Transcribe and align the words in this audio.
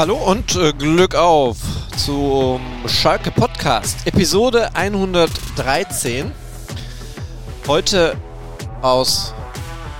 Hallo 0.00 0.16
und 0.16 0.56
äh, 0.56 0.72
Glück 0.72 1.14
auf 1.14 1.58
zum 1.94 2.62
Schalke 2.86 3.30
Podcast, 3.30 4.06
Episode 4.06 4.74
113. 4.74 6.32
Heute 7.66 8.16
aus 8.80 9.34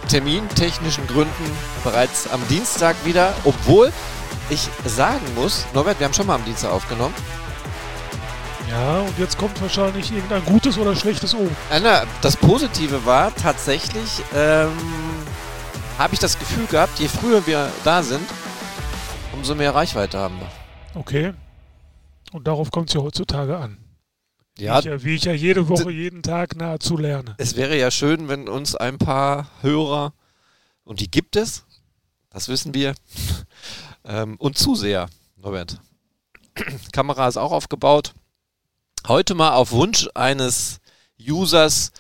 termintechnischen 0.08 1.06
Gründen 1.06 1.50
bereits 1.84 2.26
am 2.30 2.40
Dienstag 2.48 2.96
wieder, 3.04 3.34
obwohl 3.44 3.92
ich 4.48 4.70
sagen 4.86 5.20
muss, 5.34 5.66
Norbert, 5.74 6.00
wir 6.00 6.06
haben 6.06 6.14
schon 6.14 6.28
mal 6.28 6.36
am 6.36 6.44
Dienstag 6.46 6.72
aufgenommen. 6.72 7.14
Ja, 8.70 9.00
und 9.00 9.18
jetzt 9.18 9.36
kommt 9.36 9.60
wahrscheinlich 9.60 10.10
irgendein 10.10 10.46
gutes 10.46 10.78
oder 10.78 10.96
schlechtes 10.96 11.34
O. 11.34 11.46
Äh, 11.70 11.80
na, 11.82 12.04
das 12.22 12.38
Positive 12.38 13.04
war 13.04 13.34
tatsächlich, 13.34 14.22
ähm, 14.34 14.70
habe 15.98 16.14
ich 16.14 16.20
das 16.20 16.38
Gefühl 16.38 16.64
gehabt, 16.68 16.98
je 16.98 17.08
früher 17.08 17.46
wir 17.46 17.70
da 17.84 18.02
sind, 18.02 18.26
umso 19.40 19.54
mehr 19.54 19.74
Reichweite 19.74 20.18
haben 20.18 20.38
wir. 20.38 20.50
Okay. 21.00 21.32
Und 22.30 22.46
darauf 22.46 22.70
kommt 22.70 22.90
es 22.90 22.94
ja 22.94 23.00
heutzutage 23.00 23.56
an. 23.56 23.78
Ja, 24.58 24.74
Wie, 24.74 24.78
ich 24.80 24.84
ja, 24.84 25.02
wie 25.02 25.14
ich 25.14 25.24
ja 25.24 25.32
jede 25.32 25.66
Woche, 25.70 25.90
jeden 25.90 26.22
Tag 26.22 26.56
nahezu 26.56 26.98
lerne. 26.98 27.36
es 27.38 27.56
wäre 27.56 27.78
ja 27.78 27.90
schön, 27.90 28.28
wenn 28.28 28.50
uns 28.50 28.76
ein 28.76 28.98
paar 28.98 29.48
Hörer, 29.62 30.12
und 30.84 31.00
die 31.00 31.10
gibt 31.10 31.36
es, 31.36 31.64
das 32.28 32.48
wissen 32.48 32.74
wir, 32.74 32.94
ähm, 34.04 34.36
und 34.36 34.58
Zuseher, 34.58 35.08
Norbert. 35.36 35.80
Kamera 36.92 37.26
ist 37.26 37.38
auch 37.38 37.52
aufgebaut. 37.52 38.12
Heute 39.08 39.34
mal 39.34 39.54
auf 39.54 39.72
Wunsch 39.72 40.06
eines 40.14 40.80
Users 41.18 41.92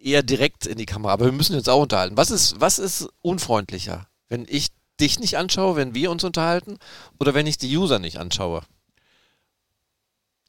eher 0.00 0.22
direkt 0.22 0.64
in 0.64 0.78
die 0.78 0.86
Kamera, 0.86 1.14
aber 1.14 1.24
wir 1.24 1.32
müssen 1.32 1.56
uns 1.56 1.68
auch 1.68 1.82
unterhalten. 1.82 2.16
Was 2.16 2.30
ist, 2.30 2.60
was 2.60 2.78
ist 2.78 3.08
unfreundlicher, 3.20 4.06
wenn 4.28 4.46
ich 4.48 4.75
dich 5.00 5.20
nicht 5.20 5.36
anschaue, 5.36 5.76
wenn 5.76 5.94
wir 5.94 6.10
uns 6.10 6.24
unterhalten, 6.24 6.78
oder 7.18 7.34
wenn 7.34 7.46
ich 7.46 7.58
die 7.58 7.76
User 7.76 7.98
nicht 7.98 8.18
anschaue? 8.18 8.62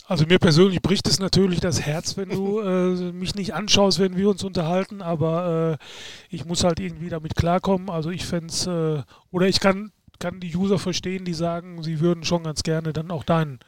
Also 0.08 0.26
mir 0.26 0.39
persönlich 0.39 0.81
bricht 0.81 1.06
es 1.09 1.20
natürlich 1.20 1.59
das 1.59 1.81
Herz, 1.81 2.16
wenn 2.16 2.30
du 2.30 2.59
äh, 2.62 3.12
mich 3.12 3.36
nicht 3.36 3.54
anschaust, 3.54 4.00
wenn 4.00 4.16
wir 4.16 4.30
uns 4.30 4.44
unterhalten, 4.44 5.02
aber 5.02 5.78
äh, 5.80 6.34
ich 6.34 6.45
muss 6.45 6.64
halt 6.64 6.80
irgendwie 6.80 7.09
damit 7.09 7.36
klarkommen. 7.36 7.89
Also 7.89 8.09
ich 8.09 8.26
fände 8.26 8.48
es, 8.48 8.66
äh, 8.67 9.04
oder 9.31 9.48
ich 9.48 9.59
kann, 9.59 9.92
kann 10.20 10.39
die 10.39 10.56
User 10.56 10.80
verstehen, 10.80 11.26
die 11.26 11.34
sagen, 11.34 11.84
sie 11.84 12.00
würden 12.00 12.23
schon 12.23 12.44
ganz 12.44 12.64
gerne 12.64 12.94
dann 12.94 13.11
auch 13.11 13.26
deinen 13.26 13.59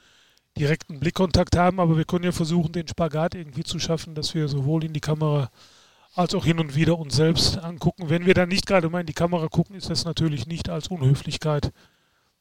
direkten 0.58 1.00
Blickkontakt 1.00 1.58
haben, 1.58 1.80
aber 1.80 1.98
wir 1.98 2.06
können 2.06 2.24
ja 2.24 2.32
versuchen, 2.32 2.72
den 2.72 2.88
Spagat 2.88 3.36
irgendwie 3.36 3.64
zu 3.64 3.78
schaffen, 3.78 4.16
dass 4.16 4.34
wir 4.34 4.48
sowohl 4.48 4.86
in 4.86 4.94
die 4.94 5.00
Kamera 5.02 5.52
als 6.16 6.34
auch 6.34 6.46
hin 6.46 6.60
und 6.60 6.76
wieder 6.76 6.98
uns 6.98 7.16
selbst 7.16 7.58
angucken. 7.58 8.10
Wenn 8.10 8.26
wir 8.26 8.34
dann 8.34 8.50
nicht 8.50 8.66
gerade 8.66 8.90
mal 8.90 9.02
in 9.02 9.06
die 9.06 9.14
Kamera 9.14 9.48
gucken, 9.48 9.76
ist 9.76 9.90
das 9.90 10.06
natürlich 10.06 10.48
nicht 10.48 10.70
als 10.70 10.88
Unhöflichkeit 10.88 11.72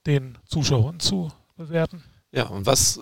den 0.07 0.39
Zuschauern 0.47 1.01
zu 1.01 1.31
bewerten. 1.57 2.03
Ja, 2.33 2.47
und 2.47 2.67
was 2.67 3.01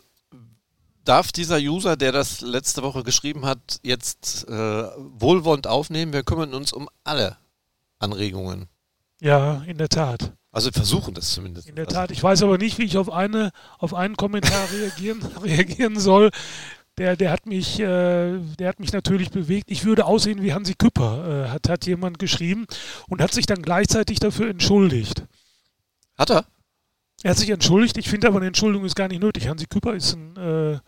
darf 1.05 1.33
dieser 1.33 1.59
User, 1.59 1.97
der 1.97 2.13
das 2.13 2.41
letzte 2.41 2.83
Woche 2.83 3.03
geschrieben 3.03 3.47
hat, 3.47 3.81
jetzt 3.83 4.49
äh, 4.49 4.53
wohlwollend 4.53 5.67
aufnehmen? 5.67 6.13
Wir 6.13 6.23
kümmern 6.23 6.53
uns 6.55 6.73
um 6.73 6.89
alle 7.05 7.37
Anregungen. 7.99 8.67
Ja, 9.21 9.63
in 9.67 9.79
der 9.79 9.89
Tat. 9.89 10.33
Also 10.53 10.69
wir 10.69 10.73
versuchen 10.73 11.15
das 11.15 11.33
zumindest. 11.33 11.69
In 11.69 11.77
der 11.77 11.87
Tat. 11.87 12.11
Ich 12.11 12.23
weiß 12.23 12.43
aber 12.43 12.59
nicht, 12.59 12.79
wie 12.79 12.85
ich 12.85 12.97
auf 12.99 13.11
eine, 13.11 13.53
auf 13.79 13.95
einen 13.95 14.17
Kommentar 14.17 14.71
reagieren, 14.73 15.23
reagieren 15.43 15.99
soll. 15.99 16.31
Der, 16.99 17.17
der 17.17 17.31
hat 17.31 17.45
mich, 17.47 17.79
äh, 17.79 18.39
der 18.59 18.69
hat 18.69 18.81
mich 18.81 18.93
natürlich 18.93 19.31
bewegt. 19.31 19.71
Ich 19.71 19.85
würde 19.85 20.07
aussehen 20.07 20.43
wie 20.43 20.55
Hansi 20.55 20.75
Küpper, 20.75 21.45
äh, 21.45 21.49
hat, 21.51 21.69
hat 21.69 21.87
jemand 21.87 22.19
geschrieben 22.19 22.67
und 23.09 23.21
hat 23.21 23.35
sich 23.35 23.45
dann 23.45 23.61
gleichzeitig 23.61 24.19
dafür 24.19 24.49
entschuldigt. 24.49 25.25
hat 26.17 26.31
er? 26.31 26.47
Er 27.23 27.31
hat 27.31 27.39
sich 27.39 27.51
entschuldigt. 27.51 27.99
Ich 27.99 28.09
finde 28.09 28.29
aber 28.29 28.39
eine 28.39 28.47
Entschuldigung 28.47 28.87
ist 28.87 28.95
gar 28.95 29.09
nicht 29.09 29.21
nötig. 29.21 29.49
Hansi 29.49 29.67
Küpper 29.67 29.95
ist 29.95 30.15
ein 30.15 30.37
äh, 30.37 30.79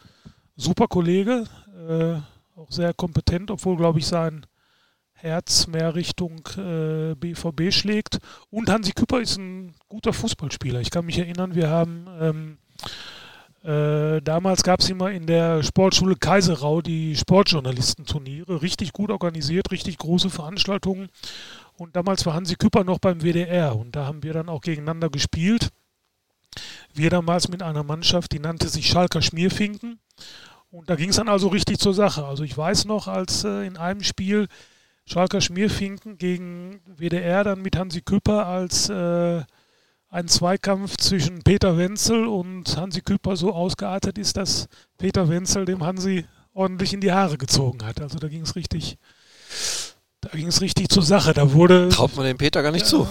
super 0.56 0.86
Kollege, 0.86 1.44
äh, 1.88 2.58
auch 2.58 2.70
sehr 2.70 2.94
kompetent, 2.94 3.50
obwohl, 3.50 3.76
glaube 3.76 3.98
ich, 3.98 4.06
sein 4.06 4.46
Herz 5.12 5.66
mehr 5.66 5.94
Richtung 5.94 6.46
äh, 6.56 7.14
BVB 7.16 7.72
schlägt. 7.72 8.18
Und 8.50 8.70
Hansi 8.70 8.92
Küpper 8.92 9.20
ist 9.20 9.36
ein 9.36 9.74
guter 9.88 10.12
Fußballspieler. 10.12 10.80
Ich 10.80 10.90
kann 10.90 11.06
mich 11.06 11.18
erinnern, 11.18 11.54
wir 11.54 11.68
haben 11.68 12.06
ähm, 12.20 12.58
äh, 13.68 14.22
damals 14.22 14.62
gab 14.62 14.80
es 14.80 14.88
immer 14.88 15.10
in 15.10 15.26
der 15.26 15.62
Sportschule 15.62 16.16
Kaiserau 16.16 16.80
die 16.80 17.14
Sportjournalistenturniere, 17.14 18.62
richtig 18.62 18.94
gut 18.94 19.10
organisiert, 19.10 19.70
richtig 19.70 19.98
große 19.98 20.30
Veranstaltungen. 20.30 21.10
Und 21.76 21.94
damals 21.94 22.24
war 22.24 22.32
Hansi 22.32 22.56
Küpper 22.56 22.82
noch 22.82 22.98
beim 22.98 23.20
WDR 23.20 23.76
und 23.76 23.94
da 23.94 24.06
haben 24.06 24.22
wir 24.22 24.32
dann 24.32 24.48
auch 24.48 24.62
gegeneinander 24.62 25.10
gespielt. 25.10 25.68
Wir 26.94 27.10
damals 27.10 27.48
mit 27.48 27.62
einer 27.62 27.82
Mannschaft, 27.82 28.32
die 28.32 28.38
nannte 28.38 28.68
sich 28.68 28.88
Schalker 28.88 29.20
Schmierfinken. 29.20 29.98
Und 30.70 30.88
da 30.88 30.96
ging 30.96 31.10
es 31.10 31.16
dann 31.16 31.28
also 31.28 31.48
richtig 31.48 31.78
zur 31.78 31.92
Sache. 31.92 32.24
Also 32.24 32.44
ich 32.44 32.56
weiß 32.56 32.86
noch, 32.86 33.06
als 33.06 33.44
äh, 33.44 33.66
in 33.66 33.76
einem 33.76 34.02
Spiel 34.02 34.48
Schalker 35.04 35.42
Schmierfinken 35.42 36.16
gegen 36.16 36.80
WDR 36.86 37.44
dann 37.44 37.60
mit 37.60 37.76
Hansi 37.76 38.00
Küpper 38.00 38.46
als 38.46 38.88
äh, 38.88 39.42
ein 40.10 40.28
Zweikampf 40.28 40.96
zwischen 40.96 41.42
Peter 41.42 41.76
Wenzel 41.76 42.26
und 42.26 42.76
Hansi 42.76 43.02
Küpper 43.02 43.36
so 43.36 43.52
ausgeartet 43.52 44.16
ist, 44.18 44.36
dass 44.36 44.68
Peter 44.96 45.28
Wenzel 45.28 45.64
dem 45.64 45.84
Hansi 45.84 46.24
ordentlich 46.54 46.92
in 46.94 47.00
die 47.00 47.12
Haare 47.12 47.36
gezogen 47.38 47.84
hat. 47.84 48.00
Also 48.00 48.18
da 48.18 48.28
ging 48.28 48.42
es 48.42 48.56
richtig, 48.56 48.96
da 50.20 50.30
ging 50.30 50.46
es 50.46 50.60
richtig 50.60 50.88
zur 50.88 51.02
Sache. 51.02 51.34
Da 51.34 51.52
wurde 51.52 51.88
Traut 51.90 52.16
man 52.16 52.24
dem 52.24 52.38
Peter 52.38 52.62
gar 52.62 52.72
nicht 52.72 52.86
zu. 52.86 53.02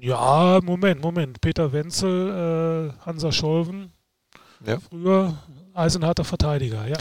äh, 0.00 0.06
ja, 0.06 0.60
Moment, 0.62 1.00
Moment. 1.02 1.40
Peter 1.40 1.72
Wenzel, 1.72 2.92
äh, 3.00 3.04
Hansa 3.06 3.32
Scholven, 3.32 3.92
Ja. 4.66 4.78
früher 4.78 5.38
eisenharter 5.74 6.24
Verteidiger, 6.24 6.86
ja. 6.86 6.96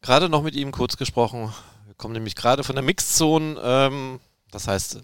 Gerade 0.00 0.28
noch 0.28 0.42
mit 0.42 0.54
ihm 0.54 0.72
kurz 0.72 0.96
gesprochen. 0.96 1.52
Wir 1.86 1.94
kommen 1.94 2.14
nämlich 2.14 2.34
gerade 2.34 2.64
von 2.64 2.74
der 2.74 2.82
Mixzone. 2.84 3.56
Ähm, 3.62 4.18
das 4.50 4.66
heißt, 4.66 5.00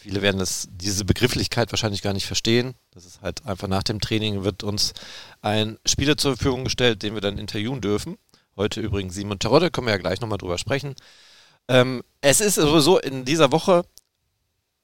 viele 0.00 0.22
werden 0.22 0.38
das, 0.38 0.66
diese 0.70 1.04
Begrifflichkeit 1.04 1.70
wahrscheinlich 1.72 2.00
gar 2.00 2.14
nicht 2.14 2.26
verstehen. 2.26 2.74
Das 2.92 3.04
ist 3.04 3.20
halt 3.20 3.44
einfach 3.44 3.68
nach 3.68 3.82
dem 3.82 4.00
Training 4.00 4.44
wird 4.44 4.64
uns 4.64 4.94
ein 5.42 5.78
Spieler 5.84 6.16
zur 6.16 6.36
Verfügung 6.36 6.64
gestellt, 6.64 7.02
den 7.02 7.12
wir 7.12 7.20
dann 7.20 7.36
interviewen 7.36 7.82
dürfen. 7.82 8.16
Heute 8.56 8.80
übrigens 8.80 9.14
Simon 9.14 9.38
Terodde, 9.38 9.70
können 9.70 9.86
wir 9.86 9.92
ja 9.92 9.98
gleich 9.98 10.22
nochmal 10.22 10.38
drüber 10.38 10.56
sprechen. 10.56 10.94
Ähm, 11.68 12.02
es 12.22 12.40
ist 12.40 12.54
sowieso 12.54 12.98
in 12.98 13.26
dieser 13.26 13.52
Woche. 13.52 13.84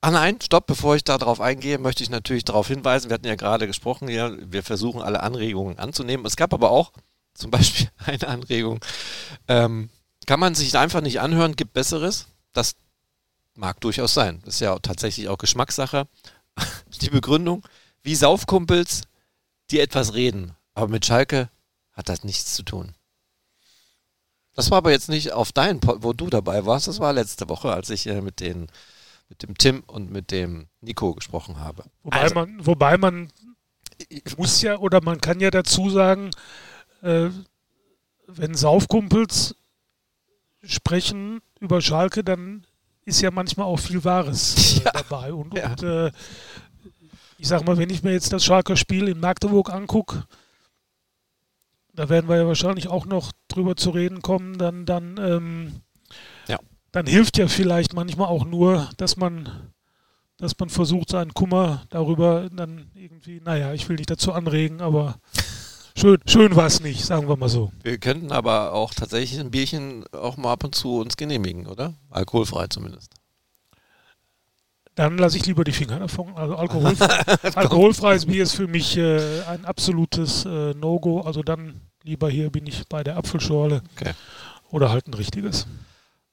Ah 0.02 0.10
nein, 0.10 0.38
stopp, 0.42 0.66
bevor 0.66 0.96
ich 0.96 1.02
da 1.02 1.16
drauf 1.16 1.40
eingehe, 1.40 1.78
möchte 1.78 2.02
ich 2.02 2.10
natürlich 2.10 2.44
darauf 2.44 2.68
hinweisen, 2.68 3.08
wir 3.08 3.14
hatten 3.14 3.26
ja 3.26 3.34
gerade 3.36 3.66
gesprochen, 3.66 4.08
ja, 4.08 4.30
wir 4.38 4.62
versuchen 4.62 5.00
alle 5.00 5.22
Anregungen 5.22 5.78
anzunehmen. 5.78 6.26
Es 6.26 6.36
gab 6.36 6.52
aber 6.52 6.70
auch 6.70 6.92
zum 7.32 7.50
Beispiel 7.50 7.88
eine 8.04 8.28
Anregung, 8.28 8.84
ähm, 9.48 9.88
kann 10.26 10.40
man 10.40 10.54
sich 10.54 10.76
einfach 10.76 11.00
nicht 11.00 11.20
anhören, 11.20 11.56
gibt 11.56 11.72
Besseres? 11.72 12.26
Das 12.52 12.74
mag 13.56 13.80
durchaus 13.80 14.14
sein. 14.14 14.40
Das 14.44 14.54
ist 14.54 14.60
ja 14.60 14.78
tatsächlich 14.78 15.28
auch 15.28 15.38
Geschmackssache. 15.38 16.06
Die 17.02 17.10
Begründung, 17.10 17.62
wie 18.02 18.14
Saufkumpels, 18.14 19.02
die 19.70 19.80
etwas 19.80 20.14
reden. 20.14 20.54
Aber 20.74 20.88
mit 20.88 21.04
Schalke 21.04 21.50
hat 21.92 22.08
das 22.08 22.24
nichts 22.24 22.54
zu 22.54 22.62
tun. 22.62 22.94
Das 24.54 24.70
war 24.70 24.78
aber 24.78 24.90
jetzt 24.90 25.08
nicht 25.08 25.32
auf 25.32 25.52
deinen, 25.52 25.80
Pod, 25.80 26.02
wo 26.02 26.12
du 26.12 26.30
dabei 26.30 26.64
warst. 26.64 26.88
Das 26.88 27.00
war 27.00 27.12
letzte 27.12 27.48
Woche, 27.48 27.72
als 27.72 27.90
ich 27.90 28.06
äh, 28.06 28.20
mit, 28.22 28.40
den, 28.40 28.68
mit 29.28 29.42
dem 29.42 29.56
Tim 29.58 29.82
und 29.86 30.10
mit 30.10 30.30
dem 30.30 30.68
Nico 30.80 31.14
gesprochen 31.14 31.58
habe. 31.60 31.84
Wobei 32.02 32.20
Also- 32.20 32.34
man, 32.34 32.64
wobei 32.66 32.96
man 32.96 33.30
muss 34.36 34.62
ja 34.62 34.78
oder 34.78 35.02
man 35.02 35.20
kann 35.20 35.40
ja 35.40 35.50
dazu 35.50 35.90
sagen, 35.90 36.30
äh, 37.02 37.28
wenn 38.26 38.54
Saufkumpels 38.54 39.56
sprechen 40.62 41.40
über 41.60 41.80
Schalke, 41.80 42.24
dann 42.24 42.66
ist 43.06 43.22
ja 43.22 43.30
manchmal 43.30 43.66
auch 43.66 43.78
viel 43.78 44.04
Wahres 44.04 44.76
äh, 44.80 44.84
Ja. 44.84 44.90
dabei. 44.92 45.32
Und, 45.32 45.56
Ja. 45.56 45.70
und 45.70 45.82
äh, 45.82 46.10
ich 47.38 47.48
sag 47.48 47.64
mal, 47.64 47.78
wenn 47.78 47.90
ich 47.90 48.02
mir 48.02 48.12
jetzt 48.12 48.32
das 48.32 48.44
Schalker 48.44 48.76
Spiel 48.76 49.08
in 49.08 49.20
Magdeburg 49.20 49.70
angucke, 49.72 50.24
da 51.94 52.08
werden 52.10 52.28
wir 52.28 52.36
ja 52.36 52.46
wahrscheinlich 52.46 52.88
auch 52.88 53.06
noch 53.06 53.32
drüber 53.48 53.76
zu 53.76 53.90
reden 53.90 54.20
kommen, 54.20 54.58
dann, 54.58 54.84
dann, 54.84 55.16
ähm, 55.18 55.72
Ja. 56.46 56.58
dann 56.92 57.06
hilft 57.06 57.38
ja 57.38 57.48
vielleicht 57.48 57.94
manchmal 57.94 58.28
auch 58.28 58.44
nur, 58.44 58.90
dass 58.98 59.16
man 59.16 59.72
dass 60.38 60.58
man 60.58 60.68
versucht, 60.68 61.08
seinen 61.08 61.32
Kummer 61.32 61.86
darüber 61.88 62.50
dann 62.50 62.90
irgendwie, 62.92 63.40
naja, 63.40 63.72
ich 63.72 63.88
will 63.88 63.96
nicht 63.96 64.10
dazu 64.10 64.34
anregen, 64.34 64.82
aber 64.82 65.18
schön, 65.96 66.18
schön 66.26 66.54
war 66.56 66.66
es 66.66 66.80
nicht, 66.80 67.04
sagen 67.04 67.28
wir 67.28 67.36
mal 67.36 67.48
so. 67.48 67.72
Wir 67.82 67.98
könnten 67.98 68.30
aber 68.32 68.72
auch 68.72 68.94
tatsächlich 68.94 69.40
ein 69.40 69.50
Bierchen 69.50 70.04
auch 70.12 70.36
mal 70.36 70.52
ab 70.52 70.64
und 70.64 70.74
zu 70.74 70.98
uns 70.98 71.16
genehmigen, 71.16 71.66
oder? 71.66 71.94
Alkoholfrei 72.10 72.66
zumindest. 72.68 73.12
Dann 74.94 75.18
lasse 75.18 75.36
ich 75.36 75.44
lieber 75.44 75.62
die 75.64 75.72
Finger 75.72 75.98
davon. 75.98 76.34
Also 76.36 76.56
alkoholfrei, 76.56 77.22
alkoholfreies 77.54 78.26
Bier 78.26 78.42
ist 78.44 78.54
für 78.54 78.66
mich 78.66 78.96
äh, 78.96 79.42
ein 79.42 79.64
absolutes 79.66 80.46
äh, 80.46 80.72
No-Go. 80.74 81.20
Also 81.20 81.42
dann 81.42 81.82
lieber 82.02 82.30
hier 82.30 82.50
bin 82.50 82.66
ich 82.66 82.86
bei 82.88 83.04
der 83.04 83.16
Apfelschorle 83.18 83.82
Okay. 83.96 84.12
oder 84.70 84.90
halt 84.90 85.06
ein 85.08 85.14
richtiges. 85.14 85.66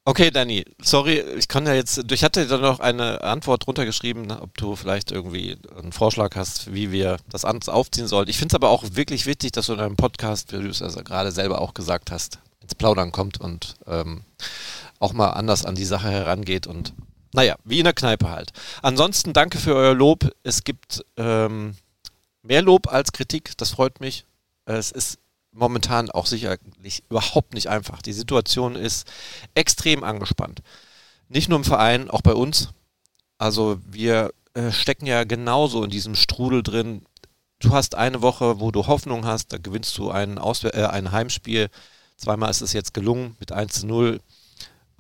Okay, 0.06 0.32
Danny, 0.32 0.66
sorry, 0.82 1.20
ich 1.38 1.48
kann 1.48 1.66
ja 1.66 1.74
jetzt, 1.74 2.12
ich 2.12 2.26
hatte 2.26 2.46
da 2.46 2.58
noch 2.58 2.82
eine 2.82 3.24
Antwort 3.24 3.66
drunter 3.66 3.86
geschrieben, 3.86 4.30
ob 4.32 4.58
du 4.58 4.76
vielleicht 4.76 5.14
irgendwie 5.14 5.56
einen 5.78 5.94
Vorschlag 5.94 6.36
hast, 6.36 6.74
wie 6.74 6.92
wir 6.92 7.18
das 7.30 7.46
anders 7.46 7.70
aufziehen 7.70 8.08
sollten. 8.08 8.30
Ich 8.30 8.38
finde 8.38 8.52
es 8.52 8.56
aber 8.56 8.70
auch 8.70 8.84
wirklich 8.92 9.26
wichtig, 9.26 9.54
dass 9.54 9.68
du 9.68 9.74
in 9.74 9.80
einem 9.80 9.96
Podcast, 9.96 10.52
wie 10.52 10.62
du 10.62 10.68
es 10.68 10.82
also 10.82 11.02
gerade 11.06 11.32
selber 11.32 11.62
auch 11.62 11.74
gesagt 11.74 12.12
hast, 12.12 12.40
ins 12.62 12.76
Plaudern 12.76 13.14
kommt 13.14 13.40
und 13.40 13.76
ähm, 13.88 14.26
auch 15.00 15.14
mal 15.14 15.30
anders 15.30 15.64
an 15.64 15.76
die 15.76 15.86
Sache 15.86 16.10
herangeht 16.10 16.68
und 16.68 16.94
naja, 17.34 17.56
wie 17.64 17.80
in 17.80 17.86
der 17.86 17.94
Kneipe 17.94 18.30
halt. 18.30 18.52
Ansonsten 18.82 19.32
danke 19.32 19.58
für 19.58 19.74
euer 19.74 19.94
Lob. 19.94 20.36
Es 20.44 20.66
gibt 20.66 21.06
ähm, 21.16 21.76
mehr 22.42 22.62
Lob 22.62 22.92
als 22.92 23.14
Kritik, 23.14 23.58
das 23.58 23.72
freut 23.72 24.02
mich. 24.02 24.26
Es 24.66 24.92
ist 24.92 25.18
momentan 25.54 26.10
auch 26.10 26.26
sicherlich 26.26 27.04
überhaupt 27.10 27.54
nicht 27.54 27.68
einfach. 27.68 28.02
Die 28.02 28.14
Situation 28.14 28.76
ist 28.76 29.08
extrem 29.56 30.04
angespannt. 30.04 30.62
Nicht 31.30 31.50
nur 31.50 31.58
im 31.58 31.64
Verein, 31.64 32.10
auch 32.10 32.22
bei 32.22 32.34
uns. 32.34 32.70
Also 33.38 33.80
wir 33.86 34.32
äh, 34.54 34.72
stecken 34.72 35.06
ja 35.06 35.24
genauso 35.24 35.84
in 35.84 35.90
diesem 35.90 36.16
Strudel 36.16 36.64
drin. 36.64 37.06
Du 37.60 37.72
hast 37.72 37.96
eine 37.96 38.22
Woche, 38.22 38.60
wo 38.60 38.72
du 38.72 38.88
Hoffnung 38.88 39.26
hast, 39.26 39.54
da 39.54 39.58
gewinnst 39.58 39.98
du 39.98 40.12
ein, 40.12 40.38
Auswehr 40.38 40.76
äh, 40.76 40.86
ein 40.88 41.12
Heimspiel. 41.12 41.70
Zweimal 42.18 42.52
ist 42.52 42.62
es 42.62 42.74
jetzt 42.74 42.94
gelungen 42.94 43.36
mit 43.40 43.52
1 43.52 43.82
zu 43.82 43.88
0. 43.88 44.20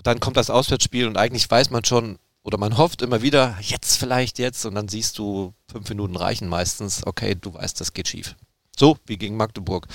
Dann 0.03 0.19
kommt 0.19 0.37
das 0.37 0.49
Auswärtsspiel 0.49 1.07
und 1.07 1.17
eigentlich 1.17 1.49
weiß 1.49 1.69
man 1.69 1.85
schon, 1.85 2.17
oder 2.43 2.57
man 2.57 2.77
hofft 2.77 3.01
immer 3.01 3.21
wieder, 3.21 3.57
jetzt 3.61 3.97
vielleicht 3.97 4.37
jetzt, 4.37 4.65
und 4.65 4.75
dann 4.75 4.89
siehst 4.89 5.17
du, 5.17 5.53
fünf 5.71 5.87
Minuten 5.87 6.15
reichen 6.15 6.49
meistens, 6.49 7.05
okay, 7.05 7.35
du 7.35 7.53
weißt, 7.53 7.79
das 7.79 7.93
geht 7.93 8.09
schief. 8.09 8.35
So 8.77 8.97
wie 9.05 9.17
gegen 9.17 9.37
Magdeburg. 9.37 9.87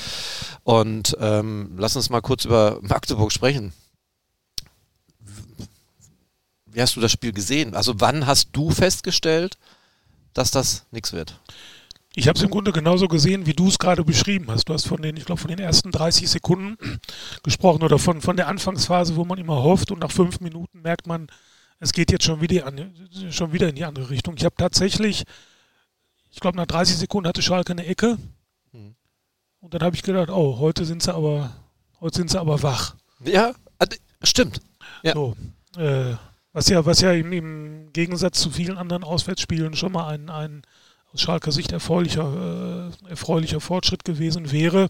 Und 0.63 1.17
ähm, 1.21 1.73
lass 1.77 1.97
uns 1.97 2.11
mal 2.11 2.21
kurz 2.21 2.45
über 2.45 2.79
Magdeburg 2.83 3.33
sprechen. 3.33 3.73
Wie 6.67 6.81
hast 6.81 6.97
du 6.97 7.01
das 7.01 7.11
Spiel 7.11 7.33
gesehen? 7.33 7.75
Also 7.75 8.01
wann 8.01 8.27
hast 8.27 8.51
du 8.53 8.71
festgestellt, 8.71 9.59
dass 10.33 10.51
das 10.51 10.87
nichts 10.91 11.13
wird? 11.13 11.41
Ich 12.15 12.27
habe 12.27 12.37
es 12.37 12.43
im 12.43 12.51
Grunde 12.51 12.73
genauso 12.73 13.07
gesehen, 13.07 13.47
wie 13.47 13.53
du 13.53 13.69
es 13.69 13.79
gerade 13.79 14.05
beschrieben 14.05 14.47
hast. 14.49 14.69
Du 14.69 14.75
hast 14.75 14.87
von 14.87 15.01
den, 15.01 15.17
ich 15.17 15.25
glaube, 15.25 15.41
von 15.41 15.51
den 15.51 15.61
ersten 15.61 15.93
30 15.93 16.29
Sekunden 16.29 16.77
gesprochen 17.43 17.83
oder 17.83 17.99
von, 17.99 18.21
von 18.21 18.37
der 18.37 18.49
Anfangsphase, 18.49 19.17
wo 19.17 19.25
man 19.25 19.39
immer 19.39 19.63
hofft 19.63 19.91
und 19.91 20.01
nach 20.01 20.11
fünf 20.11 20.41
Minuten 20.41 20.83
merkt 20.83 21.07
man, 21.07 21.29
es 21.81 21.93
geht 21.93 22.11
jetzt 22.11 22.25
schon 22.25 22.41
wieder, 22.41 22.67
an, 22.67 22.93
schon 23.31 23.53
wieder 23.53 23.69
in 23.69 23.77
die 23.77 23.85
andere 23.85 24.11
Richtung. 24.11 24.35
Ich 24.37 24.45
habe 24.45 24.57
tatsächlich, 24.57 25.25
ich 26.33 26.41
glaube, 26.41 26.57
nach 26.57 26.67
30 26.67 26.97
Sekunden 26.97 27.29
hatte 27.29 27.43
Schalke 27.43 27.73
eine 27.73 27.87
Ecke. 27.87 28.19
Und 29.61 29.75
dann 29.75 29.83
habe 29.83 29.97
ich 29.97 30.03
gedacht, 30.03 30.31
oh, 30.31 30.59
heute 30.59 30.85
sind 30.85 31.03
sie 31.03 31.13
aber, 31.13 31.51
heute 32.01 32.19
sind 32.19 32.31
sie 32.31 32.41
aber 32.41 32.63
wach. 32.63 32.95
Ja, 33.25 33.53
also, 33.79 33.97
stimmt. 34.23 34.61
Ja. 35.03 35.15
So, 35.15 35.37
äh, 35.77 36.15
was 36.53 36.69
ja, 36.69 36.85
was 36.87 37.01
ja 37.01 37.13
im, 37.13 37.33
im, 37.33 37.93
Gegensatz 37.93 38.41
zu 38.41 38.51
vielen 38.51 38.79
anderen 38.79 39.05
Auswärtsspielen 39.05 39.75
schon 39.75 39.93
mal 39.93 40.09
ein, 40.09 40.31
ein 40.31 40.63
aus 41.13 41.21
Schalker 41.23 41.53
Sicht 41.53 41.73
erfreulicher, 41.73 42.91
äh, 43.07 43.11
erfreulicher 43.11 43.61
Fortschritt 43.61 44.05
gewesen 44.05 44.53
wäre. 44.53 44.89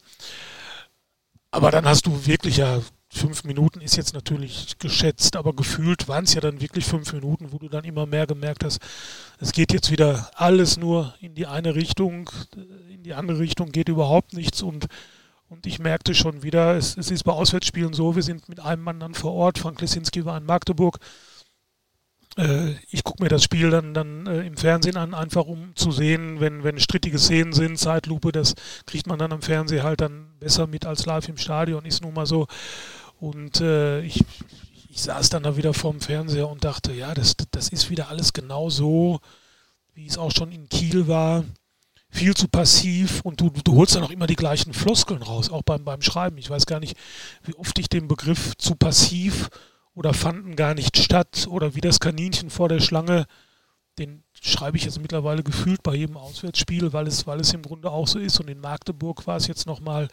Aber 1.51 1.71
dann 1.71 1.87
hast 1.87 2.07
du 2.07 2.27
wirklich 2.27 2.59
ja 2.59 2.81
fünf 3.11 3.45
Minuten 3.45 3.81
ist 3.81 3.97
jetzt 3.97 4.15
natürlich 4.15 4.79
geschätzt, 4.79 5.37
aber 5.37 5.55
gefühlt 5.55 6.09
waren 6.09 6.25
es 6.25 6.35
ja 6.35 6.41
dann 6.41 6.61
wirklich 6.61 6.85
fünf 6.85 7.13
Minuten, 7.13 7.53
wo 7.53 7.59
du 7.59 7.69
dann 7.69 7.85
immer 7.85 8.07
mehr 8.07 8.27
gemerkt 8.27 8.65
hast, 8.65 8.81
es 9.41 9.53
geht 9.53 9.73
jetzt 9.73 9.91
wieder 9.91 10.31
alles 10.35 10.77
nur 10.77 11.15
in 11.21 11.35
die 11.35 11.47
eine 11.47 11.75
Richtung, 11.75 12.31
in 12.91 13.03
die 13.03 13.15
andere 13.15 13.39
Richtung 13.39 13.73
geht 13.73 13.89
überhaupt 13.89 14.35
nichts 14.35 14.63
und 14.63 14.87
und 15.51 15.67
ich 15.67 15.79
merkte 15.79 16.15
schon 16.15 16.43
wieder, 16.43 16.77
es, 16.77 16.97
es 16.99 17.11
ist 17.11 17.25
bei 17.25 17.33
Auswärtsspielen 17.33 17.95
so, 17.95 18.15
wir 18.15 18.23
sind 18.23 18.51
mit 18.51 18.61
einem 18.61 18.83
Mann 18.83 19.01
dann 19.01 19.15
vor 19.15 19.33
Ort, 19.33 19.59
Frank 19.59 19.81
Lesinski 19.81 20.27
war 20.27 20.37
in 20.37 20.45
Magdeburg, 20.45 20.99
ich 22.91 23.03
gucke 23.03 23.23
mir 23.23 23.29
das 23.29 23.43
Spiel 23.43 23.71
dann, 23.71 23.95
dann 23.95 24.27
äh, 24.29 24.43
im 24.43 24.57
Fernsehen 24.57 24.97
an, 24.97 25.13
einfach 25.13 25.47
um 25.47 25.75
zu 25.75 25.91
sehen, 25.91 26.39
wenn, 26.39 26.63
wenn 26.63 26.79
strittige 26.79 27.19
Szenen 27.19 27.53
sind, 27.53 27.79
Zeitlupe, 27.79 28.31
das 28.31 28.55
kriegt 28.87 29.09
man 29.09 29.19
dann 29.19 29.33
am 29.33 29.43
Fernsehen 29.43 29.83
halt 29.83 30.01
dann 30.01 30.39
besser 30.39 30.69
mit 30.69 30.87
als 30.87 31.05
live 31.05 31.29
im 31.29 31.37
Stadion, 31.37 31.85
ist 31.85 32.03
nun 32.03 32.15
mal 32.15 32.27
so. 32.27 32.47
Und 33.19 33.61
äh, 33.61 34.03
ich, 34.03 34.23
ich 34.89 35.03
saß 35.03 35.31
dann 35.31 35.43
da 35.43 35.57
wieder 35.57 35.75
vorm 35.75 36.01
Fernseher 36.01 36.49
und 36.49 36.65
dachte, 36.65 36.93
ja, 36.93 37.13
das, 37.13 37.35
das 37.51 37.71
ist 37.71 37.91
wieder 37.91 38.09
alles 38.09 38.33
genau 38.33 38.71
so, 38.71 39.19
wie 39.95 40.07
es 40.07 40.17
auch 40.17 40.31
schon 40.31 40.53
in 40.53 40.69
Kiel 40.69 41.09
war. 41.09 41.45
Viel 42.11 42.35
zu 42.35 42.49
passiv 42.49 43.21
und 43.23 43.41
du, 43.41 43.51
du 43.51 43.75
holst 43.75 43.97
dann 43.97 44.05
auch 44.05 44.11
immer 44.11 44.29
die 44.29 44.37
gleichen 44.37 44.73
Floskeln 44.73 45.23
raus, 45.23 45.51
auch 45.51 45.63
beim, 45.63 45.85
beim 45.85 46.01
Schreiben. 46.01 46.39
Ich 46.39 46.49
weiß 46.49 46.67
gar 46.67 46.81
nicht, 46.81 46.97
wie 47.43 47.55
oft 47.55 47.79
ich 47.79 47.89
den 47.89 48.09
Begriff 48.09 48.57
zu 48.57 48.77
passiv 48.77 49.51
oder 49.99 50.15
fanden 50.15 50.55
gar 50.55 50.75
nicht 50.75 50.97
statt 50.97 51.49
oder 51.51 51.75
wie 51.75 51.81
das 51.81 51.99
Kaninchen 51.99 52.51
vor 52.51 52.69
der 52.69 52.79
Schlange, 52.79 53.27
den 53.99 54.23
schreibe 54.41 54.77
ich 54.77 54.85
jetzt 54.85 55.01
mittlerweile 55.01 55.43
gefühlt 55.43 55.83
bei 55.83 55.97
jedem 55.97 56.17
Auswärtsspiel, 56.17 56.93
weil 56.93 57.09
es, 57.09 57.27
weil 57.27 57.41
es 57.41 57.53
im 57.53 57.63
Grunde 57.63 57.91
auch 57.91 58.07
so 58.07 58.21
ist. 58.21 58.39
Und 58.39 58.49
in 58.49 58.61
Magdeburg 58.61 59.27
war 59.27 59.37
es 59.37 59.49
jetzt 59.49 59.67
nochmal 59.67 60.07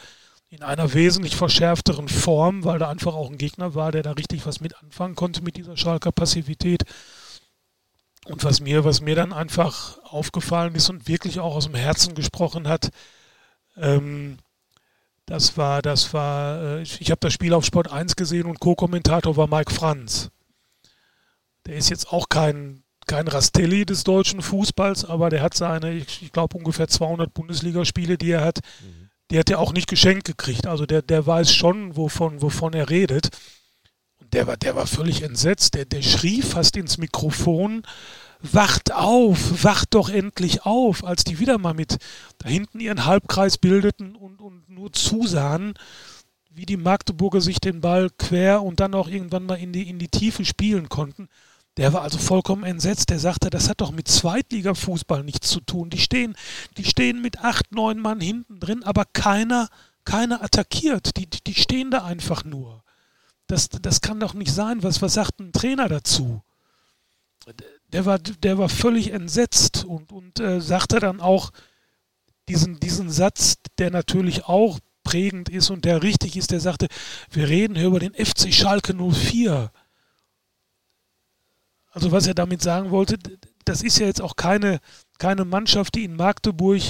in 0.49 0.63
einer 0.63 0.95
wesentlich 0.95 1.35
verschärfteren 1.35 2.07
Form, 2.07 2.63
weil 2.63 2.79
da 2.79 2.89
einfach 2.89 3.13
auch 3.13 3.29
ein 3.29 3.37
Gegner 3.37 3.75
war, 3.75 3.91
der 3.91 4.01
da 4.01 4.13
richtig 4.13 4.47
was 4.47 4.59
mit 4.59 4.75
anfangen 4.81 5.13
konnte 5.13 5.43
mit 5.43 5.55
dieser 5.55 5.77
Schalker 5.77 6.11
Passivität. 6.11 6.83
Und 8.25 8.43
was 8.43 8.61
mir, 8.61 8.85
was 8.85 9.01
mir 9.01 9.13
dann 9.13 9.33
einfach 9.33 9.99
aufgefallen 10.03 10.73
ist 10.73 10.89
und 10.89 11.07
wirklich 11.07 11.39
auch 11.39 11.55
aus 11.55 11.65
dem 11.65 11.75
Herzen 11.75 12.15
gesprochen 12.15 12.67
hat, 12.67 12.89
ähm, 13.77 14.39
das 15.25 15.57
war, 15.57 15.81
das 15.81 16.13
war, 16.13 16.61
äh, 16.61 16.81
ich, 16.81 17.01
ich 17.01 17.11
habe 17.11 17.19
das 17.21 17.33
Spiel 17.33 17.53
auf 17.53 17.65
Sport 17.65 17.91
1 17.91 18.15
gesehen 18.15 18.45
und 18.45 18.59
Co-Kommentator 18.59 19.35
war 19.37 19.47
Mike 19.47 19.73
Franz. 19.73 20.29
Der 21.65 21.75
ist 21.75 21.89
jetzt 21.89 22.11
auch 22.11 22.29
kein, 22.29 22.83
kein 23.07 23.27
Rastelli 23.27 23.85
des 23.85 24.03
deutschen 24.03 24.41
Fußballs, 24.41 25.05
aber 25.05 25.29
der 25.29 25.41
hat 25.41 25.55
seine, 25.55 25.93
ich, 25.93 26.21
ich 26.21 26.31
glaube, 26.31 26.57
ungefähr 26.57 26.87
200 26.87 27.33
Bundesligaspiele, 27.33 28.17
die 28.17 28.31
er 28.31 28.45
hat. 28.45 28.59
Mhm 28.81 29.05
die 29.31 29.39
hat 29.39 29.49
er 29.49 29.59
auch 29.59 29.73
nicht 29.73 29.87
geschenkt 29.87 30.25
gekriegt. 30.25 30.67
Also 30.67 30.85
der, 30.85 31.01
der 31.01 31.25
weiß 31.25 31.53
schon, 31.53 31.95
wovon, 31.97 32.41
wovon 32.41 32.73
er 32.73 32.89
redet. 32.89 33.29
Und 34.19 34.33
der 34.33 34.47
war, 34.47 34.57
der 34.57 34.75
war 34.75 34.87
völlig 34.87 35.23
entsetzt. 35.23 35.73
Der, 35.73 35.85
der 35.85 36.01
schrie 36.01 36.41
fast 36.41 36.77
ins 36.77 36.97
Mikrofon, 36.97 37.83
wacht 38.41 38.91
auf, 38.93 39.63
wacht 39.63 39.93
doch 39.93 40.09
endlich 40.09 40.65
auf, 40.65 41.03
als 41.03 41.23
die 41.23 41.39
wieder 41.39 41.57
mal 41.57 41.73
mit 41.73 41.97
da 42.37 42.49
hinten 42.49 42.79
ihren 42.79 43.05
Halbkreis 43.05 43.57
bildeten 43.57 44.15
und, 44.15 44.39
und 44.39 44.69
nur 44.69 44.91
zusahen, 44.93 45.73
wie 46.49 46.65
die 46.65 46.77
Magdeburger 46.77 47.41
sich 47.41 47.59
den 47.59 47.81
Ball 47.81 48.09
quer 48.17 48.63
und 48.63 48.79
dann 48.79 48.93
auch 48.93 49.07
irgendwann 49.07 49.45
mal 49.45 49.55
in 49.55 49.73
die, 49.73 49.89
in 49.89 49.99
die 49.99 50.07
Tiefe 50.07 50.45
spielen 50.45 50.89
konnten. 50.89 51.27
Der 51.77 51.91
war 51.91 52.03
also 52.03 52.17
vollkommen 52.17 52.63
entsetzt. 52.63 53.09
Der 53.09 53.19
sagte, 53.19 53.49
das 53.49 53.69
hat 53.69 53.81
doch 53.81 53.91
mit 53.91 54.07
Zweitliga-Fußball 54.07 55.23
nichts 55.23 55.49
zu 55.49 55.59
tun. 55.59 55.89
Die 55.89 55.97
stehen, 55.97 56.35
die 56.77 56.85
stehen 56.85 57.21
mit 57.21 57.39
acht, 57.39 57.73
neun 57.73 57.99
Mann 57.99 58.21
hinten 58.21 58.59
drin, 58.59 58.83
aber 58.83 59.03
keiner, 59.11 59.67
keiner 60.05 60.41
attackiert. 60.41 61.17
Die, 61.17 61.27
die 61.27 61.55
stehen 61.55 61.91
da 61.91 62.05
einfach 62.05 62.45
nur. 62.45 62.83
Das, 63.47 63.67
das 63.69 63.99
kann 63.99 64.19
doch 64.21 64.33
nicht 64.33 64.53
sein. 64.53 64.83
Was, 64.83 65.01
was 65.01 65.13
sagt 65.15 65.39
ein 65.39 65.51
Trainer 65.51 65.89
dazu? 65.89 66.41
Der 67.93 68.05
war, 68.05 68.19
der 68.19 68.57
war 68.57 68.69
völlig 68.69 69.11
entsetzt 69.11 69.85
und, 69.85 70.11
und 70.11 70.39
äh, 70.39 70.59
sagte 70.59 70.99
dann 70.99 71.21
auch 71.21 71.51
diesen, 72.49 72.79
diesen 72.79 73.09
Satz, 73.09 73.55
der 73.77 73.91
natürlich 73.91 74.45
auch 74.45 74.79
prägend 75.03 75.49
ist 75.49 75.69
und 75.69 75.85
der 75.85 76.03
richtig 76.03 76.35
ist. 76.35 76.51
Der 76.51 76.59
sagte, 76.59 76.87
wir 77.31 77.47
reden 77.47 77.75
hier 77.75 77.87
über 77.87 77.99
den 77.99 78.13
FC 78.13 78.53
Schalke 78.53 78.93
04 78.93 79.71
also 81.95 82.11
was 82.11 82.27
er 82.27 82.33
damit 82.33 82.61
sagen 82.61 82.91
wollte, 82.91 83.17
das 83.63 83.81
ist 83.81 83.99
ja 83.99 84.05
jetzt 84.05 84.21
auch 84.21 84.35
keine, 84.35 84.79
keine 85.17 85.45
Mannschaft, 85.45 85.95
die 85.95 86.03
in 86.03 86.17
Magdeburg 86.17 86.81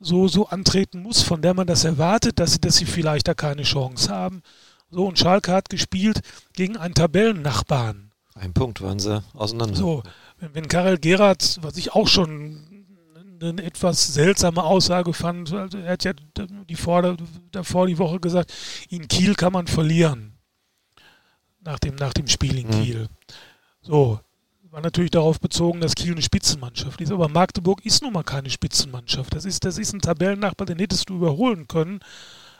so, 0.00 0.26
so 0.26 0.48
antreten 0.48 1.02
muss, 1.02 1.22
von 1.22 1.42
der 1.42 1.52
man 1.52 1.66
das 1.66 1.84
erwartet, 1.84 2.38
dass 2.38 2.52
sie, 2.52 2.60
dass 2.60 2.76
sie 2.76 2.86
vielleicht 2.86 3.28
da 3.28 3.34
keine 3.34 3.62
Chance 3.62 4.08
haben. 4.10 4.42
So, 4.90 5.06
und 5.06 5.18
Schalke 5.18 5.52
hat 5.52 5.68
gespielt 5.68 6.20
gegen 6.54 6.78
einen 6.78 6.94
Tabellennachbarn. 6.94 8.10
Ein 8.34 8.54
Punkt 8.54 8.80
waren 8.80 8.98
sie 8.98 9.22
auseinander. 9.34 9.76
So, 9.76 10.02
wenn, 10.38 10.54
wenn 10.54 10.68
Karel 10.68 10.98
Gerhardt, 10.98 11.58
was 11.62 11.76
ich 11.76 11.92
auch 11.92 12.08
schon 12.08 12.86
eine 13.40 13.62
etwas 13.62 14.12
seltsame 14.12 14.64
Aussage 14.64 15.12
fand, 15.12 15.52
also 15.52 15.78
er 15.78 15.92
hat 15.92 16.04
ja 16.04 16.12
die 16.68 16.74
vor, 16.74 17.16
davor 17.52 17.86
die 17.86 17.98
Woche 17.98 18.18
gesagt, 18.18 18.52
in 18.88 19.06
Kiel 19.06 19.34
kann 19.34 19.52
man 19.52 19.66
verlieren. 19.66 20.34
Nach 21.60 21.78
dem, 21.78 21.96
nach 21.96 22.12
dem 22.12 22.28
Spiel 22.28 22.58
in 22.58 22.66
mhm. 22.68 22.70
Kiel. 22.70 23.08
So, 23.82 24.20
war 24.70 24.80
natürlich 24.80 25.10
darauf 25.10 25.40
bezogen, 25.40 25.80
dass 25.80 25.94
Kiel 25.94 26.12
eine 26.12 26.22
Spitzenmannschaft 26.22 27.00
ist. 27.00 27.12
Aber 27.12 27.28
Magdeburg 27.28 27.84
ist 27.84 28.02
nun 28.02 28.12
mal 28.12 28.22
keine 28.22 28.50
Spitzenmannschaft. 28.50 29.34
Das 29.34 29.44
ist, 29.44 29.64
das 29.64 29.78
ist 29.78 29.92
ein 29.92 30.00
Tabellennachbar, 30.00 30.66
den 30.66 30.78
hättest 30.78 31.08
du 31.08 31.16
überholen 31.16 31.68
können. 31.68 32.00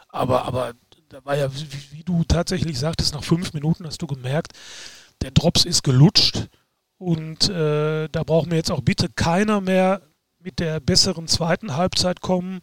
Aber, 0.08 0.44
aber 0.44 0.72
da 1.08 1.24
war 1.24 1.36
ja, 1.36 1.52
wie, 1.54 1.98
wie 1.98 2.04
du 2.04 2.24
tatsächlich 2.24 2.78
sagtest, 2.78 3.14
nach 3.14 3.24
fünf 3.24 3.52
Minuten 3.52 3.86
hast 3.86 4.00
du 4.02 4.06
gemerkt, 4.06 4.52
der 5.22 5.30
Drops 5.30 5.64
ist 5.64 5.82
gelutscht. 5.82 6.48
Und 6.98 7.48
äh, 7.48 8.08
da 8.08 8.24
braucht 8.24 8.48
mir 8.48 8.56
jetzt 8.56 8.72
auch 8.72 8.80
bitte 8.82 9.08
keiner 9.08 9.60
mehr 9.60 10.02
mit 10.40 10.58
der 10.58 10.80
besseren 10.80 11.28
zweiten 11.28 11.76
Halbzeit 11.76 12.20
kommen. 12.20 12.60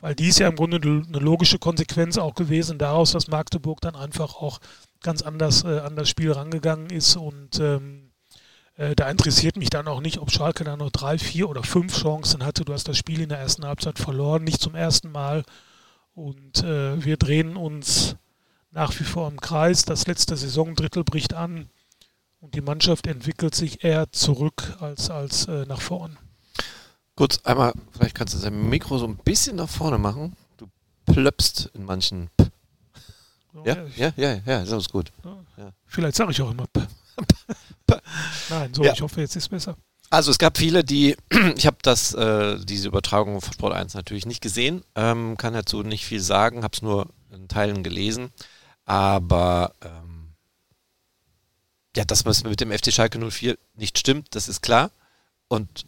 weil 0.00 0.14
die 0.14 0.28
ist 0.28 0.38
ja 0.38 0.48
im 0.48 0.56
Grunde 0.56 0.78
eine 0.80 1.18
logische 1.18 1.58
Konsequenz 1.58 2.18
auch 2.18 2.34
gewesen 2.34 2.78
daraus, 2.78 3.12
dass 3.12 3.28
Magdeburg 3.28 3.80
dann 3.80 3.96
einfach 3.96 4.36
auch 4.36 4.60
ganz 5.02 5.22
anders 5.22 5.64
äh, 5.64 5.80
an 5.80 5.96
das 5.96 6.08
Spiel 6.08 6.32
rangegangen 6.32 6.90
ist 6.90 7.16
und 7.16 7.58
ähm, 7.60 8.12
äh, 8.76 8.94
da 8.94 9.10
interessiert 9.10 9.56
mich 9.56 9.70
dann 9.70 9.88
auch 9.88 10.00
nicht, 10.00 10.18
ob 10.18 10.30
Schalke 10.30 10.64
da 10.64 10.76
noch 10.76 10.90
drei, 10.90 11.18
vier 11.18 11.48
oder 11.48 11.64
fünf 11.64 11.96
Chancen 12.00 12.44
hatte. 12.44 12.64
Du 12.64 12.72
hast 12.72 12.88
das 12.88 12.96
Spiel 12.96 13.20
in 13.20 13.28
der 13.28 13.38
ersten 13.38 13.64
Halbzeit 13.66 13.98
verloren, 13.98 14.44
nicht 14.44 14.60
zum 14.60 14.74
ersten 14.76 15.10
Mal 15.10 15.44
und 16.14 16.62
äh, 16.62 17.04
wir 17.04 17.16
drehen 17.16 17.56
uns 17.56 18.16
nach 18.70 18.98
wie 19.00 19.04
vor 19.04 19.28
im 19.28 19.40
Kreis. 19.40 19.84
Das 19.84 20.06
letzte 20.06 20.36
Saisondrittel 20.36 21.02
bricht 21.02 21.34
an 21.34 21.68
und 22.40 22.54
die 22.54 22.60
Mannschaft 22.60 23.06
entwickelt 23.06 23.54
sich 23.54 23.84
eher 23.84 24.10
zurück 24.12 24.76
als, 24.80 25.10
als 25.10 25.46
äh, 25.46 25.64
nach 25.66 25.80
vorn. 25.80 26.16
Kurz 27.14 27.38
einmal, 27.44 27.72
vielleicht 27.90 28.14
kannst 28.14 28.34
du 28.34 28.38
dein 28.38 28.68
Mikro 28.68 28.98
so 28.98 29.06
ein 29.06 29.16
bisschen 29.16 29.56
nach 29.56 29.68
vorne 29.68 29.98
machen. 29.98 30.36
Du 30.56 30.68
plöpst 31.06 31.70
in 31.74 31.84
manchen. 31.84 32.30
P 32.36 32.46
ja, 33.64 33.74
ja, 33.74 33.86
ja, 33.96 34.12
ja, 34.16 34.40
ja, 34.46 34.60
das 34.60 34.70
ist 34.70 34.92
gut. 34.92 35.10
Ja. 35.56 35.72
Vielleicht 35.86 36.16
sage 36.16 36.30
ich 36.30 36.40
auch 36.40 36.50
immer 36.52 36.66
P. 36.68 36.82
Nein, 38.50 38.72
so, 38.72 38.84
ich 38.84 39.02
hoffe, 39.02 39.20
jetzt 39.20 39.34
ist 39.34 39.44
es 39.44 39.48
besser. 39.48 39.76
Also 40.10 40.30
es 40.30 40.38
gab 40.38 40.56
viele, 40.56 40.84
die, 40.84 41.16
ich 41.56 41.66
habe 41.66 41.78
das, 41.82 42.14
äh, 42.14 42.58
diese 42.64 42.88
Übertragung 42.88 43.40
von 43.40 43.52
Sport 43.52 43.74
1 43.74 43.94
natürlich 43.94 44.26
nicht 44.26 44.40
gesehen, 44.40 44.84
ähm, 44.94 45.36
kann 45.36 45.54
dazu 45.54 45.82
nicht 45.82 46.04
viel 46.04 46.20
sagen, 46.20 46.62
habe 46.62 46.74
es 46.74 46.82
nur 46.82 47.08
in 47.30 47.48
Teilen 47.48 47.82
gelesen, 47.82 48.30
aber 48.84 49.74
ähm, 49.82 50.17
ja, 51.98 52.04
dass 52.04 52.24
was 52.24 52.44
mit 52.44 52.60
dem 52.60 52.70
FC 52.70 52.92
Schalke 52.92 53.18
04 53.18 53.58
nicht 53.74 53.98
stimmt, 53.98 54.28
das 54.36 54.48
ist 54.48 54.62
klar 54.62 54.92
und 55.48 55.84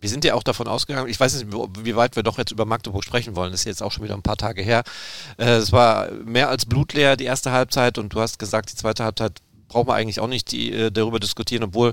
wir 0.00 0.08
sind 0.08 0.24
ja 0.24 0.34
auch 0.34 0.42
davon 0.42 0.66
ausgegangen, 0.66 1.08
ich 1.08 1.20
weiß 1.20 1.36
nicht, 1.36 1.56
wie 1.78 1.94
weit 1.94 2.16
wir 2.16 2.24
doch 2.24 2.38
jetzt 2.38 2.50
über 2.50 2.64
Magdeburg 2.64 3.04
sprechen 3.04 3.36
wollen, 3.36 3.52
das 3.52 3.60
ist 3.60 3.66
jetzt 3.66 3.84
auch 3.84 3.92
schon 3.92 4.02
wieder 4.02 4.14
ein 4.14 4.22
paar 4.22 4.36
Tage 4.36 4.62
her. 4.62 4.82
Äh, 5.38 5.58
es 5.58 5.70
war 5.70 6.10
mehr 6.10 6.48
als 6.48 6.66
blutleer 6.66 7.16
die 7.16 7.24
erste 7.24 7.52
Halbzeit 7.52 7.98
und 7.98 8.12
du 8.12 8.20
hast 8.20 8.40
gesagt, 8.40 8.72
die 8.72 8.74
zweite 8.74 9.04
Halbzeit 9.04 9.40
brauchen 9.68 9.86
wir 9.86 9.94
eigentlich 9.94 10.18
auch 10.18 10.26
nicht 10.26 10.50
die, 10.50 10.72
äh, 10.72 10.90
darüber 10.90 11.20
diskutieren, 11.20 11.62
obwohl, 11.62 11.92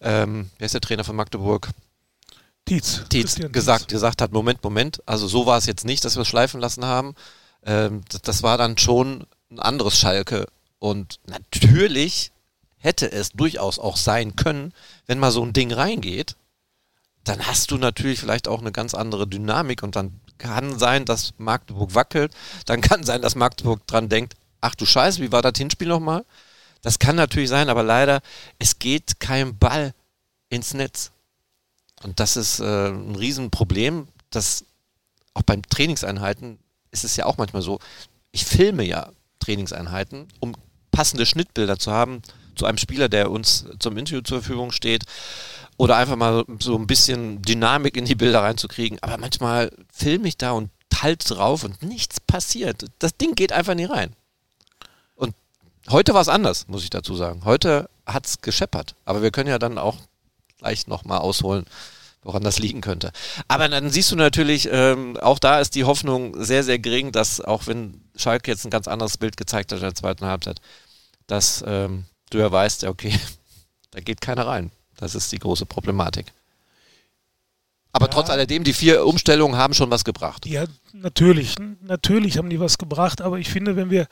ähm, 0.00 0.50
wer 0.58 0.66
ist 0.66 0.74
der 0.74 0.80
Trainer 0.80 1.04
von 1.04 1.14
Magdeburg? 1.14 1.70
Tietz. 2.64 3.04
Tietz 3.08 3.36
gesagt, 3.52 3.86
gesagt 3.86 4.20
hat, 4.20 4.32
Moment, 4.32 4.64
Moment, 4.64 5.00
also 5.06 5.28
so 5.28 5.46
war 5.46 5.58
es 5.58 5.66
jetzt 5.66 5.84
nicht, 5.84 6.04
dass 6.04 6.16
wir 6.16 6.22
es 6.22 6.28
schleifen 6.28 6.60
lassen 6.60 6.84
haben. 6.84 7.14
Ähm, 7.64 8.00
das, 8.08 8.22
das 8.22 8.42
war 8.42 8.58
dann 8.58 8.78
schon 8.78 9.26
ein 9.52 9.60
anderes 9.60 9.96
Schalke. 9.96 10.48
Und 10.80 11.20
natürlich 11.26 12.32
hätte 12.84 13.10
es 13.10 13.30
durchaus 13.30 13.78
auch 13.78 13.96
sein 13.96 14.36
können, 14.36 14.74
wenn 15.06 15.18
mal 15.18 15.30
so 15.30 15.42
ein 15.42 15.54
Ding 15.54 15.72
reingeht, 15.72 16.36
dann 17.24 17.46
hast 17.46 17.70
du 17.70 17.78
natürlich 17.78 18.20
vielleicht 18.20 18.46
auch 18.46 18.60
eine 18.60 18.72
ganz 18.72 18.92
andere 18.92 19.26
Dynamik 19.26 19.82
und 19.82 19.96
dann 19.96 20.20
kann 20.36 20.78
sein, 20.78 21.06
dass 21.06 21.32
Magdeburg 21.38 21.94
wackelt, 21.94 22.34
dann 22.66 22.82
kann 22.82 23.02
sein, 23.02 23.22
dass 23.22 23.36
Magdeburg 23.36 23.86
dran 23.86 24.10
denkt, 24.10 24.34
ach 24.60 24.74
du 24.74 24.84
Scheiße, 24.84 25.22
wie 25.22 25.32
war 25.32 25.40
das 25.40 25.54
Hinspiel 25.56 25.88
nochmal? 25.88 26.26
Das 26.82 26.98
kann 26.98 27.16
natürlich 27.16 27.48
sein, 27.48 27.70
aber 27.70 27.82
leider, 27.82 28.20
es 28.58 28.78
geht 28.78 29.18
kein 29.18 29.56
Ball 29.56 29.94
ins 30.50 30.74
Netz. 30.74 31.10
Und 32.02 32.20
das 32.20 32.36
ist 32.36 32.60
äh, 32.60 32.88
ein 32.88 33.16
Riesenproblem, 33.16 34.08
dass 34.28 34.66
auch 35.32 35.42
beim 35.42 35.62
Trainingseinheiten 35.62 36.58
ist 36.90 37.04
es 37.04 37.16
ja 37.16 37.24
auch 37.24 37.38
manchmal 37.38 37.62
so, 37.62 37.80
ich 38.30 38.44
filme 38.44 38.84
ja 38.84 39.10
Trainingseinheiten, 39.38 40.28
um 40.40 40.54
passende 40.90 41.24
Schnittbilder 41.24 41.78
zu 41.78 41.90
haben 41.90 42.20
zu 42.54 42.66
einem 42.66 42.78
Spieler, 42.78 43.08
der 43.08 43.30
uns 43.30 43.66
zum 43.78 43.96
Interview 43.96 44.22
zur 44.22 44.40
Verfügung 44.40 44.72
steht 44.72 45.04
oder 45.76 45.96
einfach 45.96 46.16
mal 46.16 46.44
so 46.60 46.76
ein 46.76 46.86
bisschen 46.86 47.42
Dynamik 47.42 47.96
in 47.96 48.04
die 48.04 48.14
Bilder 48.14 48.42
reinzukriegen. 48.42 48.98
Aber 49.02 49.18
manchmal 49.18 49.72
filme 49.92 50.28
ich 50.28 50.36
da 50.36 50.52
und 50.52 50.70
halt 51.02 51.28
drauf 51.28 51.64
und 51.64 51.82
nichts 51.82 52.20
passiert. 52.20 52.86
Das 52.98 53.16
Ding 53.16 53.34
geht 53.34 53.52
einfach 53.52 53.74
nie 53.74 53.84
rein. 53.84 54.14
Und 55.16 55.34
heute 55.90 56.14
war 56.14 56.22
es 56.22 56.28
anders, 56.28 56.68
muss 56.68 56.84
ich 56.84 56.90
dazu 56.90 57.16
sagen. 57.16 57.44
Heute 57.44 57.88
hat 58.06 58.26
es 58.26 58.40
gescheppert. 58.40 58.94
Aber 59.04 59.22
wir 59.22 59.30
können 59.30 59.48
ja 59.48 59.58
dann 59.58 59.78
auch 59.78 59.96
gleich 60.58 60.86
nochmal 60.86 61.18
ausholen, 61.18 61.66
woran 62.22 62.42
das 62.42 62.58
liegen 62.58 62.80
könnte. 62.80 63.12
Aber 63.48 63.68
dann 63.68 63.90
siehst 63.90 64.10
du 64.12 64.16
natürlich, 64.16 64.68
ähm, 64.70 65.16
auch 65.18 65.38
da 65.38 65.60
ist 65.60 65.74
die 65.74 65.84
Hoffnung 65.84 66.42
sehr, 66.42 66.64
sehr 66.64 66.78
gering, 66.78 67.12
dass 67.12 67.40
auch 67.40 67.66
wenn 67.66 68.00
Schalke 68.16 68.50
jetzt 68.50 68.64
ein 68.64 68.70
ganz 68.70 68.88
anderes 68.88 69.18
Bild 69.18 69.36
gezeigt 69.36 69.72
hat 69.72 69.78
in 69.78 69.84
der 69.84 69.94
zweiten 69.94 70.24
Halbzeit, 70.24 70.60
dass 71.26 71.62
ähm, 71.66 72.04
du 72.34 72.38
ja 72.38 72.50
weißt, 72.50 72.84
okay, 72.84 73.12
da 73.90 74.00
geht 74.00 74.20
keiner 74.20 74.46
rein. 74.46 74.70
Das 74.96 75.14
ist 75.14 75.32
die 75.32 75.38
große 75.38 75.66
Problematik. 75.66 76.32
Aber 77.92 78.06
ja. 78.06 78.12
trotz 78.12 78.30
alledem, 78.30 78.64
die 78.64 78.72
vier 78.72 79.06
Umstellungen 79.06 79.56
haben 79.56 79.72
schon 79.72 79.90
was 79.90 80.04
gebracht. 80.04 80.46
Ja, 80.46 80.64
natürlich. 80.92 81.54
Natürlich 81.80 82.38
haben 82.38 82.50
die 82.50 82.58
was 82.58 82.76
gebracht, 82.76 83.22
aber 83.22 83.38
ich 83.38 83.48
finde, 83.48 83.76
wenn 83.76 83.90
wir, 83.90 84.08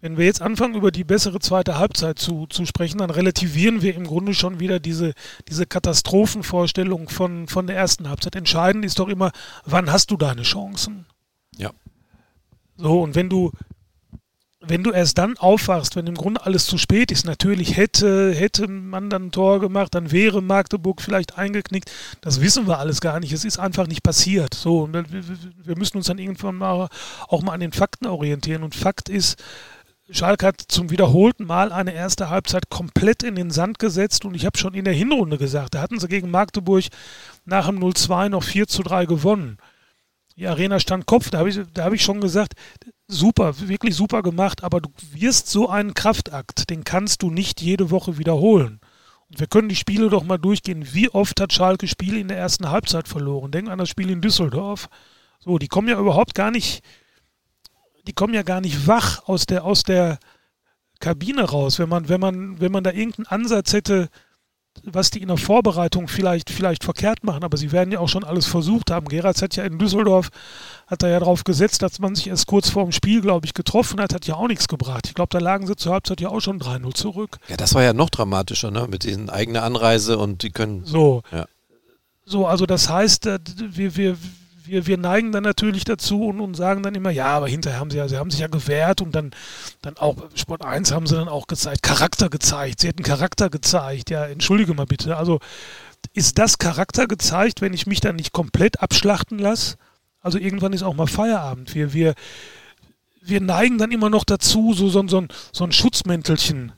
wenn 0.00 0.16
wir 0.16 0.24
jetzt 0.24 0.42
anfangen, 0.42 0.74
über 0.74 0.90
die 0.90 1.04
bessere 1.04 1.38
zweite 1.38 1.78
Halbzeit 1.78 2.18
zu, 2.18 2.46
zu 2.48 2.66
sprechen, 2.66 2.98
dann 2.98 3.10
relativieren 3.10 3.82
wir 3.82 3.94
im 3.94 4.04
Grunde 4.04 4.34
schon 4.34 4.58
wieder 4.58 4.80
diese, 4.80 5.14
diese 5.48 5.64
Katastrophenvorstellung 5.64 7.08
von, 7.08 7.46
von 7.46 7.68
der 7.68 7.76
ersten 7.76 8.08
Halbzeit. 8.08 8.34
Entscheidend 8.34 8.84
ist 8.84 8.98
doch 8.98 9.08
immer, 9.08 9.30
wann 9.64 9.92
hast 9.92 10.10
du 10.10 10.16
deine 10.16 10.42
Chancen? 10.42 11.06
Ja. 11.56 11.70
So, 12.76 13.00
und 13.00 13.14
wenn 13.14 13.28
du, 13.28 13.52
wenn 14.62 14.84
du 14.84 14.92
erst 14.92 15.16
dann 15.16 15.38
aufwachst, 15.38 15.96
wenn 15.96 16.06
im 16.06 16.14
Grunde 16.14 16.44
alles 16.44 16.66
zu 16.66 16.76
spät 16.76 17.10
ist, 17.10 17.24
natürlich 17.24 17.78
hätte, 17.78 18.34
hätte 18.34 18.68
man 18.68 19.08
dann 19.08 19.26
ein 19.26 19.32
Tor 19.32 19.58
gemacht, 19.58 19.94
dann 19.94 20.12
wäre 20.12 20.42
Magdeburg 20.42 21.00
vielleicht 21.00 21.38
eingeknickt. 21.38 21.90
Das 22.20 22.42
wissen 22.42 22.66
wir 22.68 22.78
alles 22.78 23.00
gar 23.00 23.20
nicht. 23.20 23.32
Es 23.32 23.46
ist 23.46 23.58
einfach 23.58 23.86
nicht 23.86 24.02
passiert. 24.02 24.52
So, 24.52 24.88
wir 24.92 25.78
müssen 25.78 25.96
uns 25.96 26.06
dann 26.06 26.18
irgendwann 26.18 26.56
mal 26.56 26.88
auch 27.28 27.42
mal 27.42 27.54
an 27.54 27.60
den 27.60 27.72
Fakten 27.72 28.06
orientieren. 28.06 28.62
Und 28.62 28.74
Fakt 28.74 29.08
ist, 29.08 29.42
Schalke 30.10 30.46
hat 30.46 30.60
zum 30.68 30.90
wiederholten 30.90 31.46
Mal 31.46 31.72
eine 31.72 31.94
erste 31.94 32.28
Halbzeit 32.28 32.68
komplett 32.68 33.22
in 33.22 33.36
den 33.36 33.50
Sand 33.50 33.78
gesetzt 33.78 34.24
und 34.26 34.34
ich 34.34 34.44
habe 34.44 34.58
schon 34.58 34.74
in 34.74 34.84
der 34.84 34.94
Hinrunde 34.94 35.38
gesagt, 35.38 35.74
da 35.74 35.80
hatten 35.80 36.00
sie 36.00 36.08
gegen 36.08 36.30
Magdeburg 36.30 36.84
nach 37.44 37.66
dem 37.66 37.78
0-2 37.78 38.28
noch 38.28 38.42
4 38.42 38.66
zu 38.66 38.82
3 38.82 39.06
gewonnen. 39.06 39.58
Die 40.36 40.48
Arena 40.48 40.80
stand 40.80 41.06
Kopf, 41.06 41.30
da 41.30 41.38
habe 41.38 41.48
ich, 41.48 41.60
hab 41.78 41.92
ich 41.92 42.02
schon 42.02 42.20
gesagt, 42.20 42.54
super, 43.10 43.68
wirklich 43.68 43.94
super 43.94 44.22
gemacht, 44.22 44.64
aber 44.64 44.80
du 44.80 44.90
wirst 45.12 45.48
so 45.48 45.68
einen 45.68 45.94
Kraftakt, 45.94 46.70
den 46.70 46.84
kannst 46.84 47.22
du 47.22 47.30
nicht 47.30 47.60
jede 47.60 47.90
Woche 47.90 48.18
wiederholen. 48.18 48.80
Und 49.28 49.40
wir 49.40 49.46
können 49.46 49.68
die 49.68 49.76
Spiele 49.76 50.08
doch 50.08 50.24
mal 50.24 50.38
durchgehen. 50.38 50.92
Wie 50.92 51.08
oft 51.08 51.40
hat 51.40 51.52
Schalke 51.52 51.86
Spiele 51.86 52.18
in 52.18 52.28
der 52.28 52.38
ersten 52.38 52.70
Halbzeit 52.70 53.06
verloren? 53.06 53.50
Denk 53.50 53.68
an 53.68 53.78
das 53.78 53.88
Spiel 53.88 54.10
in 54.10 54.20
Düsseldorf. 54.20 54.88
So, 55.38 55.58
die 55.58 55.68
kommen 55.68 55.88
ja 55.88 55.98
überhaupt 55.98 56.34
gar 56.34 56.50
nicht, 56.50 56.82
die 58.06 58.12
kommen 58.12 58.34
ja 58.34 58.42
gar 58.42 58.60
nicht 58.60 58.86
wach 58.86 59.26
aus 59.28 59.46
der, 59.46 59.64
aus 59.64 59.84
der 59.84 60.18
Kabine 60.98 61.44
raus. 61.44 61.78
Wenn 61.78 61.88
man, 61.88 62.08
wenn 62.08 62.20
man, 62.20 62.60
wenn 62.60 62.72
man 62.72 62.84
da 62.84 62.90
irgendeinen 62.90 63.26
Ansatz 63.26 63.72
hätte, 63.72 64.08
was 64.84 65.10
die 65.10 65.20
in 65.20 65.28
der 65.28 65.36
Vorbereitung 65.36 66.08
vielleicht, 66.08 66.50
vielleicht 66.50 66.84
verkehrt 66.84 67.24
machen, 67.24 67.44
aber 67.44 67.56
sie 67.56 67.72
werden 67.72 67.92
ja 67.92 67.98
auch 67.98 68.08
schon 68.08 68.24
alles 68.24 68.46
versucht 68.46 68.90
haben. 68.90 69.08
Geratz 69.08 69.42
hat 69.42 69.56
ja 69.56 69.64
in 69.64 69.78
Düsseldorf, 69.78 70.30
hat 70.86 71.02
er 71.02 71.10
ja 71.10 71.18
darauf 71.18 71.44
gesetzt, 71.44 71.82
dass 71.82 71.98
man 71.98 72.14
sich 72.14 72.28
erst 72.28 72.46
kurz 72.46 72.70
vor 72.70 72.84
dem 72.84 72.92
Spiel, 72.92 73.20
glaube 73.20 73.46
ich, 73.46 73.54
getroffen 73.54 74.00
hat, 74.00 74.14
hat 74.14 74.26
ja 74.26 74.34
auch 74.36 74.48
nichts 74.48 74.68
gebracht. 74.68 75.06
Ich 75.06 75.14
glaube, 75.14 75.30
da 75.30 75.38
lagen 75.38 75.66
sie 75.66 75.76
zur 75.76 75.92
Halbzeit 75.92 76.20
ja 76.20 76.28
auch 76.28 76.40
schon 76.40 76.60
3-0 76.60 76.94
zurück. 76.94 77.38
Ja, 77.48 77.56
das 77.56 77.74
war 77.74 77.82
ja 77.82 77.92
noch 77.92 78.10
dramatischer, 78.10 78.70
ne? 78.70 78.86
Mit 78.88 79.04
diesen 79.04 79.28
eigenen 79.28 79.62
Anreise 79.62 80.18
und 80.18 80.42
die 80.42 80.50
können. 80.50 80.84
So. 80.84 81.22
Ja. 81.32 81.46
So, 82.24 82.46
also 82.46 82.64
das 82.64 82.88
heißt, 82.88 83.26
äh, 83.26 83.38
wir, 83.58 83.96
wir, 83.96 84.16
wir, 84.70 84.86
wir 84.86 84.98
neigen 84.98 85.32
dann 85.32 85.42
natürlich 85.42 85.84
dazu 85.84 86.26
und, 86.26 86.40
und 86.40 86.54
sagen 86.54 86.82
dann 86.82 86.94
immer, 86.94 87.10
ja, 87.10 87.26
aber 87.26 87.48
hinterher 87.48 87.80
haben 87.80 87.90
sie 87.90 87.98
ja, 87.98 88.08
sie 88.08 88.16
haben 88.16 88.30
sich 88.30 88.40
ja 88.40 88.46
gewehrt 88.46 89.00
und 89.00 89.14
dann, 89.14 89.32
dann 89.82 89.96
auch 89.96 90.16
Sport 90.34 90.64
1 90.64 90.92
haben 90.92 91.06
sie 91.06 91.16
dann 91.16 91.28
auch 91.28 91.46
gezeigt, 91.46 91.82
Charakter 91.82 92.28
gezeigt, 92.28 92.80
sie 92.80 92.88
hätten 92.88 93.02
Charakter 93.02 93.50
gezeigt, 93.50 94.10
ja, 94.10 94.24
entschuldige 94.26 94.74
mal 94.74 94.86
bitte. 94.86 95.16
Also 95.16 95.40
ist 96.14 96.38
das 96.38 96.58
Charakter 96.58 97.06
gezeigt, 97.06 97.60
wenn 97.60 97.74
ich 97.74 97.86
mich 97.86 98.00
dann 98.00 98.16
nicht 98.16 98.32
komplett 98.32 98.80
abschlachten 98.80 99.38
lasse? 99.38 99.76
Also 100.20 100.38
irgendwann 100.38 100.72
ist 100.72 100.82
auch 100.82 100.94
mal 100.94 101.06
Feierabend. 101.06 101.74
Wir, 101.74 101.92
wir, 101.92 102.14
wir 103.22 103.40
neigen 103.40 103.78
dann 103.78 103.90
immer 103.90 104.10
noch 104.10 104.24
dazu, 104.24 104.74
so, 104.74 104.88
so, 104.88 105.06
so, 105.06 105.26
so 105.52 105.64
ein 105.64 105.72
Schutzmäntelchen 105.72 106.72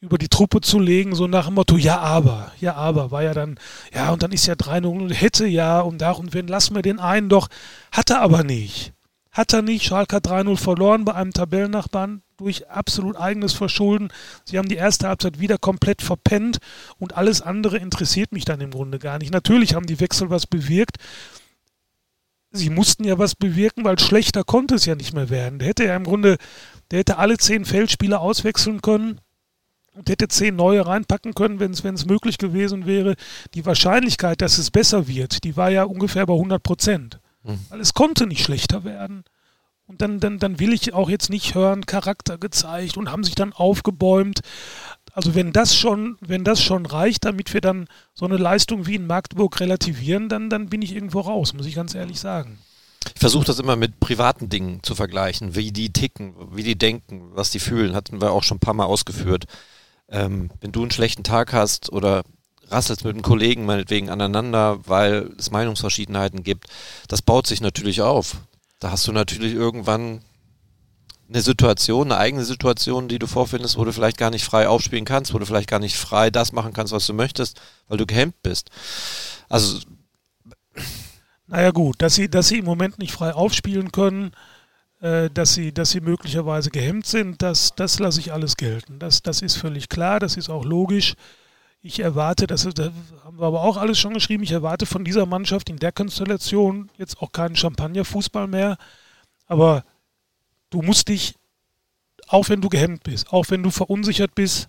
über 0.00 0.18
die 0.18 0.28
Truppe 0.28 0.60
zu 0.60 0.78
legen, 0.78 1.14
so 1.14 1.26
nach 1.26 1.46
dem 1.46 1.54
Motto, 1.54 1.76
ja, 1.76 1.98
aber, 1.98 2.52
ja, 2.60 2.74
aber, 2.74 3.10
war 3.10 3.22
ja 3.22 3.32
dann, 3.32 3.58
ja, 3.94 4.12
und 4.12 4.22
dann 4.22 4.32
ist 4.32 4.46
ja 4.46 4.54
3-0 4.54 4.86
und 4.86 5.10
hätte 5.10 5.46
ja 5.46 5.80
und 5.80 5.98
da 5.98 6.12
und 6.12 6.34
wenn, 6.34 6.48
lassen 6.48 6.74
wir 6.74 6.82
den 6.82 6.98
einen 6.98 7.28
doch, 7.28 7.48
hat 7.92 8.10
er 8.10 8.20
aber 8.20 8.44
nicht. 8.44 8.92
Hat 9.32 9.52
er 9.52 9.62
nicht, 9.62 9.84
Schalke 9.84 10.16
hat 10.16 10.28
3-0 10.28 10.56
verloren 10.56 11.04
bei 11.04 11.14
einem 11.14 11.32
Tabellennachbarn 11.32 12.22
durch 12.36 12.68
absolut 12.68 13.16
eigenes 13.16 13.52
Verschulden. 13.52 14.08
Sie 14.44 14.58
haben 14.58 14.68
die 14.68 14.76
erste 14.76 15.08
Halbzeit 15.08 15.40
wieder 15.40 15.58
komplett 15.58 16.02
verpennt 16.02 16.58
und 16.98 17.16
alles 17.16 17.42
andere 17.42 17.78
interessiert 17.78 18.32
mich 18.32 18.44
dann 18.44 18.60
im 18.60 18.70
Grunde 18.70 18.98
gar 18.98 19.18
nicht. 19.18 19.32
Natürlich 19.32 19.74
haben 19.74 19.86
die 19.86 20.00
Wechsel 20.00 20.30
was 20.30 20.46
bewirkt. 20.46 20.96
Sie 22.50 22.70
mussten 22.70 23.04
ja 23.04 23.18
was 23.18 23.34
bewirken, 23.34 23.84
weil 23.84 23.98
schlechter 23.98 24.44
konnte 24.44 24.74
es 24.76 24.86
ja 24.86 24.94
nicht 24.94 25.12
mehr 25.12 25.28
werden. 25.28 25.58
Der 25.58 25.68
hätte 25.68 25.84
ja 25.84 25.96
im 25.96 26.04
Grunde, 26.04 26.36
der 26.90 27.00
hätte 27.00 27.18
alle 27.18 27.36
zehn 27.36 27.64
Feldspieler 27.64 28.20
auswechseln 28.20 28.80
können 28.80 29.20
und 29.96 30.10
hätte 30.10 30.28
zehn 30.28 30.54
neue 30.54 30.86
reinpacken 30.86 31.34
können, 31.34 31.58
wenn 31.58 31.72
es 31.72 32.06
möglich 32.06 32.38
gewesen 32.38 32.86
wäre. 32.86 33.14
Die 33.54 33.64
Wahrscheinlichkeit, 33.64 34.42
dass 34.42 34.58
es 34.58 34.70
besser 34.70 35.08
wird, 35.08 35.42
die 35.44 35.56
war 35.56 35.70
ja 35.70 35.84
ungefähr 35.84 36.26
bei 36.26 36.34
100 36.34 36.62
Prozent. 36.62 37.20
Mhm. 37.42 37.58
Weil 37.70 37.80
es 37.80 37.94
konnte 37.94 38.26
nicht 38.26 38.44
schlechter 38.44 38.84
werden. 38.84 39.24
Und 39.86 40.02
dann, 40.02 40.18
dann, 40.18 40.38
dann 40.38 40.58
will 40.58 40.72
ich 40.72 40.94
auch 40.94 41.08
jetzt 41.08 41.30
nicht 41.30 41.54
hören, 41.54 41.86
Charakter 41.86 42.38
gezeigt 42.38 42.96
und 42.96 43.10
haben 43.10 43.22
sich 43.22 43.36
dann 43.36 43.52
aufgebäumt. 43.52 44.40
Also 45.12 45.34
wenn 45.34 45.52
das 45.52 45.76
schon, 45.76 46.18
wenn 46.20 46.44
das 46.44 46.60
schon 46.60 46.86
reicht, 46.86 47.24
damit 47.24 47.54
wir 47.54 47.60
dann 47.60 47.86
so 48.12 48.26
eine 48.26 48.36
Leistung 48.36 48.86
wie 48.86 48.96
in 48.96 49.06
Magdeburg 49.06 49.58
relativieren, 49.60 50.28
dann, 50.28 50.50
dann 50.50 50.68
bin 50.68 50.82
ich 50.82 50.92
irgendwo 50.92 51.20
raus, 51.20 51.54
muss 51.54 51.66
ich 51.66 51.76
ganz 51.76 51.94
ehrlich 51.94 52.18
sagen. 52.18 52.58
Ich 53.14 53.20
versuche 53.20 53.44
das 53.44 53.60
immer 53.60 53.76
mit 53.76 54.00
privaten 54.00 54.48
Dingen 54.48 54.82
zu 54.82 54.96
vergleichen, 54.96 55.54
wie 55.54 55.70
die 55.70 55.92
ticken, 55.92 56.34
wie 56.52 56.64
die 56.64 56.76
denken, 56.76 57.30
was 57.34 57.50
die 57.50 57.60
fühlen, 57.60 57.94
hatten 57.94 58.20
wir 58.20 58.32
auch 58.32 58.42
schon 58.42 58.56
ein 58.56 58.60
paar 58.60 58.74
Mal 58.74 58.84
ausgeführt. 58.84 59.46
Ähm, 60.08 60.50
wenn 60.60 60.72
du 60.72 60.82
einen 60.82 60.90
schlechten 60.90 61.24
Tag 61.24 61.52
hast 61.52 61.92
oder 61.92 62.22
rasselst 62.68 63.04
mit 63.04 63.14
einem 63.14 63.22
Kollegen 63.22 63.64
meinetwegen 63.64 64.10
aneinander, 64.10 64.86
weil 64.86 65.30
es 65.38 65.50
Meinungsverschiedenheiten 65.50 66.42
gibt, 66.42 66.66
das 67.08 67.22
baut 67.22 67.46
sich 67.46 67.60
natürlich 67.60 68.02
auf. 68.02 68.36
Da 68.80 68.90
hast 68.90 69.06
du 69.06 69.12
natürlich 69.12 69.54
irgendwann 69.54 70.20
eine 71.28 71.40
Situation, 71.40 72.12
eine 72.12 72.20
eigene 72.20 72.44
Situation, 72.44 73.08
die 73.08 73.18
du 73.18 73.26
vorfindest, 73.26 73.76
wo 73.76 73.84
du 73.84 73.92
vielleicht 73.92 74.18
gar 74.18 74.30
nicht 74.30 74.44
frei 74.44 74.68
aufspielen 74.68 75.04
kannst, 75.04 75.34
wo 75.34 75.38
du 75.38 75.46
vielleicht 75.46 75.68
gar 75.68 75.80
nicht 75.80 75.96
frei 75.96 76.30
das 76.30 76.52
machen 76.52 76.72
kannst, 76.72 76.92
was 76.92 77.06
du 77.06 77.14
möchtest, 77.14 77.60
weil 77.88 77.98
du 77.98 78.06
gehemmt 78.06 78.42
bist. 78.42 78.70
Also. 79.48 79.80
Naja 81.48 81.70
gut, 81.70 82.00
dass 82.02 82.14
sie, 82.14 82.28
dass 82.28 82.48
sie 82.48 82.58
im 82.58 82.64
Moment 82.64 82.98
nicht 82.98 83.12
frei 83.12 83.32
aufspielen 83.32 83.92
können, 83.92 84.32
dass, 85.00 85.54
sie, 85.54 85.72
dass 85.72 85.90
sie 85.90 86.00
möglicherweise 86.00 86.70
gehemmt 86.70 87.06
sind, 87.06 87.42
das, 87.42 87.74
das 87.76 87.98
lasse 87.98 88.20
ich 88.20 88.32
alles 88.32 88.56
gelten. 88.56 88.98
Das, 88.98 89.22
das 89.22 89.42
ist 89.42 89.56
völlig 89.56 89.88
klar, 89.88 90.20
das 90.20 90.36
ist 90.36 90.48
auch 90.48 90.64
logisch. 90.64 91.14
Ich 91.82 92.00
erwarte, 92.00 92.46
das, 92.46 92.62
das 92.74 92.90
haben 93.22 93.38
wir 93.38 93.46
aber 93.46 93.62
auch 93.62 93.76
alles 93.76 93.98
schon 93.98 94.14
geschrieben, 94.14 94.42
ich 94.42 94.52
erwarte 94.52 94.86
von 94.86 95.04
dieser 95.04 95.26
Mannschaft 95.26 95.68
in 95.68 95.76
der 95.76 95.92
Konstellation 95.92 96.90
jetzt 96.96 97.20
auch 97.20 97.30
keinen 97.30 97.56
Champagnerfußball 97.56 98.46
mehr. 98.46 98.76
Aber 99.46 99.84
du 100.70 100.82
musst 100.82 101.08
dich, 101.08 101.34
auch 102.26 102.48
wenn 102.48 102.60
du 102.60 102.68
gehemmt 102.68 103.04
bist, 103.04 103.32
auch 103.32 103.50
wenn 103.50 103.62
du 103.62 103.70
verunsichert 103.70 104.34
bist, 104.34 104.68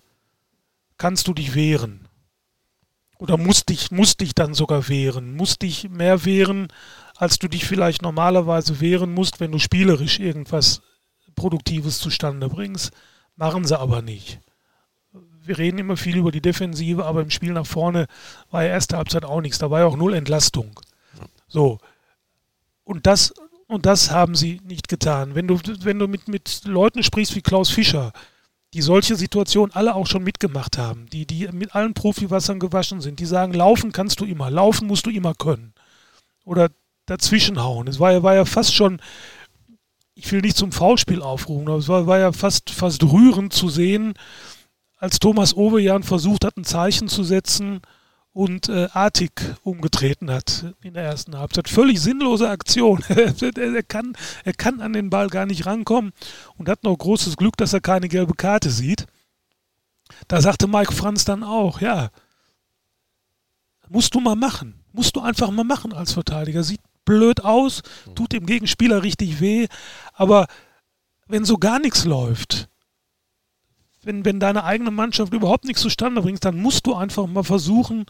kannst 0.97 1.27
du 1.27 1.33
dich 1.33 1.55
wehren. 1.55 2.07
Oder 3.19 3.37
musst 3.37 3.69
dich, 3.69 3.89
musst 3.89 4.21
dich 4.21 4.35
dann 4.35 4.53
sogar 4.53 4.87
wehren. 4.89 5.35
Musst 5.35 5.63
dich 5.63 5.89
mehr 5.89 6.23
wehren, 6.23 6.67
als 7.17 7.39
du 7.39 7.47
dich 7.47 7.65
vielleicht 7.65 8.01
normalerweise 8.01 8.79
wehren 8.79 9.13
musst, 9.13 9.39
wenn 9.39 9.51
du 9.51 9.59
spielerisch 9.59 10.19
irgendwas 10.19 10.81
Produktives 11.35 11.99
zustande 11.99 12.47
bringst. 12.49 12.91
Machen 13.35 13.65
sie 13.65 13.79
aber 13.79 14.01
nicht. 14.01 14.39
Wir 15.43 15.57
reden 15.57 15.77
immer 15.77 15.97
viel 15.97 16.17
über 16.17 16.31
die 16.31 16.41
Defensive, 16.41 17.05
aber 17.05 17.21
im 17.21 17.29
Spiel 17.29 17.53
nach 17.53 17.65
vorne 17.65 18.07
war 18.51 18.63
ja 18.63 18.69
erste 18.69 18.97
Halbzeit 18.97 19.25
auch 19.25 19.41
nichts. 19.41 19.57
Da 19.57 19.71
war 19.71 19.79
ja 19.79 19.85
auch 19.85 19.97
null 19.97 20.13
Entlastung. 20.13 20.79
So. 21.47 21.79
Und 22.83 23.05
das 23.05 23.33
und 23.67 23.85
das 23.85 24.11
haben 24.11 24.33
sie 24.33 24.61
nicht 24.63 24.87
getan. 24.87 25.35
Wenn 25.35 25.47
du, 25.47 25.59
wenn 25.81 25.99
du 25.99 26.07
mit, 26.07 26.29
mit 26.29 26.61
Leuten 26.63 27.03
sprichst 27.03 27.35
wie 27.35 27.41
Klaus 27.41 27.69
Fischer, 27.69 28.13
die 28.73 28.81
solche 28.81 29.15
Situationen 29.15 29.75
alle 29.75 29.93
auch 29.93 30.07
schon 30.07 30.23
mitgemacht 30.23 30.77
haben, 30.77 31.07
die, 31.07 31.25
die 31.25 31.47
mit 31.51 31.75
allen 31.75 31.93
Profiwassern 31.93 32.59
gewaschen 32.59 33.01
sind, 33.01 33.19
die 33.19 33.25
sagen, 33.25 33.53
laufen 33.53 33.91
kannst 33.91 34.19
du 34.21 34.25
immer, 34.25 34.49
laufen 34.49 34.87
musst 34.87 35.05
du 35.05 35.09
immer 35.09 35.33
können. 35.33 35.73
Oder 36.45 36.69
dazwischenhauen. 37.07 37.87
Es 37.87 37.99
war 37.99 38.11
ja, 38.11 38.21
war 38.21 38.35
ja 38.35 38.45
fast 38.45 38.75
schon, 38.75 39.01
ich 40.13 40.31
will 40.31 40.41
nicht 40.41 40.57
zum 40.57 40.71
Foulspiel 40.71 41.21
aufrufen, 41.21 41.67
aber 41.67 41.79
es 41.79 41.87
war, 41.87 42.05
war 42.05 42.19
ja 42.19 42.31
fast, 42.31 42.69
fast 42.69 43.03
rührend 43.03 43.53
zu 43.53 43.69
sehen, 43.69 44.13
als 44.97 45.19
Thomas 45.19 45.55
Ovejan 45.55 46.03
versucht 46.03 46.45
hat, 46.45 46.57
ein 46.57 46.63
Zeichen 46.63 47.07
zu 47.07 47.23
setzen 47.23 47.81
und 48.33 48.69
äh, 48.69 48.87
Artig 48.93 49.31
umgetreten 49.63 50.29
hat 50.29 50.75
in 50.83 50.93
der 50.93 51.03
ersten 51.03 51.37
Halbzeit. 51.37 51.69
Völlig 51.69 51.99
sinnlose 51.99 52.49
Aktion. 52.49 53.03
er, 53.09 53.83
kann, 53.83 54.13
er 54.43 54.53
kann 54.53 54.81
an 54.81 54.93
den 54.93 55.09
Ball 55.09 55.27
gar 55.29 55.45
nicht 55.45 55.65
rankommen 55.65 56.13
und 56.55 56.69
hat 56.69 56.83
noch 56.83 56.95
großes 56.95 57.37
Glück, 57.37 57.57
dass 57.57 57.73
er 57.73 57.81
keine 57.81 58.09
gelbe 58.09 58.33
Karte 58.35 58.69
sieht. 58.69 59.07
Da 60.27 60.41
sagte 60.41 60.67
Mike 60.67 60.93
Franz 60.93 61.25
dann 61.25 61.43
auch, 61.43 61.81
ja, 61.81 62.09
musst 63.89 64.13
du 64.13 64.19
mal 64.19 64.35
machen. 64.35 64.83
Musst 64.93 65.15
du 65.15 65.21
einfach 65.21 65.51
mal 65.51 65.63
machen 65.63 65.93
als 65.93 66.13
Verteidiger. 66.13 66.63
Sieht 66.63 66.81
blöd 67.07 67.43
aus, 67.43 67.81
tut 68.13 68.33
dem 68.33 68.45
Gegenspieler 68.45 69.01
richtig 69.01 69.39
weh, 69.39 69.67
aber 70.13 70.45
wenn 71.27 71.45
so 71.45 71.57
gar 71.57 71.79
nichts 71.79 72.05
läuft, 72.05 72.69
wenn, 74.03 74.23
wenn 74.25 74.39
deine 74.39 74.63
eigene 74.63 74.91
Mannschaft 74.91 75.33
überhaupt 75.33 75.65
nichts 75.65 75.81
zustande 75.81 76.21
bringt, 76.21 76.45
dann 76.45 76.61
musst 76.61 76.85
du 76.85 76.93
einfach 76.93 77.25
mal 77.25 77.43
versuchen, 77.43 78.05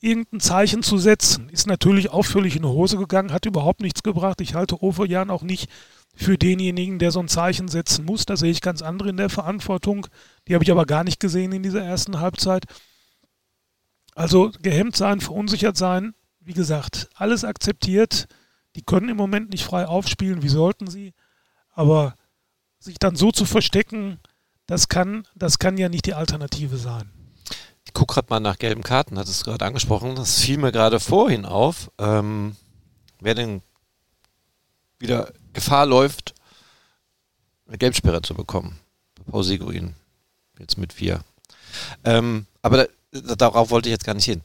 irgendein 0.00 0.40
Zeichen 0.40 0.82
zu 0.82 0.98
setzen. 0.98 1.48
Ist 1.48 1.66
natürlich 1.66 2.10
auch 2.10 2.24
völlig 2.24 2.56
in 2.56 2.62
die 2.62 2.68
Hose 2.68 2.96
gegangen, 2.96 3.32
hat 3.32 3.46
überhaupt 3.46 3.80
nichts 3.80 4.02
gebracht. 4.02 4.40
Ich 4.40 4.54
halte 4.54 4.82
Overjan 4.82 5.30
auch 5.30 5.42
nicht 5.42 5.70
für 6.14 6.36
denjenigen, 6.36 6.98
der 6.98 7.10
so 7.10 7.20
ein 7.20 7.28
Zeichen 7.28 7.68
setzen 7.68 8.04
muss. 8.04 8.26
Da 8.26 8.36
sehe 8.36 8.50
ich 8.50 8.60
ganz 8.60 8.82
andere 8.82 9.10
in 9.10 9.16
der 9.16 9.30
Verantwortung. 9.30 10.06
Die 10.48 10.54
habe 10.54 10.64
ich 10.64 10.70
aber 10.70 10.86
gar 10.86 11.04
nicht 11.04 11.20
gesehen 11.20 11.52
in 11.52 11.62
dieser 11.62 11.82
ersten 11.82 12.20
Halbzeit. 12.20 12.64
Also 14.14 14.50
gehemmt 14.60 14.96
sein, 14.96 15.20
verunsichert 15.20 15.76
sein, 15.76 16.14
wie 16.44 16.52
gesagt, 16.52 17.08
alles 17.14 17.44
akzeptiert. 17.44 18.26
Die 18.76 18.82
können 18.82 19.08
im 19.08 19.16
Moment 19.16 19.50
nicht 19.50 19.64
frei 19.64 19.86
aufspielen, 19.86 20.42
wie 20.42 20.48
sollten 20.48 20.88
sie. 20.88 21.12
Aber 21.72 22.16
sich 22.78 22.98
dann 22.98 23.16
so 23.16 23.30
zu 23.30 23.44
verstecken, 23.44 24.18
das 24.66 24.88
kann, 24.88 25.26
das 25.34 25.58
kann 25.58 25.76
ja 25.76 25.88
nicht 25.88 26.06
die 26.06 26.14
Alternative 26.14 26.76
sein. 26.76 27.10
Ich 27.84 27.92
gucke 27.92 28.14
gerade 28.14 28.28
mal 28.30 28.40
nach 28.40 28.58
gelben 28.58 28.82
Karten, 28.82 29.18
hat 29.18 29.28
es 29.28 29.44
gerade 29.44 29.64
angesprochen. 29.64 30.14
Das 30.14 30.40
fiel 30.40 30.58
mir 30.58 30.72
gerade 30.72 31.00
vorhin 31.00 31.44
auf. 31.44 31.90
Ähm, 31.98 32.56
wer 33.20 33.34
denn 33.34 33.62
wieder 34.98 35.32
Gefahr 35.52 35.86
läuft, 35.86 36.34
eine 37.66 37.78
Gelbsperre 37.78 38.22
zu 38.22 38.34
bekommen. 38.34 38.78
Paul 39.30 39.44
Seguin. 39.44 39.94
Jetzt 40.58 40.78
mit 40.78 40.92
vier. 40.92 41.24
Ähm, 42.04 42.46
aber 42.62 42.88
da, 43.10 43.34
darauf 43.34 43.70
wollte 43.70 43.88
ich 43.88 43.92
jetzt 43.92 44.04
gar 44.04 44.14
nicht 44.14 44.24
hin. 44.24 44.42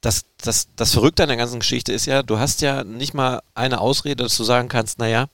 Das, 0.00 0.26
das, 0.38 0.68
das 0.76 0.92
Verrückte 0.92 1.22
an 1.22 1.28
der 1.28 1.38
ganzen 1.38 1.60
Geschichte 1.60 1.92
ist 1.92 2.06
ja, 2.06 2.22
du 2.22 2.38
hast 2.38 2.60
ja 2.60 2.84
nicht 2.84 3.14
mal 3.14 3.42
eine 3.54 3.80
Ausrede, 3.80 4.22
dass 4.22 4.36
du 4.36 4.44
sagen 4.44 4.68
kannst, 4.68 4.98
naja, 4.98 5.26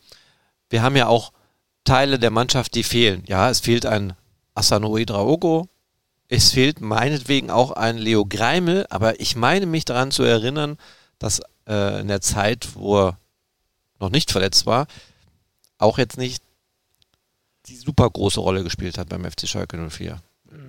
wir 0.70 0.82
haben 0.82 0.96
ja 0.96 1.08
auch 1.08 1.32
Teile 1.84 2.18
der 2.18 2.30
Mannschaft, 2.30 2.74
die 2.74 2.84
fehlen. 2.84 3.24
Ja, 3.26 3.50
es 3.50 3.60
fehlt 3.60 3.86
ein 3.86 4.14
Asanoe 4.54 5.04
Draogo. 5.04 5.68
Es 6.28 6.52
fehlt 6.52 6.80
meinetwegen 6.80 7.50
auch 7.50 7.72
ein 7.72 7.98
Leo 7.98 8.24
Greimel, 8.24 8.86
aber 8.88 9.20
ich 9.20 9.36
meine 9.36 9.66
mich 9.66 9.84
daran 9.84 10.10
zu 10.10 10.22
erinnern, 10.22 10.78
dass 11.18 11.42
äh, 11.66 12.00
in 12.00 12.08
der 12.08 12.20
Zeit, 12.20 12.74
wo 12.74 12.98
er 12.98 13.18
noch 14.00 14.10
nicht 14.10 14.32
verletzt 14.32 14.64
war, 14.64 14.86
auch 15.78 15.98
jetzt 15.98 16.16
nicht 16.16 16.42
die 17.66 17.76
super 17.76 18.08
große 18.08 18.40
Rolle 18.40 18.64
gespielt 18.64 18.98
hat 18.98 19.08
beim 19.08 19.24
FC 19.24 19.46
Schalke 19.46 19.76
04. 19.90 20.20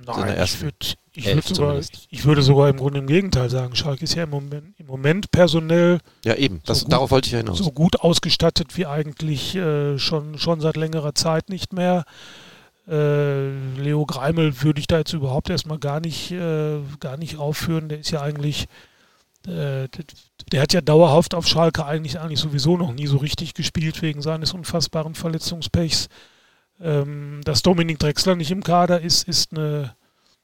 Nein, 0.05 0.41
ich, 0.43 0.61
würd, 0.61 0.97
ich, 1.13 1.25
würd 1.25 1.45
sogar, 1.45 1.79
ich, 2.09 2.25
würde 2.25 2.41
sogar 2.41 2.69
im 2.69 2.77
Grunde 2.77 2.99
im 2.99 3.07
Gegenteil 3.07 3.49
sagen, 3.49 3.75
Schalke 3.75 4.03
ist 4.03 4.15
ja 4.15 4.23
im 4.23 4.29
Moment, 4.29 4.79
im 4.79 4.85
Moment 4.87 5.31
personell 5.31 5.99
ja, 6.25 6.35
eben. 6.35 6.61
Das, 6.65 6.79
so 6.79 6.85
gut, 6.85 6.93
darauf 6.93 7.11
wollte 7.11 7.27
ich 7.27 7.33
ja 7.33 7.39
hinaus. 7.39 7.59
so 7.59 7.71
gut 7.71 8.01
ausgestattet 8.01 8.77
wie 8.77 8.85
eigentlich 8.85 9.55
äh, 9.55 9.97
schon, 9.99 10.37
schon 10.37 10.61
seit 10.61 10.77
längerer 10.77 11.15
Zeit 11.15 11.49
nicht 11.49 11.73
mehr. 11.73 12.05
Äh, 12.87 13.51
Leo 13.77 14.05
Greimel 14.05 14.61
würde 14.61 14.79
ich 14.79 14.87
da 14.87 14.97
jetzt 14.97 15.13
überhaupt 15.13 15.49
erstmal 15.49 15.79
gar 15.79 15.99
nicht, 15.99 16.31
äh, 16.31 16.79
gar 16.99 17.17
nicht 17.17 17.37
aufführen. 17.37 17.89
Der 17.89 17.99
ist 17.99 18.11
ja 18.11 18.21
eigentlich, 18.21 18.67
äh, 19.47 19.87
der 20.51 20.61
hat 20.61 20.73
ja 20.73 20.81
dauerhaft 20.81 21.33
auf 21.33 21.47
Schalke 21.47 21.85
eigentlich, 21.85 22.19
eigentlich 22.19 22.39
sowieso 22.39 22.75
noch 22.75 22.93
nie 22.93 23.07
so 23.07 23.17
richtig 23.17 23.53
gespielt 23.53 24.01
wegen 24.01 24.21
seines 24.21 24.53
unfassbaren 24.53 25.15
Verletzungspechs. 25.15 26.09
Ähm, 26.79 27.41
dass 27.43 27.61
Dominik 27.61 27.99
Drexler 27.99 28.35
nicht 28.35 28.51
im 28.51 28.63
Kader 28.63 29.01
ist, 29.01 29.27
ist 29.27 29.51
eine, 29.51 29.95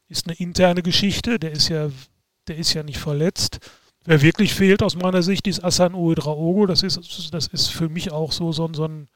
ist 0.07 0.27
eine 0.27 0.37
interne 0.37 0.81
Geschichte. 0.81 1.39
Der 1.39 1.51
ist 1.51 1.69
ja, 1.69 1.89
der 2.47 2.57
ist 2.57 2.73
ja 2.73 2.83
nicht 2.83 2.99
verletzt. 2.99 3.59
Wer 4.05 4.21
wirklich 4.21 4.53
fehlt 4.53 4.81
aus 4.81 4.95
meiner 4.95 5.21
Sicht, 5.21 5.47
ist 5.47 5.63
Asan 5.63 5.93
Uedraogo. 5.93 6.65
Das 6.65 6.83
ist, 6.83 6.99
das 7.33 7.47
ist 7.47 7.67
für 7.67 7.89
mich 7.89 8.11
auch 8.11 8.31
so, 8.31 8.51
so, 8.51 8.69
so 8.73 8.85
ein 8.85 9.07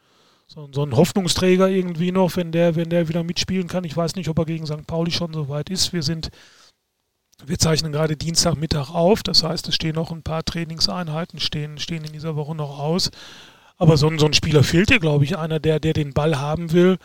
so, 0.47 0.69
so 0.71 0.84
ein 0.84 0.95
Hoffnungsträger 0.95 1.69
irgendwie 1.69 2.12
noch, 2.12 2.36
wenn 2.36 2.52
der, 2.52 2.76
wenn 2.76 2.89
der 2.89 3.08
wieder 3.08 3.23
mitspielen 3.23 3.67
kann. 3.67 3.84
Ich 3.84 3.95
weiß 3.95 4.15
nicht, 4.15 4.30
ob 4.30 4.38
er 4.39 4.45
gegen 4.45 4.65
St. 4.65 4.86
Pauli 4.88 5.12
schon 5.12 5.34
so 5.34 5.49
weit 5.49 5.69
ist. 5.69 5.93
Wir 5.93 6.04
sind, 6.04 6.30
wir 7.45 7.58
zeichnen 7.58 7.91
gerade 7.91 8.17
Dienstagmittag 8.17 8.91
auf, 8.91 9.23
das 9.23 9.43
heißt, 9.43 9.67
es 9.67 9.76
stehen 9.76 9.95
noch 9.95 10.12
ein 10.12 10.23
paar 10.23 10.43
Trainingseinheiten, 10.43 11.39
stehen, 11.39 11.78
stehen 11.78 12.04
in 12.04 12.13
dieser 12.13 12.36
Woche 12.36 12.56
noch 12.56 12.80
aus. 12.80 13.10
Aber 13.77 13.97
so, 13.97 14.12
so 14.17 14.25
ein 14.25 14.33
Spieler 14.33 14.63
fehlt 14.63 14.89
dir, 14.89 14.99
glaube 14.99 15.23
ich, 15.23 15.38
einer, 15.38 15.59
der, 15.59 15.79
der 15.79 15.93
den 15.93 16.13
Ball 16.13 16.39
haben 16.39 16.71
will 16.71 16.97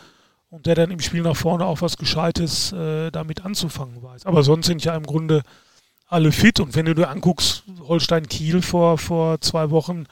und 0.51 0.67
der 0.67 0.75
dann 0.75 0.91
im 0.91 1.01
Spiel 1.01 1.23
nach 1.23 1.37
vorne 1.37 1.65
auch 1.65 1.83
was 1.83 1.97
Gescheites 1.97 2.73
äh, 2.73 3.11
damit 3.11 3.45
anzufangen 3.45 4.03
weiß. 4.03 4.27
Aber 4.27 4.43
sonst 4.43 4.67
sind 4.67 4.85
ja 4.85 4.95
im 4.95 5.05
Grunde 5.05 5.43
alle 6.07 6.33
fit. 6.33 6.61
Und 6.61 6.75
wenn 6.75 6.87
du 6.87 6.95
dir 6.95 7.09
anguckst, 7.09 7.65
Holstein 7.81 8.29
Kiel 8.29 8.63
vor, 8.63 8.99
vor 8.99 9.41
zwei 9.41 9.71
Wochen, 9.71 10.07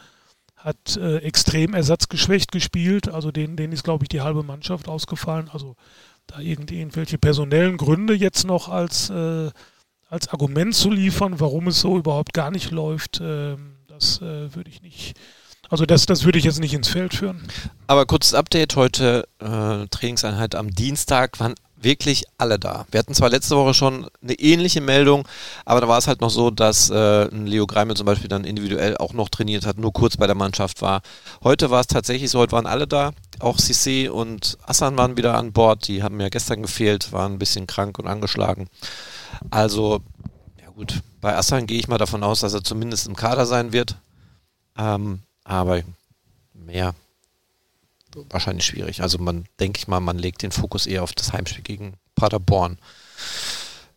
hat 0.56 0.96
äh, 0.96 1.18
extrem 1.18 1.74
ersatzgeschwächt 1.74 2.50
gespielt. 2.52 3.08
Also 3.08 3.30
denen, 3.30 3.56
denen 3.56 3.72
ist, 3.72 3.84
glaube 3.84 4.04
ich, 4.04 4.08
die 4.08 4.20
halbe 4.20 4.42
Mannschaft 4.42 4.88
ausgefallen. 4.88 5.48
Also 5.52 5.76
da 6.26 6.40
irgendwelche 6.40 7.18
personellen 7.18 7.76
Gründe 7.76 8.14
jetzt 8.14 8.44
noch 8.44 8.68
als, 8.68 9.10
äh, 9.10 9.50
als 10.08 10.28
Argument 10.28 10.74
zu 10.74 10.90
liefern, 10.90 11.38
warum 11.40 11.68
es 11.68 11.80
so 11.80 11.96
überhaupt 11.96 12.32
gar 12.32 12.50
nicht 12.50 12.72
läuft, 12.72 13.20
äh, 13.20 13.56
das 13.86 14.20
äh, 14.20 14.54
würde 14.54 14.68
ich 14.68 14.82
nicht. 14.82 15.16
Also 15.68 15.86
das, 15.86 16.06
das 16.06 16.24
würde 16.24 16.38
ich 16.38 16.44
jetzt 16.44 16.60
nicht 16.60 16.74
ins 16.74 16.88
Feld 16.88 17.14
führen. 17.14 17.46
Aber 17.86 18.06
kurzes 18.06 18.34
Update, 18.34 18.76
heute 18.76 19.26
äh, 19.40 19.86
Trainingseinheit 19.88 20.54
am 20.54 20.70
Dienstag, 20.70 21.40
waren 21.40 21.54
wirklich 21.78 22.24
alle 22.38 22.58
da. 22.58 22.86
Wir 22.90 22.98
hatten 22.98 23.14
zwar 23.14 23.30
letzte 23.30 23.56
Woche 23.56 23.74
schon 23.74 24.08
eine 24.22 24.34
ähnliche 24.34 24.80
Meldung, 24.80 25.28
aber 25.64 25.80
da 25.80 25.88
war 25.88 25.98
es 25.98 26.08
halt 26.08 26.20
noch 26.20 26.30
so, 26.30 26.50
dass 26.50 26.90
äh, 26.90 27.26
Leo 27.26 27.66
Greimel 27.66 27.96
zum 27.96 28.06
Beispiel 28.06 28.28
dann 28.28 28.44
individuell 28.44 28.96
auch 28.96 29.12
noch 29.12 29.28
trainiert 29.28 29.66
hat, 29.66 29.78
nur 29.78 29.92
kurz 29.92 30.16
bei 30.16 30.26
der 30.26 30.34
Mannschaft 30.34 30.82
war. 30.82 31.02
Heute 31.44 31.70
war 31.70 31.80
es 31.80 31.86
tatsächlich 31.86 32.30
so, 32.30 32.38
heute 32.38 32.52
waren 32.52 32.66
alle 32.66 32.86
da. 32.86 33.12
Auch 33.40 33.58
Sissé 33.58 34.08
und 34.08 34.56
Assan 34.66 34.96
waren 34.96 35.16
wieder 35.16 35.36
an 35.36 35.52
Bord. 35.52 35.86
Die 35.88 36.02
haben 36.02 36.20
ja 36.20 36.28
gestern 36.28 36.62
gefehlt, 36.62 37.12
waren 37.12 37.34
ein 37.34 37.38
bisschen 37.38 37.66
krank 37.66 37.98
und 37.98 38.06
angeschlagen. 38.06 38.68
Also, 39.50 40.00
ja 40.60 40.70
gut, 40.70 41.02
bei 41.20 41.36
Assan 41.36 41.66
gehe 41.66 41.78
ich 41.78 41.88
mal 41.88 41.98
davon 41.98 42.22
aus, 42.22 42.40
dass 42.40 42.54
er 42.54 42.64
zumindest 42.64 43.06
im 43.06 43.16
Kader 43.16 43.46
sein 43.46 43.72
wird. 43.72 43.96
Ähm, 44.78 45.20
aber 45.46 45.82
mehr 46.52 46.94
wahrscheinlich 48.30 48.64
schwierig. 48.64 49.02
Also 49.02 49.18
man 49.18 49.46
denke 49.60 49.78
ich 49.78 49.88
mal, 49.88 50.00
man 50.00 50.18
legt 50.18 50.42
den 50.42 50.52
Fokus 50.52 50.86
eher 50.86 51.02
auf 51.02 51.12
das 51.12 51.32
Heimspiel 51.32 51.62
gegen 51.62 51.94
Paderborn. 52.14 52.78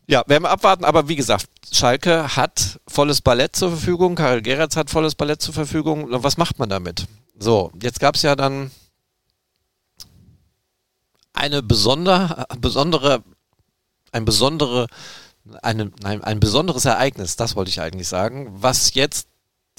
Ja, 0.07 0.23
werden 0.27 0.43
wir 0.43 0.49
abwarten, 0.49 0.85
aber 0.85 1.07
wie 1.07 1.15
gesagt, 1.15 1.47
Schalke 1.71 2.35
hat 2.35 2.79
volles 2.87 3.21
Ballett 3.21 3.55
zur 3.55 3.69
Verfügung, 3.69 4.15
Karl 4.15 4.41
Geratz 4.41 4.75
hat 4.75 4.89
volles 4.89 5.15
Ballett 5.15 5.41
zur 5.41 5.53
Verfügung. 5.53 6.07
Was 6.09 6.37
macht 6.37 6.59
man 6.59 6.67
damit? 6.67 7.05
So, 7.37 7.71
jetzt 7.81 7.99
gab 7.99 8.15
es 8.15 8.23
ja 8.23 8.35
dann 8.35 8.71
eine 11.33 11.61
besonder, 11.61 12.47
besondere, 12.59 13.23
ein 14.11 14.25
besondere, 14.25 14.87
eine, 15.61 15.91
ein, 16.03 16.23
ein 16.23 16.39
besonderes 16.39 16.85
Ereignis, 16.85 17.35
das 17.35 17.55
wollte 17.55 17.69
ich 17.69 17.79
eigentlich 17.79 18.07
sagen, 18.07 18.49
was 18.51 18.93
jetzt 18.95 19.27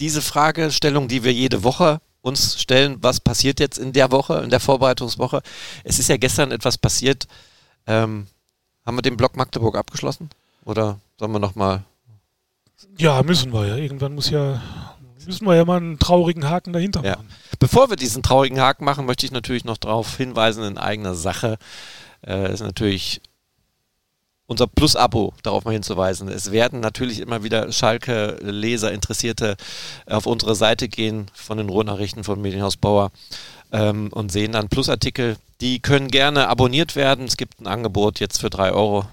diese 0.01 0.23
Fragestellung, 0.23 1.09
die 1.09 1.23
wir 1.23 1.33
jede 1.33 1.63
Woche 1.63 2.01
uns 2.23 2.61
stellen, 2.61 2.99
was 3.01 3.21
passiert 3.21 3.61
jetzt 3.61 3.79
in 3.79 3.93
der 3.93 4.11
Woche, 4.11 4.41
in 4.41 4.51
der 4.51 4.61
Vorbereitungswoche. 4.61 5.43
Es 5.85 5.99
ist 5.99 6.09
ja 6.09 6.17
gestern 6.17 6.51
etwas 6.51 6.79
passiert. 6.79 7.27
Ähm, 7.87 8.27
haben 8.85 8.97
wir 8.97 9.03
den 9.03 9.17
Block 9.17 9.37
Magdeburg 9.37 9.77
abgeschlossen? 9.77 10.31
Oder 10.65 10.99
sollen 11.19 11.33
wir 11.33 11.39
nochmal? 11.39 11.85
Ja, 12.99 13.23
müssen 13.23 13.53
wir 13.53 13.67
ja. 13.67 13.77
Irgendwann 13.77 14.15
muss 14.15 14.31
ja, 14.31 14.63
müssen 15.27 15.47
wir 15.47 15.55
ja 15.55 15.65
mal 15.65 15.79
einen 15.79 15.99
traurigen 15.99 16.49
Haken 16.49 16.73
dahinter 16.73 17.03
ja. 17.05 17.13
machen. 17.13 17.29
Bevor 17.59 17.91
wir 17.91 17.97
diesen 17.97 18.23
traurigen 18.23 18.61
Haken 18.61 18.85
machen, 18.85 19.07
möchte 19.07 19.27
ich 19.27 19.33
natürlich 19.33 19.65
noch 19.65 19.79
darauf 19.79 20.17
hinweisen 20.17 20.65
in 20.65 20.79
eigener 20.79 21.15
Sache. 21.15 21.59
Äh, 22.27 22.53
ist 22.53 22.61
natürlich 22.61 23.23
unser 24.51 24.67
Plus-Abo 24.67 25.33
darauf 25.45 25.65
mal 25.65 25.71
hinzuweisen. 25.71 26.29
Es 26.29 26.51
werden 26.51 26.81
natürlich 26.81 27.21
immer 27.21 27.45
wieder 27.45 27.71
Schalke-Leser, 27.71 28.91
Interessierte 28.91 29.57
auf 30.07 30.27
unsere 30.27 30.57
Seite 30.57 30.89
gehen 30.89 31.31
von 31.33 31.57
den 31.57 31.69
Ruhrnachrichten 31.69 32.25
von 32.25 32.43
Medienhaus 32.43 32.77
Bauer 32.77 33.13
ähm, 33.71 34.09
und 34.13 34.33
sehen 34.33 34.51
dann 34.51 34.69
Plusartikel. 34.69 35.37
Die 35.61 35.79
können 35.79 36.09
gerne 36.09 36.49
abonniert 36.49 36.97
werden. 36.97 37.27
Es 37.27 37.37
gibt 37.37 37.61
ein 37.61 37.69
Angebot 37.69 38.19
jetzt 38.19 38.41
für 38.41 38.51
drei 38.51 38.73
Euro 38.73 39.07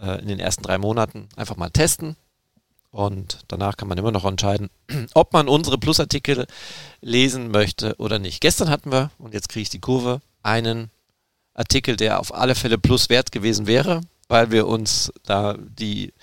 äh, 0.00 0.20
in 0.20 0.28
den 0.28 0.38
ersten 0.38 0.62
drei 0.62 0.78
Monaten. 0.78 1.28
Einfach 1.34 1.56
mal 1.56 1.70
testen. 1.70 2.14
Und 2.92 3.40
danach 3.48 3.76
kann 3.76 3.88
man 3.88 3.98
immer 3.98 4.12
noch 4.12 4.24
entscheiden, 4.24 4.70
ob 5.14 5.32
man 5.32 5.48
unsere 5.48 5.78
Plusartikel 5.78 6.46
lesen 7.00 7.50
möchte 7.50 7.96
oder 7.98 8.20
nicht. 8.20 8.40
Gestern 8.40 8.70
hatten 8.70 8.92
wir, 8.92 9.10
und 9.18 9.34
jetzt 9.34 9.48
kriege 9.48 9.62
ich 9.62 9.70
die 9.70 9.80
Kurve, 9.80 10.20
einen 10.44 10.92
Artikel, 11.54 11.96
der 11.96 12.20
auf 12.20 12.32
alle 12.32 12.54
Fälle 12.54 12.78
plus 12.78 13.08
wert 13.08 13.32
gewesen 13.32 13.66
wäre 13.66 14.02
weil 14.30 14.52
wir 14.52 14.68
uns 14.68 15.12
da 15.24 15.56
die 15.58 16.14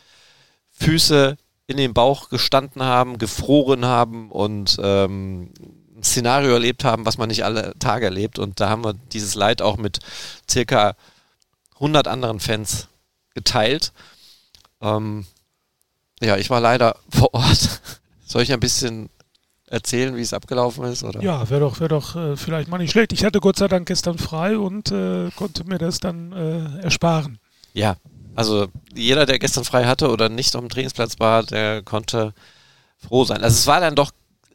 Füße 0.71 1.35
in 1.67 1.75
den 1.75 1.93
Bauch 1.93 2.29
gestanden 2.29 2.81
haben, 2.81 3.17
gefroren 3.17 3.83
haben 3.83 4.31
und 4.31 4.77
ähm, 4.81 5.51
ein 5.93 6.03
Szenario 6.03 6.53
erlebt 6.53 6.85
haben, 6.85 7.05
was 7.05 7.17
man 7.17 7.27
nicht 7.27 7.43
alle 7.43 7.73
Tage 7.79 8.05
erlebt. 8.05 8.39
Und 8.39 8.61
da 8.61 8.69
haben 8.69 8.85
wir 8.85 8.93
dieses 8.93 9.35
Leid 9.35 9.61
auch 9.61 9.75
mit 9.75 9.99
circa 10.49 10.95
100 11.75 12.07
anderen 12.07 12.39
Fans 12.39 12.87
geteilt. 13.33 13.91
Ähm, 14.81 15.25
ja, 16.21 16.37
ich 16.37 16.49
war 16.49 16.61
leider 16.61 16.95
vor 17.09 17.33
Ort. 17.33 17.81
Soll 18.25 18.41
ich 18.41 18.53
ein 18.53 18.61
bisschen 18.61 19.09
erzählen, 19.65 20.15
wie 20.15 20.21
es 20.21 20.31
abgelaufen 20.31 20.85
ist? 20.85 21.03
Oder? 21.03 21.21
Ja, 21.21 21.49
wäre 21.49 21.59
doch, 21.59 21.81
wär 21.81 21.89
doch 21.89 22.15
äh, 22.15 22.37
vielleicht 22.37 22.69
mal 22.69 22.77
nicht 22.77 22.91
schlecht. 22.91 23.11
Ich 23.11 23.25
hatte 23.25 23.41
Gott 23.41 23.57
sei 23.57 23.67
Dank 23.67 23.85
gestern 23.85 24.17
frei 24.17 24.57
und 24.57 24.93
äh, 24.93 25.29
konnte 25.35 25.65
mir 25.65 25.77
das 25.77 25.99
dann 25.99 26.31
äh, 26.31 26.83
ersparen. 26.83 27.39
Ja, 27.73 27.97
also 28.35 28.67
jeder, 28.93 29.25
der 29.25 29.39
gestern 29.39 29.65
frei 29.65 29.85
hatte 29.85 30.09
oder 30.09 30.29
nicht 30.29 30.55
auf 30.55 30.61
dem 30.61 30.69
Trainingsplatz 30.69 31.19
war, 31.19 31.43
der 31.43 31.81
konnte 31.81 32.33
froh 32.97 33.25
sein. 33.25 33.43
Also 33.43 33.55
es 33.55 33.67
war 33.67 33.79
dann 33.79 33.95
doch 33.95 34.11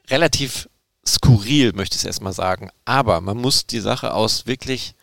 relativ 0.08 0.68
skurril, 1.06 1.72
möchte 1.72 1.96
ich 1.96 2.02
es 2.02 2.06
erstmal 2.06 2.32
sagen. 2.32 2.70
Aber 2.84 3.20
man 3.20 3.36
muss 3.36 3.66
die 3.66 3.80
Sache 3.80 4.14
aus 4.14 4.46
wirklich 4.46 4.94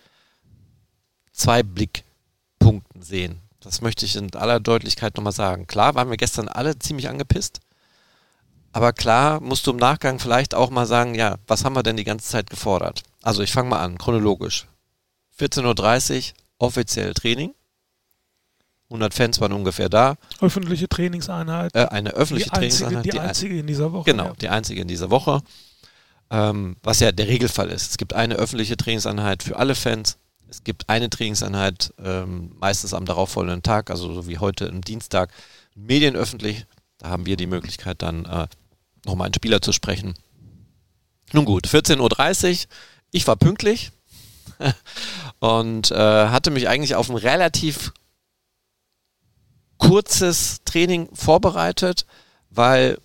zwei 1.34 1.64
Blickpunkten 1.64 3.02
sehen. 3.02 3.42
Das 3.60 3.82
möchte 3.82 4.06
ich 4.06 4.16
in 4.16 4.34
aller 4.36 4.60
Deutlichkeit 4.60 5.18
nochmal 5.18 5.34
sagen. 5.34 5.68
Klar 5.68 5.96
waren 5.96 6.10
wir 6.10 6.18
gestern 6.18 6.48
alle 6.48 6.80
ziemlich 6.80 7.10
angepisst. 7.10 7.60
Aber 8.72 8.94
klar 8.94 9.42
musst 9.42 9.68
du 9.68 9.72
im 9.72 9.78
Nachgang 9.78 10.20
vielleicht 10.20 10.54
auch 10.54 10.70
mal 10.70 10.86
sagen, 10.86 11.16
ja, 11.16 11.38
was 11.48 11.66
haben 11.66 11.76
wir 11.76 11.84
denn 11.84 11.98
die 11.98 12.04
ganze 12.04 12.30
Zeit 12.30 12.50
gefordert? 12.50 13.04
Also 13.24 13.42
ich 13.42 13.52
fange 13.52 13.70
mal 13.70 13.80
an, 13.80 13.98
chronologisch. 13.98 14.68
14.30 15.38 16.30
Uhr 16.30 16.34
offiziell 16.60 17.14
Training. 17.14 17.54
100 18.90 19.14
Fans 19.14 19.40
waren 19.40 19.54
ungefähr 19.54 19.88
da. 19.88 20.16
Öffentliche 20.42 20.90
Trainingseinheit. 20.90 21.76
Äh, 21.76 21.86
eine 21.86 22.12
öffentliche 22.12 22.50
die 22.50 22.56
einzige, 22.56 22.86
Trainingseinheit. 22.86 23.06
Die, 23.06 23.10
die 23.12 23.20
einzige 23.20 23.60
in 23.60 23.68
dieser 23.68 23.94
Woche. 23.94 24.12
Genau, 24.12 24.26
ja. 24.26 24.34
die 24.34 24.50
einzige 24.50 24.82
in 24.82 24.88
dieser 24.88 25.10
Woche. 25.10 25.42
Ähm, 26.32 26.76
was 26.84 27.00
ja 27.00 27.12
der 27.12 27.28
Regelfall 27.28 27.70
ist. 27.70 27.92
Es 27.92 27.98
gibt 27.98 28.14
eine 28.14 28.36
öffentliche 28.36 28.78
Trainingseinheit 28.78 29.44
für 29.44 29.58
alle 29.58 29.76
Fans. 29.76 30.18
Es 30.48 30.64
gibt 30.64 30.90
eine 30.90 31.10
Trainingseinheit 31.10 31.94
ähm, 32.04 32.56
meistens 32.60 32.94
am 32.94 33.06
darauffolgenden 33.06 33.62
Tag, 33.62 33.92
also 33.92 34.12
so 34.14 34.28
wie 34.28 34.40
heute 34.40 34.68
am 34.70 34.82
Dienstag, 34.82 35.32
medienöffentlich. 35.76 36.66
Da 36.98 37.10
haben 37.10 37.26
wir 37.26 37.38
die 37.38 37.48
Möglichkeit 37.48 38.02
dann 38.02 38.26
äh, 38.26 38.48
nochmal 39.06 39.26
einen 39.26 39.34
Spieler 39.36 39.62
zu 39.62 39.72
sprechen. 39.72 40.16
Nun 41.34 41.46
gut, 41.46 41.68
14.30 41.68 42.50
Uhr. 42.50 42.70
Ich 43.12 43.28
war 43.28 43.36
pünktlich 43.36 43.92
und 45.40 45.92
äh, 45.92 45.96
hatte 45.96 46.50
mich 46.50 46.68
eigentlich 46.68 46.96
auf 46.96 47.10
ein 47.10 47.16
relativ 47.16 47.94
kurzes 49.80 50.60
Training 50.66 51.10
vorbereitet, 51.14 52.06
weil 52.52 53.00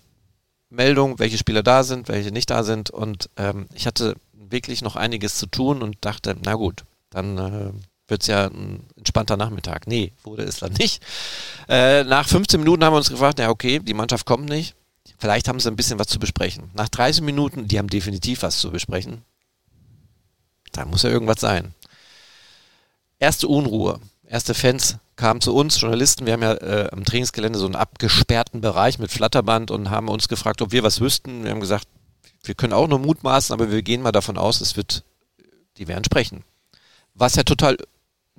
Meldung, 0.69 1.17
welche 1.17 1.39
Spieler 1.39 1.63
da 1.63 1.83
sind, 1.83 2.07
welche 2.07 2.31
nicht 2.31 2.51
da 2.51 2.63
sind. 2.63 2.91
Und 2.91 3.29
ähm, 3.37 3.67
ich 3.73 3.87
hatte 3.87 4.15
wirklich 4.33 4.83
noch 4.83 4.95
einiges 4.95 5.35
zu 5.35 5.47
tun 5.47 5.81
und 5.81 5.97
dachte, 6.01 6.35
na 6.43 6.53
gut, 6.53 6.83
dann 7.09 7.37
äh, 7.37 7.71
wird 8.07 8.21
es 8.21 8.27
ja 8.27 8.45
ein 8.45 8.85
entspannter 8.97 9.37
Nachmittag. 9.37 9.87
Nee, 9.87 10.11
wurde 10.23 10.43
es 10.43 10.57
dann 10.57 10.73
nicht. 10.73 11.01
Äh, 11.67 12.03
nach 12.03 12.27
15 12.27 12.59
Minuten 12.59 12.83
haben 12.83 12.93
wir 12.93 12.97
uns 12.97 13.09
gefragt, 13.09 13.39
ja 13.39 13.49
okay, 13.49 13.79
die 13.79 13.93
Mannschaft 13.93 14.25
kommt 14.25 14.47
nicht. 14.47 14.75
Vielleicht 15.17 15.47
haben 15.47 15.59
sie 15.59 15.69
ein 15.69 15.75
bisschen 15.75 15.97
was 15.97 16.07
zu 16.07 16.19
besprechen. 16.19 16.69
Nach 16.73 16.89
30 16.89 17.23
Minuten, 17.23 17.67
die 17.67 17.79
haben 17.79 17.87
definitiv 17.87 18.43
was 18.43 18.59
zu 18.59 18.69
besprechen. 18.69 19.23
Da 20.71 20.85
muss 20.85 21.03
ja 21.03 21.09
irgendwas 21.09 21.39
sein. 21.39 21.73
Erste 23.17 23.47
Unruhe. 23.47 23.99
Erste 24.27 24.53
Fans 24.53 24.97
kamen 25.15 25.39
zu 25.39 25.55
uns, 25.55 25.79
Journalisten, 25.79 26.25
wir 26.25 26.33
haben 26.33 26.41
ja 26.41 26.53
äh, 26.55 26.89
am 26.91 27.05
Trainingsgelände 27.05 27.59
so 27.59 27.65
einen 27.65 27.75
abgesperrten 27.75 28.59
Bereich 28.61 28.99
mit 28.99 29.11
Flatterband 29.11 29.71
und 29.71 29.89
haben 29.89 30.09
uns 30.09 30.27
gefragt, 30.27 30.61
ob 30.61 30.71
wir 30.71 30.83
was 30.83 30.99
wüssten. 30.99 31.43
Wir 31.43 31.51
haben 31.51 31.59
gesagt, 31.59 31.87
wir 32.43 32.55
können 32.55 32.73
auch 32.73 32.87
nur 32.87 32.99
mutmaßen, 32.99 33.53
aber 33.53 33.71
wir 33.71 33.81
gehen 33.81 34.01
mal 34.01 34.11
davon 34.11 34.37
aus, 34.37 34.61
es 34.61 34.75
wird, 34.75 35.03
die 35.77 35.87
werden 35.87 36.03
sprechen. 36.03 36.43
Was 37.13 37.35
ja 37.35 37.43
total 37.43 37.77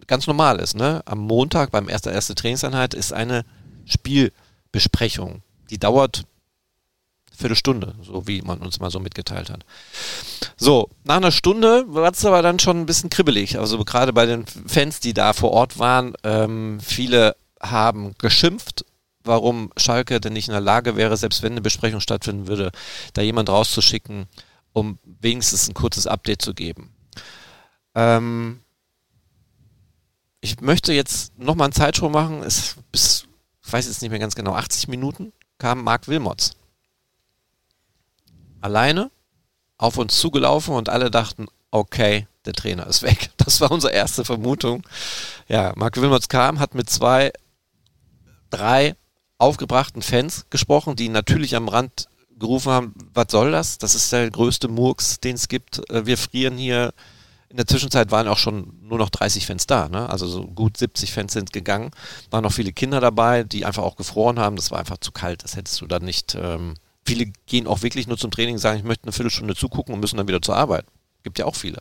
ganz 0.07 0.27
normal 0.27 0.59
ist, 0.59 0.75
ne? 0.75 1.03
Am 1.07 1.19
Montag 1.19 1.71
beim 1.71 1.89
erster 1.89 2.13
erste 2.13 2.35
Trainingseinheit 2.35 2.93
ist 2.93 3.13
eine 3.13 3.45
Spielbesprechung. 3.87 5.43
Die 5.71 5.79
dauert 5.79 6.25
Viertelstunde, 7.37 7.95
so 8.03 8.27
wie 8.27 8.43
man 8.43 8.59
uns 8.59 8.81
mal 8.81 8.91
so 8.91 8.99
mitgeteilt 8.99 9.51
hat. 9.51 9.65
So, 10.57 10.89
nach 11.05 11.17
einer 11.17 11.33
Stunde 11.33 11.85
war 11.89 12.11
es 12.11 12.25
aber 12.25 12.43
dann 12.43 12.59
schon 12.59 12.81
ein 12.81 12.87
bisschen 12.87 13.11
kribbelig. 13.11 13.59
Also 13.59 13.85
gerade 13.85 14.13
bei 14.13 14.27
den 14.27 14.47
Fans, 14.47 15.01
die 15.01 15.15
da 15.15 15.33
vor 15.33 15.51
Ort 15.53 15.79
waren, 15.79 16.15
ähm, 16.25 16.79
viele 16.81 17.37
haben 17.61 18.15
geschimpft, 18.19 18.85
warum 19.23 19.71
Schalke 19.77 20.21
denn 20.21 20.33
nicht 20.33 20.49
in 20.49 20.53
der 20.53 20.61
Lage 20.61 20.97
wäre, 20.97 21.17
selbst 21.17 21.43
wenn 21.43 21.53
eine 21.53 21.61
Besprechung 21.61 22.01
stattfinden 22.01 22.49
würde, 22.49 22.71
da 23.13 23.23
jemand 23.23 23.49
rauszuschicken, 23.49 24.27
um 24.73 24.99
wenigstens 25.05 25.69
ein 25.69 25.75
kurzes 25.75 26.07
Update 26.07 26.43
zu 26.43 26.55
geben. 26.55 26.95
Ähm, 27.95 28.61
ich 30.41 30.61
möchte 30.61 30.93
jetzt 30.93 31.37
nochmal 31.39 31.67
einen 31.67 31.73
Zeitsprung 31.73 32.13
machen. 32.13 32.43
Es 32.43 32.77
bis, 32.93 33.27
ich 33.65 33.73
weiß 33.73 33.87
jetzt 33.87 34.01
nicht 34.01 34.11
mehr 34.11 34.21
ganz 34.21 34.35
genau, 34.35 34.55
80 34.55 34.89
Minuten 34.89 35.33
kam 35.59 35.83
Marc 35.83 36.09
Wilmots 36.09 36.53
alleine 38.67 39.11
auf 39.79 39.97
uns 39.97 40.19
zugelaufen 40.19 40.75
und 40.75 40.89
alle 40.89 41.11
dachten, 41.11 41.47
okay, 41.71 42.27
der 42.45 42.53
Trainer 42.53 42.87
ist 42.87 43.03
weg. 43.03 43.31
Das 43.47 43.61
war 43.61 43.71
unsere 43.71 43.93
erste 43.93 44.25
Vermutung. 44.25 44.83
Ja, 45.47 45.73
Marc 45.77 45.97
Wilmots 46.01 46.29
kam, 46.29 46.59
hat 46.59 46.75
mit 46.75 46.91
zwei, 46.91 47.33
drei 48.51 48.97
aufgebrachten 49.39 50.03
Fans 50.03 50.47
gesprochen, 50.51 50.97
die 50.97 51.09
natürlich 51.09 51.55
am 51.55 51.69
Rand 51.69 52.09
gerufen 52.41 52.73
haben, 52.73 52.95
was 53.15 53.27
soll 53.31 53.53
das? 53.53 53.79
Das 53.79 53.95
ist 53.95 54.13
der 54.13 54.29
größte 54.31 54.67
Murks, 54.67 55.21
den 55.21 55.37
es 55.37 55.47
gibt. 55.47 55.89
Äh, 55.91 56.07
wir 56.07 56.19
frieren 56.19 56.59
hier. 56.59 56.93
In 57.49 57.57
der 57.57 57.69
Zwischenzeit 57.69 58.11
waren 58.11 58.27
auch 58.27 58.39
schon 58.39 58.81
nur 58.83 58.99
noch 58.99 59.11
30 59.11 59.47
Fans 59.47 59.69
da. 59.69 59.89
Ne? 59.89 60.11
Also 60.11 60.27
so 60.27 60.45
gut 60.49 60.77
70 60.77 61.13
Fans 61.13 61.33
sind 61.33 61.53
gegangen. 61.53 61.93
Waren 62.31 62.43
noch 62.43 62.53
viele 62.53 62.73
Kinder 62.73 63.01
dabei, 63.01 63.45
die 63.45 63.65
einfach 63.65 63.85
auch 63.85 63.95
gefroren 63.95 64.41
haben. 64.41 64.57
Das 64.57 64.73
war 64.73 64.81
einfach 64.81 64.99
zu 64.99 65.13
kalt. 65.13 65.45
Das 65.45 65.55
hättest 65.55 65.81
du 65.81 65.87
dann 65.87 66.05
nicht. 66.05 66.35
Ähm, 66.35 66.75
viele 67.07 67.33
gehen 67.47 67.67
auch 67.67 67.83
wirklich 67.83 68.07
nur 68.07 68.19
zum 68.19 68.31
Training 68.31 68.55
und 68.55 68.61
sagen, 68.61 68.79
ich 68.79 68.85
möchte 68.85 69.05
eine 69.05 69.13
Viertelstunde 69.13 69.55
zugucken 69.55 69.95
und 69.95 70.01
müssen 70.01 70.17
dann 70.17 70.29
wieder 70.29 70.43
zur 70.43 70.57
Arbeit. 70.57 70.85
Gibt 71.23 71.39
ja 71.39 71.45
auch 71.47 71.57
viele. 71.57 71.81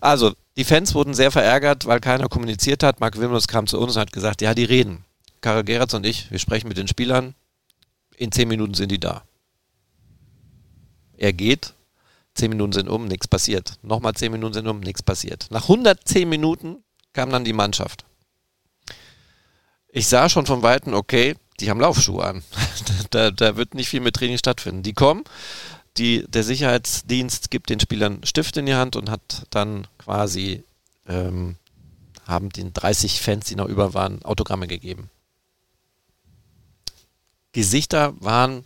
Also, 0.00 0.32
die 0.56 0.64
Fans 0.64 0.94
wurden 0.94 1.14
sehr 1.14 1.30
verärgert, 1.30 1.86
weil 1.86 2.00
keiner 2.00 2.28
kommuniziert 2.28 2.82
hat. 2.82 3.00
Marc 3.00 3.18
Wilmers 3.18 3.48
kam 3.48 3.66
zu 3.66 3.78
uns 3.78 3.96
und 3.96 4.00
hat 4.00 4.12
gesagt, 4.12 4.40
ja, 4.40 4.54
die 4.54 4.64
reden. 4.64 5.04
Karel 5.40 5.64
Geratz 5.64 5.94
und 5.94 6.06
ich, 6.06 6.30
wir 6.30 6.38
sprechen 6.38 6.68
mit 6.68 6.78
den 6.78 6.88
Spielern. 6.88 7.34
In 8.16 8.32
zehn 8.32 8.48
Minuten 8.48 8.74
sind 8.74 8.92
die 8.92 9.00
da. 9.00 9.24
Er 11.16 11.32
geht, 11.32 11.74
zehn 12.34 12.50
Minuten 12.50 12.72
sind 12.72 12.88
um, 12.88 13.06
nichts 13.06 13.28
passiert. 13.28 13.78
Nochmal 13.82 14.14
zehn 14.14 14.32
Minuten 14.32 14.54
sind 14.54 14.66
um, 14.66 14.80
nichts 14.80 15.02
passiert. 15.02 15.48
Nach 15.50 15.62
110 15.62 16.28
Minuten 16.28 16.82
kam 17.12 17.30
dann 17.30 17.44
die 17.44 17.52
Mannschaft. 17.52 18.04
Ich 19.88 20.08
sah 20.08 20.28
schon 20.28 20.46
von 20.46 20.62
Weitem, 20.62 20.94
okay, 20.94 21.36
die 21.62 21.70
haben 21.70 21.80
Laufschuhe 21.80 22.24
an. 22.24 22.42
da, 23.10 23.30
da 23.30 23.56
wird 23.56 23.74
nicht 23.74 23.88
viel 23.88 24.00
mit 24.00 24.16
Training 24.16 24.38
stattfinden. 24.38 24.82
Die 24.82 24.92
kommen, 24.92 25.24
die, 25.96 26.24
der 26.28 26.42
Sicherheitsdienst 26.42 27.50
gibt 27.50 27.70
den 27.70 27.80
Spielern 27.80 28.20
Stift 28.24 28.56
in 28.56 28.66
die 28.66 28.74
Hand 28.74 28.96
und 28.96 29.08
hat 29.08 29.46
dann 29.50 29.86
quasi, 29.98 30.64
ähm, 31.06 31.56
haben 32.26 32.50
den 32.50 32.72
30 32.72 33.20
Fans, 33.20 33.46
die 33.46 33.56
noch 33.56 33.68
über 33.68 33.94
waren, 33.94 34.22
Autogramme 34.24 34.66
gegeben. 34.66 35.08
Gesichter 37.52 38.14
waren, 38.20 38.64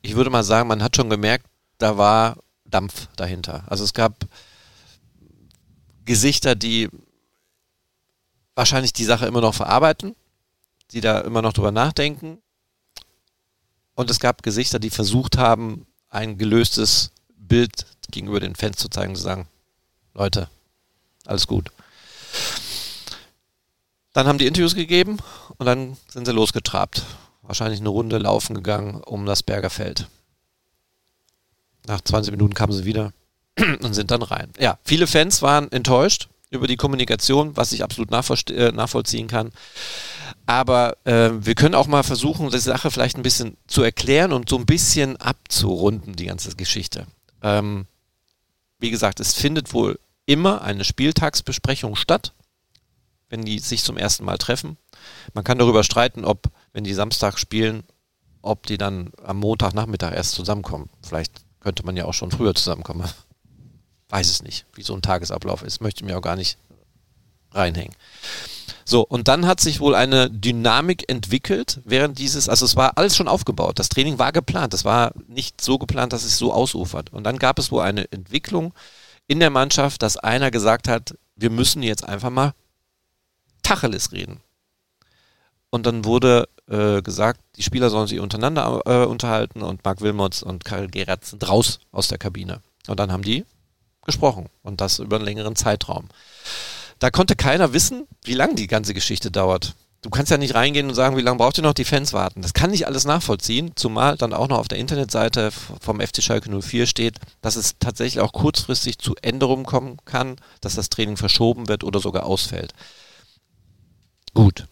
ich 0.00 0.14
würde 0.14 0.30
mal 0.30 0.44
sagen, 0.44 0.68
man 0.68 0.82
hat 0.82 0.96
schon 0.96 1.10
gemerkt, 1.10 1.46
da 1.78 1.98
war 1.98 2.36
Dampf 2.64 3.08
dahinter. 3.16 3.64
Also 3.66 3.84
es 3.84 3.92
gab 3.92 4.26
Gesichter, 6.04 6.54
die 6.54 6.88
wahrscheinlich 8.54 8.92
die 8.92 9.04
Sache 9.04 9.26
immer 9.26 9.40
noch 9.40 9.54
verarbeiten, 9.54 10.14
die 10.92 11.00
da 11.00 11.20
immer 11.20 11.42
noch 11.42 11.52
drüber 11.52 11.72
nachdenken. 11.72 12.38
Und 13.94 14.10
es 14.10 14.20
gab 14.20 14.42
Gesichter, 14.42 14.78
die 14.78 14.90
versucht 14.90 15.36
haben, 15.36 15.86
ein 16.08 16.38
gelöstes 16.38 17.10
Bild 17.36 17.86
gegenüber 18.10 18.40
den 18.40 18.54
Fans 18.54 18.76
zu 18.76 18.88
zeigen, 18.88 19.14
zu 19.14 19.22
sagen, 19.22 19.48
Leute, 20.14 20.48
alles 21.26 21.46
gut. 21.46 21.70
Dann 24.12 24.26
haben 24.26 24.38
die 24.38 24.46
Interviews 24.46 24.74
gegeben 24.74 25.18
und 25.56 25.66
dann 25.66 25.96
sind 26.08 26.26
sie 26.26 26.32
losgetrabt. 26.32 27.04
Wahrscheinlich 27.42 27.80
eine 27.80 27.88
Runde 27.88 28.18
laufen 28.18 28.54
gegangen 28.54 29.02
um 29.02 29.26
das 29.26 29.42
Bergerfeld. 29.42 30.08
Nach 31.86 32.00
20 32.00 32.30
Minuten 32.32 32.54
kamen 32.54 32.72
sie 32.72 32.84
wieder 32.84 33.12
und 33.82 33.94
sind 33.94 34.10
dann 34.10 34.22
rein. 34.22 34.52
Ja, 34.58 34.78
viele 34.84 35.06
Fans 35.06 35.42
waren 35.42 35.72
enttäuscht 35.72 36.28
über 36.52 36.66
die 36.66 36.76
Kommunikation, 36.76 37.56
was 37.56 37.72
ich 37.72 37.82
absolut 37.82 38.10
äh, 38.12 38.72
nachvollziehen 38.72 39.26
kann. 39.26 39.50
Aber 40.44 40.96
äh, 41.04 41.30
wir 41.32 41.54
können 41.54 41.74
auch 41.74 41.86
mal 41.86 42.02
versuchen, 42.02 42.50
die 42.50 42.58
Sache 42.58 42.90
vielleicht 42.90 43.16
ein 43.16 43.22
bisschen 43.22 43.56
zu 43.66 43.82
erklären 43.82 44.32
und 44.32 44.48
so 44.48 44.58
ein 44.58 44.66
bisschen 44.66 45.16
abzurunden, 45.16 46.14
die 46.14 46.26
ganze 46.26 46.54
Geschichte. 46.54 47.06
Ähm, 47.42 47.86
wie 48.78 48.90
gesagt, 48.90 49.18
es 49.18 49.32
findet 49.32 49.72
wohl 49.72 49.98
immer 50.26 50.62
eine 50.62 50.84
Spieltagsbesprechung 50.84 51.96
statt, 51.96 52.34
wenn 53.30 53.44
die 53.44 53.58
sich 53.58 53.82
zum 53.82 53.96
ersten 53.96 54.24
Mal 54.24 54.36
treffen. 54.36 54.76
Man 55.32 55.44
kann 55.44 55.58
darüber 55.58 55.82
streiten, 55.84 56.24
ob, 56.24 56.50
wenn 56.74 56.84
die 56.84 56.94
Samstag 56.94 57.38
spielen, 57.38 57.82
ob 58.42 58.66
die 58.66 58.76
dann 58.76 59.10
am 59.24 59.38
Montagnachmittag 59.38 60.12
erst 60.12 60.32
zusammenkommen. 60.32 60.90
Vielleicht 61.02 61.32
könnte 61.60 61.84
man 61.86 61.96
ja 61.96 62.04
auch 62.04 62.14
schon 62.14 62.30
früher 62.30 62.54
zusammenkommen. 62.54 63.08
Weiß 64.12 64.28
es 64.28 64.42
nicht, 64.42 64.66
wie 64.74 64.82
so 64.82 64.94
ein 64.94 65.00
Tagesablauf 65.00 65.62
ist. 65.62 65.80
Möchte 65.80 66.04
mir 66.04 66.18
auch 66.18 66.22
gar 66.22 66.36
nicht 66.36 66.58
reinhängen. 67.52 67.94
So, 68.84 69.00
und 69.06 69.26
dann 69.26 69.46
hat 69.46 69.58
sich 69.58 69.80
wohl 69.80 69.94
eine 69.94 70.28
Dynamik 70.28 71.10
entwickelt 71.10 71.80
während 71.86 72.18
dieses, 72.18 72.46
also 72.50 72.66
es 72.66 72.76
war 72.76 72.98
alles 72.98 73.16
schon 73.16 73.26
aufgebaut. 73.26 73.78
Das 73.78 73.88
Training 73.88 74.18
war 74.18 74.30
geplant. 74.30 74.74
Es 74.74 74.84
war 74.84 75.12
nicht 75.28 75.62
so 75.62 75.78
geplant, 75.78 76.12
dass 76.12 76.24
es 76.24 76.36
so 76.36 76.52
ausufert. 76.52 77.10
Und 77.10 77.24
dann 77.24 77.38
gab 77.38 77.58
es 77.58 77.72
wohl 77.72 77.80
eine 77.80 78.12
Entwicklung 78.12 78.74
in 79.28 79.40
der 79.40 79.48
Mannschaft, 79.48 80.02
dass 80.02 80.18
einer 80.18 80.50
gesagt 80.50 80.88
hat, 80.88 81.16
wir 81.34 81.48
müssen 81.48 81.82
jetzt 81.82 82.04
einfach 82.04 82.28
mal 82.28 82.52
Tacheles 83.62 84.12
reden. 84.12 84.42
Und 85.70 85.86
dann 85.86 86.04
wurde 86.04 86.50
äh, 86.68 87.00
gesagt, 87.00 87.40
die 87.56 87.62
Spieler 87.62 87.88
sollen 87.88 88.08
sich 88.08 88.20
untereinander 88.20 88.82
äh, 88.84 89.06
unterhalten 89.06 89.62
und 89.62 89.82
Marc 89.86 90.02
Wilmots 90.02 90.42
und 90.42 90.66
Karl 90.66 90.88
Gerard 90.88 91.24
sind 91.24 91.48
raus 91.48 91.80
aus 91.92 92.08
der 92.08 92.18
Kabine. 92.18 92.60
Und 92.88 93.00
dann 93.00 93.10
haben 93.10 93.22
die 93.22 93.46
gesprochen 94.02 94.48
und 94.62 94.80
das 94.80 94.98
über 94.98 95.16
einen 95.16 95.24
längeren 95.24 95.56
Zeitraum. 95.56 96.08
Da 96.98 97.10
konnte 97.10 97.36
keiner 97.36 97.72
wissen, 97.72 98.06
wie 98.24 98.34
lange 98.34 98.54
die 98.54 98.66
ganze 98.66 98.94
Geschichte 98.94 99.30
dauert. 99.30 99.74
Du 100.02 100.10
kannst 100.10 100.32
ja 100.32 100.36
nicht 100.36 100.56
reingehen 100.56 100.88
und 100.88 100.94
sagen, 100.96 101.16
wie 101.16 101.22
lange 101.22 101.38
braucht 101.38 101.58
ihr 101.58 101.62
noch 101.62 101.74
die 101.74 101.84
Fans 101.84 102.12
warten. 102.12 102.42
Das 102.42 102.54
kann 102.54 102.72
nicht 102.72 102.88
alles 102.88 103.04
nachvollziehen, 103.04 103.72
zumal 103.76 104.16
dann 104.16 104.32
auch 104.32 104.48
noch 104.48 104.58
auf 104.58 104.66
der 104.66 104.78
Internetseite 104.78 105.52
vom 105.52 106.00
FC 106.00 106.20
Schalke 106.20 106.50
04 106.50 106.86
steht, 106.86 107.18
dass 107.40 107.54
es 107.54 107.76
tatsächlich 107.78 108.20
auch 108.20 108.32
kurzfristig 108.32 108.98
zu 108.98 109.14
Änderungen 109.22 109.64
kommen 109.64 109.98
kann, 110.04 110.36
dass 110.60 110.74
das 110.74 110.90
Training 110.90 111.16
verschoben 111.16 111.68
wird 111.68 111.84
oder 111.84 112.00
sogar 112.00 112.26
ausfällt. 112.26 112.72
Gut. 114.34 114.66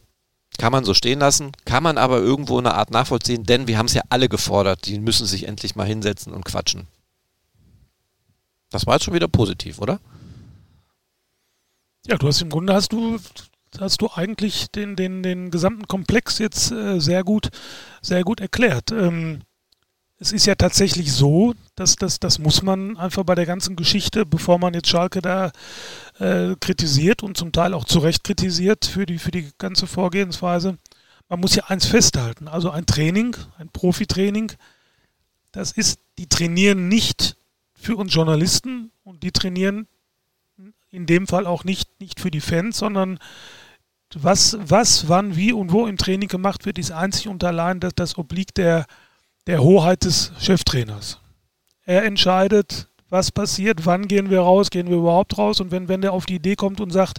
Kann 0.58 0.72
man 0.72 0.84
so 0.84 0.94
stehen 0.94 1.20
lassen, 1.20 1.52
kann 1.64 1.84
man 1.84 1.96
aber 1.96 2.18
irgendwo 2.18 2.58
eine 2.58 2.74
Art 2.74 2.90
nachvollziehen, 2.90 3.44
denn 3.44 3.68
wir 3.68 3.78
haben 3.78 3.86
es 3.86 3.94
ja 3.94 4.02
alle 4.10 4.28
gefordert, 4.28 4.86
die 4.86 4.98
müssen 4.98 5.26
sich 5.26 5.46
endlich 5.46 5.76
mal 5.76 5.86
hinsetzen 5.86 6.32
und 6.32 6.44
quatschen. 6.44 6.88
Das 8.70 8.86
war 8.86 8.94
jetzt 8.94 9.04
schon 9.04 9.14
wieder 9.14 9.28
positiv, 9.28 9.80
oder? 9.80 10.00
Ja, 12.06 12.16
du 12.16 12.28
hast 12.28 12.40
im 12.40 12.50
Grunde 12.50 12.72
hast 12.72 12.92
du 12.92 13.18
hast 13.78 14.00
du 14.02 14.10
eigentlich 14.12 14.70
den, 14.70 14.96
den, 14.96 15.22
den 15.22 15.50
gesamten 15.50 15.86
Komplex 15.86 16.38
jetzt 16.38 16.72
äh, 16.72 16.98
sehr 16.98 17.22
gut, 17.22 17.50
sehr 18.02 18.24
gut 18.24 18.40
erklärt. 18.40 18.90
Ähm, 18.90 19.42
es 20.18 20.32
ist 20.32 20.46
ja 20.46 20.54
tatsächlich 20.54 21.12
so, 21.12 21.54
dass 21.76 21.96
das, 21.96 22.20
das 22.20 22.38
muss 22.38 22.62
man 22.62 22.96
einfach 22.96 23.24
bei 23.24 23.34
der 23.34 23.46
ganzen 23.46 23.76
Geschichte, 23.76 24.26
bevor 24.26 24.58
man 24.58 24.74
jetzt 24.74 24.88
Schalke 24.88 25.22
da 25.22 25.50
äh, 26.18 26.56
kritisiert 26.60 27.22
und 27.22 27.36
zum 27.36 27.52
Teil 27.52 27.72
auch 27.72 27.84
zu 27.84 28.00
Recht 28.00 28.24
kritisiert 28.24 28.84
für 28.84 29.06
die, 29.06 29.18
für 29.18 29.30
die 29.30 29.50
ganze 29.56 29.86
Vorgehensweise, 29.86 30.76
man 31.28 31.40
muss 31.40 31.54
ja 31.54 31.64
eins 31.66 31.86
festhalten. 31.86 32.48
Also 32.48 32.70
ein 32.70 32.86
Training, 32.86 33.36
ein 33.56 33.70
Profitraining, 33.70 34.52
das 35.52 35.72
ist, 35.72 36.00
die 36.18 36.28
trainieren 36.28 36.88
nicht 36.88 37.36
für 37.80 37.96
uns 37.96 38.14
Journalisten 38.14 38.92
und 39.04 39.22
die 39.22 39.32
trainieren 39.32 39.86
in 40.90 41.06
dem 41.06 41.26
Fall 41.26 41.46
auch 41.46 41.64
nicht, 41.64 42.00
nicht 42.00 42.20
für 42.20 42.30
die 42.30 42.40
Fans, 42.40 42.78
sondern 42.78 43.18
was, 44.14 44.58
was, 44.60 45.08
wann, 45.08 45.36
wie 45.36 45.52
und 45.52 45.72
wo 45.72 45.86
im 45.86 45.96
Training 45.96 46.28
gemacht 46.28 46.66
wird, 46.66 46.78
ist 46.78 46.90
einzig 46.90 47.28
und 47.28 47.44
allein, 47.44 47.80
dass 47.80 47.94
das 47.94 48.18
obliegt 48.18 48.56
der, 48.58 48.86
der 49.46 49.62
Hoheit 49.62 50.04
des 50.04 50.32
Cheftrainers. 50.40 51.20
Er 51.84 52.04
entscheidet, 52.04 52.88
was 53.08 53.30
passiert, 53.30 53.86
wann 53.86 54.08
gehen 54.08 54.30
wir 54.30 54.40
raus, 54.40 54.70
gehen 54.70 54.88
wir 54.88 54.96
überhaupt 54.96 55.38
raus 55.38 55.60
und 55.60 55.70
wenn, 55.70 55.88
wenn 55.88 56.00
der 56.00 56.12
auf 56.12 56.26
die 56.26 56.36
Idee 56.36 56.56
kommt 56.56 56.80
und 56.80 56.90
sagt, 56.90 57.18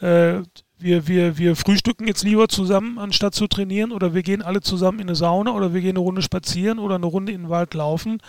äh, 0.00 0.42
wir, 0.78 1.08
wir, 1.08 1.38
wir 1.38 1.56
frühstücken 1.56 2.06
jetzt 2.06 2.22
lieber 2.22 2.48
zusammen, 2.48 2.98
anstatt 2.98 3.34
zu 3.34 3.46
trainieren, 3.46 3.92
oder 3.92 4.14
wir 4.14 4.22
gehen 4.22 4.42
alle 4.42 4.60
zusammen 4.60 5.00
in 5.00 5.08
eine 5.08 5.16
Sauna 5.16 5.52
oder 5.52 5.74
wir 5.74 5.80
gehen 5.80 5.90
eine 5.90 5.98
Runde 6.00 6.22
spazieren 6.22 6.78
oder 6.78 6.94
eine 6.94 7.06
Runde 7.06 7.32
in 7.32 7.42
den 7.42 7.50
Wald 7.50 7.74
laufen, 7.74 8.20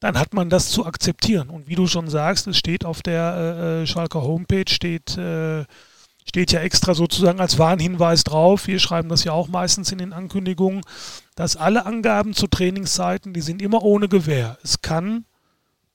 dann 0.00 0.18
hat 0.18 0.34
man 0.34 0.50
das 0.50 0.70
zu 0.70 0.84
akzeptieren. 0.84 1.48
Und 1.48 1.68
wie 1.68 1.74
du 1.74 1.86
schon 1.86 2.08
sagst, 2.08 2.46
es 2.46 2.56
steht 2.56 2.84
auf 2.84 3.02
der 3.02 3.34
äh, 3.34 3.82
äh, 3.82 3.86
Schalker 3.86 4.22
Homepage, 4.22 4.70
steht, 4.70 5.16
äh, 5.16 5.64
steht 6.24 6.52
ja 6.52 6.60
extra 6.60 6.94
sozusagen 6.94 7.40
als 7.40 7.58
Warnhinweis 7.58 8.24
drauf. 8.24 8.66
Wir 8.66 8.78
schreiben 8.78 9.08
das 9.08 9.24
ja 9.24 9.32
auch 9.32 9.48
meistens 9.48 9.92
in 9.92 9.98
den 9.98 10.12
Ankündigungen, 10.12 10.82
dass 11.34 11.56
alle 11.56 11.86
Angaben 11.86 12.34
zu 12.34 12.46
Trainingszeiten, 12.46 13.32
die 13.32 13.40
sind 13.40 13.62
immer 13.62 13.82
ohne 13.82 14.08
Gewähr. 14.08 14.58
Es 14.62 14.82
kann 14.82 15.24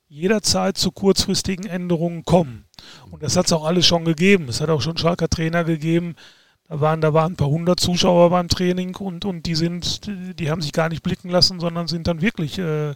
jederzeit 0.07 0.77
zu 0.77 0.91
kurzfristigen 0.91 1.65
Änderungen 1.65 2.25
kommen. 2.25 2.65
Und 3.11 3.23
das 3.23 3.37
hat 3.37 3.45
es 3.45 3.53
auch 3.53 3.63
alles 3.63 3.85
schon 3.85 4.03
gegeben. 4.03 4.49
Es 4.49 4.59
hat 4.59 4.69
auch 4.69 4.81
schon 4.81 4.97
Schalker 4.97 5.29
Trainer 5.29 5.63
gegeben, 5.63 6.15
da 6.71 6.79
waren, 6.79 7.01
da 7.01 7.13
waren 7.13 7.33
ein 7.33 7.35
paar 7.35 7.49
hundert 7.49 7.81
Zuschauer 7.81 8.29
beim 8.29 8.47
Training 8.47 8.95
und, 8.95 9.25
und 9.25 9.45
die 9.45 9.55
sind, 9.55 10.09
die 10.39 10.49
haben 10.49 10.61
sich 10.61 10.71
gar 10.71 10.87
nicht 10.87 11.03
blicken 11.03 11.29
lassen, 11.29 11.59
sondern 11.59 11.87
sind 11.87 12.07
dann 12.07 12.21
wirklich 12.21 12.59
äh, 12.59 12.93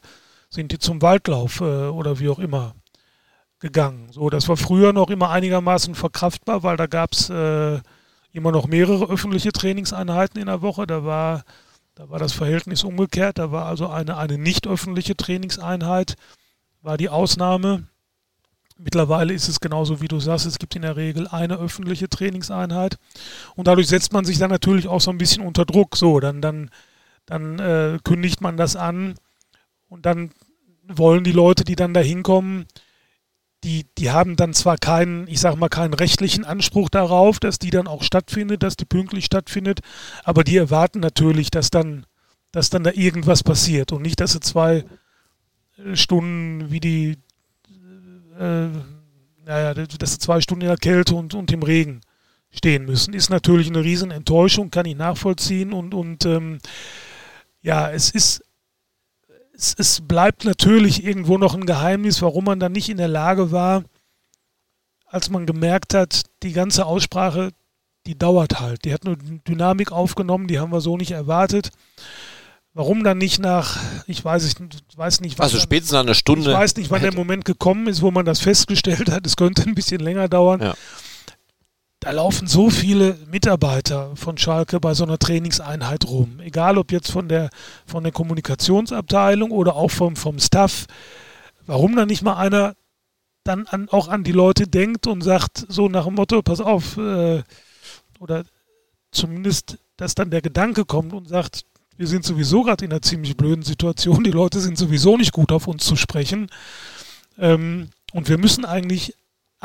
sind 0.56 0.72
die 0.72 0.80
zum 0.80 1.02
Waldlauf 1.02 1.62
äh, 1.62 1.88
oder 1.89 2.20
wie 2.20 2.30
auch 2.30 2.39
immer 2.39 2.74
gegangen. 3.60 4.12
So, 4.12 4.30
das 4.30 4.48
war 4.50 4.58
früher 4.58 4.94
noch 4.94 5.10
immer 5.10 5.30
einigermaßen 5.30 5.96
verkraftbar, 5.96 6.63
weil 6.63 6.78
da 6.78 6.88
gab 6.88 7.13
es 7.13 7.30
äh, 7.30 7.80
immer 8.32 8.52
noch 8.52 8.68
mehrere 8.68 9.10
öffentliche 9.10 9.52
Trainingseinheiten 9.52 10.39
in 10.39 10.48
der 10.48 10.62
Woche. 10.62 10.88
Da 10.88 11.06
war, 11.06 11.44
da 11.96 12.10
war 12.10 12.20
das 12.20 12.34
Verhältnis 12.34 12.84
umgekehrt. 12.84 13.38
Da 13.38 13.52
war 13.52 13.65
also 13.65 13.88
eine, 13.88 14.18
eine 14.18 14.38
nicht 14.38 14.68
öffentliche 14.68 15.15
Trainingseinheit, 15.15 16.15
war 16.82 16.98
die 16.98 17.10
Ausnahme. 17.10 17.88
Mittlerweile 18.78 19.34
ist 19.34 19.48
es 19.48 19.62
genauso, 19.62 20.02
wie 20.02 20.10
du 20.10 20.20
sagst, 20.20 20.46
es 20.46 20.60
gibt 20.60 20.76
in 20.76 20.82
der 20.82 20.98
Regel 20.98 21.28
eine 21.28 21.58
öffentliche 21.58 22.10
Trainingseinheit. 22.10 22.98
Und 23.56 23.68
dadurch 23.68 23.88
setzt 23.88 24.12
man 24.12 24.26
sich 24.26 24.38
dann 24.38 24.52
natürlich 24.52 24.88
auch 24.88 25.00
so 25.00 25.12
ein 25.12 25.18
bisschen 25.18 25.46
unter 25.46 25.65
Druck. 25.65 25.96
So, 25.96 26.20
dann, 26.20 26.41
dann, 26.41 26.70
dann 27.26 27.60
äh, 27.60 28.00
kündigt 28.04 28.41
man 28.41 28.58
das 28.58 28.76
an 28.76 29.15
Und 29.88 30.06
dann 30.06 30.32
wollen 30.88 31.24
die 31.24 31.32
Leute, 31.32 31.63
die 31.63 31.76
dann 31.76 31.93
da 31.93 32.00
hinkommen, 32.00 32.65
die, 33.63 33.86
die 33.98 34.12
haben 34.12 34.36
dann 34.36 34.54
zwar 34.54 34.78
keinen, 34.78 35.28
ich 35.28 35.39
sag 35.39 35.56
mal, 35.56 35.69
keinen 35.69 35.95
rechtlichen 35.95 36.45
Anspruch 36.45 36.89
darauf, 36.89 37.39
dass 37.39 37.58
die 37.58 37.71
dann 37.71 37.88
auch 37.88 38.04
stattfindet, 38.04 38.62
dass 38.62 38.78
die 38.78 38.86
pünktlich 38.86 39.26
stattfindet, 39.26 39.80
aber 40.24 40.43
die 40.43 40.58
erwarten 40.58 41.00
natürlich, 41.00 41.50
dass 41.50 41.71
dann, 41.71 42.06
dass 42.52 42.69
dann 42.69 42.84
da 42.84 42.91
irgendwas 42.91 43.43
passiert 43.43 43.91
und 43.91 44.04
nicht, 44.04 44.19
dass 44.19 44.34
sie 44.34 44.39
zwei 44.39 44.86
Stunden 45.93 46.71
wie 46.71 46.80
die, 46.80 47.17
äh, 48.39 48.67
naja, 49.45 49.74
dass 49.74 50.12
sie 50.12 50.19
zwei 50.19 50.41
Stunden 50.41 50.62
in 50.62 50.67
der 50.67 50.78
Kälte 50.78 51.15
und, 51.15 51.34
und 51.34 51.52
im 51.52 51.63
Regen 51.63 52.02
stehen 52.52 52.86
müssen. 52.86 53.13
Ist 53.13 53.30
natürlich 53.30 53.67
eine 53.67 53.84
riesen 53.84 54.12
Enttäuschung, 54.12 54.71
kann 54.71 54.86
ich 54.86 54.95
nachvollziehen 54.95 55.74
und, 55.74 55.93
und 55.93 56.26
ähm, 56.26 56.60
ja, 57.62 57.91
es 57.91 58.12
ist 58.12 58.43
es, 59.58 59.76
es, 59.78 60.02
bleibt 60.02 60.46
natürlich 60.46 61.04
irgendwo 61.04 61.38
noch 61.38 61.54
ein 61.54 61.65
Geheimnis, 61.65 62.22
warum 62.22 62.46
man 62.46 62.60
dann 62.60 62.72
nicht 62.72 62.89
in 62.89 62.98
der 62.98 63.08
Lage 63.08 63.52
war, 63.52 63.84
als 65.06 65.30
man 65.30 65.46
gemerkt 65.46 65.94
hat, 65.94 66.24
die 66.44 66.54
ganze 66.54 66.86
Aussprache, 66.86 67.52
die 68.06 68.18
dauert 68.18 68.60
halt. 68.60 68.86
Die 68.86 68.94
hat 68.94 69.06
eine 69.06 69.18
Dynamik 69.18 69.91
aufgenommen, 69.91 70.48
die 70.48 70.60
haben 70.60 70.72
wir 70.72 70.82
so 70.82 70.98
nicht 70.98 71.12
erwartet. 71.12 71.72
Warum 72.74 73.06
dann 73.06 73.18
nicht 73.18 73.39
nach, 73.39 73.80
ich 74.06 74.24
weiß, 74.24 74.44
ich 74.46 74.56
weiß 74.98 75.22
nicht, 75.22 75.39
was. 75.39 75.46
Also 75.46 75.60
spätestens 75.60 75.94
nach 75.94 76.02
einer 76.02 76.13
Stunde. 76.13 76.52
Ich 76.52 76.58
weiß 76.58 76.76
nicht, 76.76 76.91
wann 76.91 77.02
der 77.02 77.13
Moment 77.13 77.46
gekommen 77.46 77.88
ist, 77.88 78.02
wo 78.02 78.12
man 78.12 78.26
das 78.26 78.41
festgestellt 78.41 79.10
hat. 79.10 79.26
Es 79.26 79.38
könnte 79.38 79.63
ein 79.63 79.76
bisschen 79.76 80.02
länger 80.02 80.28
dauern. 80.28 80.62
Ja 80.62 80.76
da 82.06 82.12
laufen 82.12 82.46
so 82.46 82.70
viele 82.70 83.18
Mitarbeiter 83.32 84.15
von 84.15 84.38
Schalke 84.38 84.80
bei 84.80 84.94
so 84.94 85.04
einer 85.04 85.18
Trainingseinheit 85.18 86.06
rum. 86.06 86.39
Egal 86.39 86.78
ob 86.78 86.91
jetzt 86.91 87.12
von 87.12 87.28
der, 87.28 87.50
von 87.88 88.04
der 88.04 88.13
Kommunikationsabteilung 88.13 89.50
oder 89.50 89.76
auch 89.76 89.89
vom, 89.89 90.15
vom 90.15 90.38
Staff. 90.38 90.86
Warum 91.65 91.96
dann 91.96 92.08
nicht 92.08 92.22
mal 92.22 92.36
einer 92.36 92.76
dann 93.44 93.65
an, 93.65 93.89
auch 93.89 94.08
an 94.08 94.24
die 94.24 94.34
Leute 94.34 94.68
denkt 94.68 95.08
und 95.08 95.24
sagt, 95.24 95.65
so 95.68 95.89
nach 95.89 96.06
dem 96.06 96.13
Motto, 96.13 96.44
pass 96.44 96.62
auf, 96.62 96.96
äh, 96.98 97.41
oder 98.20 98.46
zumindest, 99.10 99.80
dass 99.98 100.13
dann 100.13 100.30
der 100.30 100.44
Gedanke 100.44 100.86
kommt 100.86 101.12
und 101.12 101.28
sagt, 101.28 101.65
wir 101.98 102.06
sind 102.06 102.24
sowieso 102.24 102.62
gerade 102.62 102.86
in 102.86 102.91
einer 102.91 103.02
ziemlich 103.02 103.36
blöden 103.36 103.63
Situation, 103.63 104.24
die 104.24 104.30
Leute 104.30 104.60
sind 104.60 104.78
sowieso 104.78 105.18
nicht 105.18 105.32
gut 105.32 105.52
auf 105.52 105.65
uns 105.65 105.84
zu 105.84 105.96
sprechen. 105.96 106.52
Ähm, 107.39 107.89
und 108.13 108.30
wir 108.30 108.38
müssen 108.38 108.63
eigentlich 108.63 109.15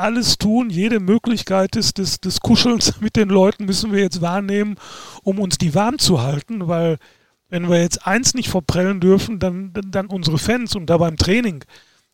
alles 0.01 0.37
tun, 0.37 0.69
jede 0.69 0.99
Möglichkeit 0.99 1.75
des, 1.75 1.93
des, 1.93 2.19
des 2.19 2.39
Kuschelns. 2.39 2.99
Mit 3.01 3.15
den 3.15 3.29
Leuten 3.29 3.65
müssen 3.65 3.91
wir 3.91 4.01
jetzt 4.01 4.21
wahrnehmen, 4.21 4.75
um 5.23 5.39
uns 5.39 5.57
die 5.57 5.73
warm 5.73 5.99
zu 5.99 6.21
halten, 6.21 6.67
weil 6.67 6.97
wenn 7.49 7.69
wir 7.69 7.81
jetzt 7.81 8.07
eins 8.07 8.33
nicht 8.33 8.49
verprellen 8.49 8.99
dürfen, 8.99 9.39
dann, 9.39 9.73
dann, 9.73 9.91
dann 9.91 10.07
unsere 10.07 10.37
Fans 10.37 10.75
und 10.75 10.87
da 10.87 10.97
beim 10.97 11.17
Training, 11.17 11.63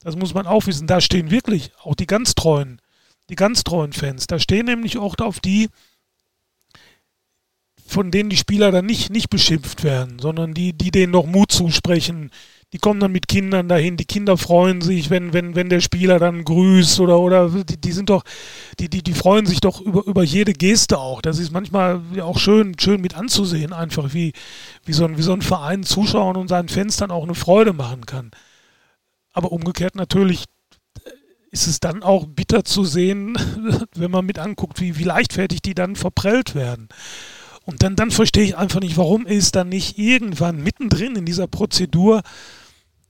das 0.01 0.15
muss 0.15 0.33
man 0.33 0.47
auch 0.47 0.65
wissen, 0.65 0.87
da 0.87 0.99
stehen 0.99 1.31
wirklich 1.31 1.71
auch 1.83 1.95
die 1.95 2.07
ganz 2.07 2.35
treuen, 2.35 2.81
die 3.29 3.35
ganz 3.35 3.63
treuen 3.63 3.93
Fans, 3.93 4.27
da 4.27 4.39
stehen 4.39 4.65
nämlich 4.65 4.97
auch 4.97 5.15
auf 5.19 5.39
die, 5.39 5.69
von 7.85 8.09
denen 8.11 8.29
die 8.29 8.37
Spieler 8.37 8.71
dann 8.71 8.87
nicht, 8.87 9.11
nicht 9.11 9.29
beschimpft 9.29 9.83
werden, 9.83 10.17
sondern 10.19 10.53
die, 10.53 10.73
die 10.73 10.91
denen 10.91 11.11
noch 11.13 11.25
Mut 11.25 11.51
zusprechen, 11.51 12.31
die 12.73 12.79
kommen 12.79 12.99
dann 12.99 13.13
mit 13.13 13.29
Kindern 13.29 13.69
dahin, 13.69 13.95
die 13.95 14.05
Kinder 14.05 14.37
freuen 14.37 14.81
sich, 14.81 15.09
wenn, 15.09 15.31
wenn, 15.31 15.55
wenn 15.55 15.69
der 15.69 15.79
Spieler 15.79 16.19
dann 16.19 16.43
grüßt 16.43 16.99
oder, 16.99 17.19
oder 17.19 17.49
die, 17.49 17.79
die 17.79 17.91
sind 17.93 18.09
doch, 18.09 18.23
die, 18.79 18.89
die, 18.89 19.01
die 19.01 19.13
freuen 19.13 19.45
sich 19.45 19.61
doch 19.61 19.79
über, 19.79 20.05
über 20.05 20.23
jede 20.23 20.51
Geste 20.51 20.97
auch. 20.97 21.21
Das 21.21 21.39
ist 21.39 21.51
manchmal 21.51 22.01
auch 22.21 22.37
schön, 22.37 22.77
schön 22.77 22.99
mit 22.99 23.15
anzusehen, 23.15 23.71
einfach 23.71 24.13
wie, 24.13 24.33
wie, 24.83 24.93
so 24.93 25.05
ein, 25.05 25.17
wie 25.17 25.21
so 25.21 25.31
ein 25.31 25.41
Verein 25.41 25.83
zuschauen 25.83 26.35
und 26.35 26.49
seinen 26.49 26.67
Fans 26.67 26.97
dann 26.97 27.11
auch 27.11 27.23
eine 27.23 27.35
Freude 27.35 27.71
machen 27.71 28.05
kann. 28.05 28.31
Aber 29.31 29.53
umgekehrt 29.53 29.95
natürlich 29.95 30.45
ist 31.51 31.67
es 31.67 31.79
dann 31.79 32.03
auch 32.03 32.25
bitter 32.25 32.65
zu 32.65 32.83
sehen, 32.83 33.37
wenn 33.95 34.11
man 34.11 34.25
mit 34.25 34.39
anguckt, 34.39 34.81
wie, 34.81 34.97
wie 34.97 35.03
leichtfertig 35.03 35.61
die 35.61 35.73
dann 35.73 35.95
verprellt 35.95 36.53
werden. 36.53 36.89
Und 37.67 37.83
dann, 37.83 37.97
dann 37.97 38.11
verstehe 38.11 38.45
ich 38.45 38.57
einfach 38.57 38.79
nicht, 38.79 38.95
warum 38.95 39.27
ist 39.27 39.57
dann 39.57 39.67
nicht 39.67 39.99
irgendwann 39.99 40.63
mittendrin 40.63 41.17
in 41.17 41.25
dieser 41.25 41.47
Prozedur, 41.47 42.21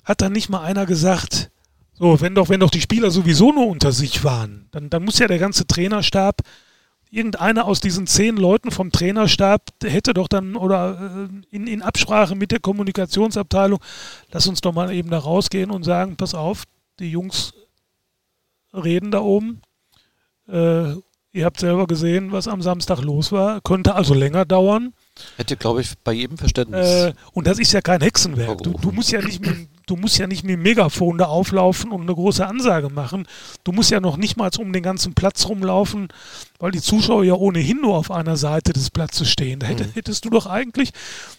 hat 0.04 0.22
dann 0.22 0.32
nicht 0.32 0.50
mal 0.50 0.62
einer 0.62 0.88
gesagt, 0.88 1.52
so, 1.94 2.20
wenn 2.22 2.34
doch, 2.34 2.50
wenn 2.50 2.60
doch 2.60 2.72
die 2.72 2.82
Spieler 2.82 3.12
sowieso 3.12 3.52
nur 3.52 3.68
unter 3.68 3.92
sich 3.92 4.24
waren, 4.24 4.68
dann, 4.72 4.90
dann 4.90 5.06
muss 5.06 5.20
ja 5.20 5.28
der 5.28 5.38
ganze 5.38 5.68
Trainerstab, 5.68 6.42
irgendeiner 7.12 7.66
aus 7.66 7.82
diesen 7.82 8.08
zehn 8.08 8.36
Leuten 8.36 8.72
vom 8.72 8.92
Trainerstab 8.92 9.62
hätte 9.84 10.16
doch 10.16 10.28
dann 10.28 10.56
oder 10.56 11.30
äh, 11.30 11.56
in, 11.56 11.68
in 11.68 11.84
Absprache 11.84 12.34
mit 12.34 12.52
der 12.52 12.60
Kommunikationsabteilung, 12.60 13.80
lass 14.32 14.48
uns 14.48 14.62
doch 14.62 14.74
mal 14.74 14.92
eben 14.92 15.12
da 15.12 15.20
rausgehen 15.20 15.70
und 15.70 15.84
sagen, 15.84 16.18
pass 16.18 16.34
auf, 16.34 16.64
die 17.00 17.12
Jungs 17.12 17.54
reden 18.74 19.12
da 19.12 19.22
oben. 19.22 19.62
Äh, 20.48 20.96
Ihr 21.34 21.46
habt 21.46 21.60
selber 21.60 21.88
gesehen, 21.88 22.32
was 22.32 22.48
am 22.48 22.62
Samstag 22.62 23.02
los 23.02 23.32
war. 23.32 23.62
Könnte 23.62 23.94
also 23.96 24.14
länger 24.14 24.46
dauern. 24.46 24.94
Hätte, 25.36 25.58
glaube 25.58 25.82
ich, 25.82 25.94
bei 26.04 26.14
jedem 26.14 26.38
Verständnis. 26.38 26.88
Äh, 26.88 27.14
und 27.34 27.48
das 27.48 27.60
ist 27.60 27.74
ja 27.74 27.82
kein 27.82 28.02
Hexenwerk. 28.02 28.64
Du, 28.64 28.72
du, 28.72 28.92
musst 28.92 29.12
ja 29.12 29.22
nicht 29.22 29.46
mit, 29.46 29.68
du 29.86 29.96
musst 29.98 30.18
ja 30.18 30.26
nicht 30.26 30.44
mit 30.44 30.54
dem 30.54 30.62
Megafon 30.62 31.18
da 31.18 31.26
auflaufen 31.26 31.92
und 31.92 32.02
eine 32.02 32.14
große 32.14 32.46
Ansage 32.46 32.90
machen. 32.90 33.28
Du 33.64 33.72
musst 33.72 33.92
ja 33.92 34.00
noch 34.00 34.18
nicht 34.18 34.38
mal 34.38 34.50
um 34.58 34.72
den 34.72 34.84
ganzen 34.84 35.14
Platz 35.16 35.48
rumlaufen, 35.48 36.08
weil 36.60 36.72
die 36.72 36.82
Zuschauer 36.82 37.24
ja 37.24 37.34
ohnehin 37.34 37.82
nur 37.82 37.98
auf 37.98 38.10
einer 38.10 38.38
Seite 38.38 38.74
des 38.74 38.90
Platzes 38.90 39.30
stehen. 39.30 39.60
Da 39.60 39.68
hätte, 39.68 39.86
mhm. 39.86 39.92
hättest 39.94 40.24
du 40.26 40.30
doch 40.30 40.48
eigentlich, 40.48 40.92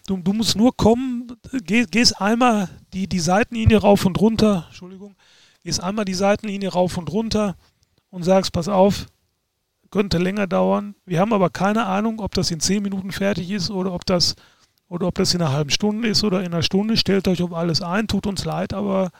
du, 0.06 0.18
du 0.18 0.32
musst 0.32 0.56
nur 0.56 0.76
kommen, 0.76 1.32
geh, 1.64 1.86
gehst 1.86 2.20
einmal 2.20 2.68
die, 2.92 3.08
die 3.08 3.20
Seitenlinie 3.20 3.78
rauf 3.78 4.04
und 4.04 4.20
runter, 4.20 4.66
Entschuldigung, 4.68 5.16
gehst 5.64 5.82
einmal 5.82 6.04
die 6.04 6.14
Seitenlinie 6.14 6.70
rauf 6.70 6.98
und 6.98 7.10
runter 7.10 7.56
und 8.10 8.22
sagst, 8.22 8.52
pass 8.52 8.68
auf, 8.68 9.06
könnte 9.90 10.18
länger 10.18 10.46
dauern. 10.46 10.94
Wir 11.06 11.20
haben 11.20 11.32
aber 11.32 11.50
keine 11.50 11.86
Ahnung, 11.86 12.20
ob 12.20 12.34
das 12.34 12.50
in 12.50 12.60
zehn 12.60 12.82
Minuten 12.82 13.12
fertig 13.12 13.50
ist 13.50 13.70
oder 13.70 13.92
ob 13.92 14.04
das 14.06 14.36
oder 14.88 15.06
ob 15.06 15.14
das 15.16 15.34
in 15.34 15.42
einer 15.42 15.52
halben 15.52 15.70
Stunde 15.70 16.08
ist 16.08 16.24
oder 16.24 16.40
in 16.40 16.52
einer 16.52 16.62
Stunde. 16.62 16.96
Stellt 16.96 17.28
euch 17.28 17.42
auf 17.42 17.52
alles 17.52 17.82
ein, 17.82 18.08
tut 18.08 18.26
uns 18.26 18.44
leid, 18.44 18.72
aber 18.72 19.10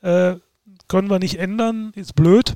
äh, 0.00 0.34
können 0.88 1.10
wir 1.10 1.18
nicht 1.18 1.38
ändern, 1.38 1.92
ist 1.94 2.14
blöd. 2.14 2.54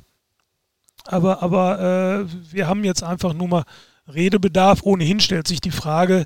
Aber, 1.05 1.41
aber 1.41 1.79
äh, 1.79 2.53
wir 2.53 2.67
haben 2.67 2.83
jetzt 2.83 3.03
einfach 3.03 3.33
nur 3.33 3.47
mal 3.47 3.63
Redebedarf. 4.07 4.83
Ohnehin 4.83 5.19
stellt 5.19 5.47
sich 5.47 5.61
die 5.61 5.71
Frage, 5.71 6.25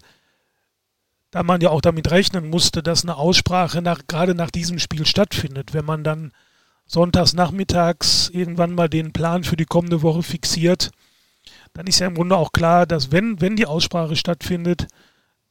da 1.32 1.44
man 1.44 1.62
ja 1.62 1.70
auch 1.70 1.82
damit 1.82 2.12
rechnen 2.12 2.50
musste, 2.50 2.82
dass 2.82 3.04
eine 3.04 3.18
Aussprache 3.18 3.82
nach, 3.82 4.02
gerade 4.08 4.36
nach 4.36 4.52
diesem 4.52 4.80
Spiel 4.80 5.06
stattfindet. 5.06 5.74
Wenn 5.74 5.86
man 5.86 6.04
dann 6.04 6.32
sonntags 6.86 7.34
nachmittags 7.34 8.30
irgendwann 8.30 8.74
mal 8.74 8.90
den 8.90 9.12
Plan 9.14 9.44
für 9.44 9.56
die 9.56 9.66
kommende 9.66 10.02
Woche 10.02 10.24
fixiert, 10.24 10.92
dann 11.76 11.88
ist 11.88 12.00
ja 12.00 12.08
im 12.08 12.16
Grunde 12.16 12.38
auch 12.38 12.54
klar, 12.54 12.86
dass 12.86 13.12
wenn, 13.12 13.42
wenn 13.42 13.58
die 13.58 13.66
Aussprache 13.66 14.16
stattfindet, 14.16 14.88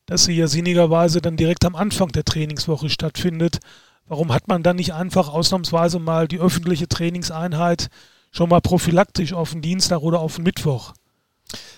dass 0.06 0.24
sie 0.24 0.32
ja 0.32 0.48
sinnigerweise 0.48 1.20
dann 1.20 1.36
direkt 1.36 1.64
am 1.66 1.76
Anfang 1.76 2.08
der 2.08 2.24
Trainingswoche 2.24 2.88
stattfindet. 2.88 3.58
Warum 4.06 4.32
hat 4.32 4.48
man 4.48 4.62
dann 4.62 4.76
nicht 4.76 4.94
einfach 4.94 5.28
ausnahmsweise 5.28 5.98
mal 5.98 6.26
die 6.26 6.40
öffentliche 6.40 6.88
Trainingseinheit 6.88 7.88
schon 8.30 8.48
mal 8.48 8.60
prophylaktisch 8.60 9.34
auf 9.34 9.52
den 9.52 9.62
Dienstag 9.62 10.00
oder 10.00 10.20
auf 10.20 10.36
den 10.36 10.44
Mittwoch? 10.44 10.94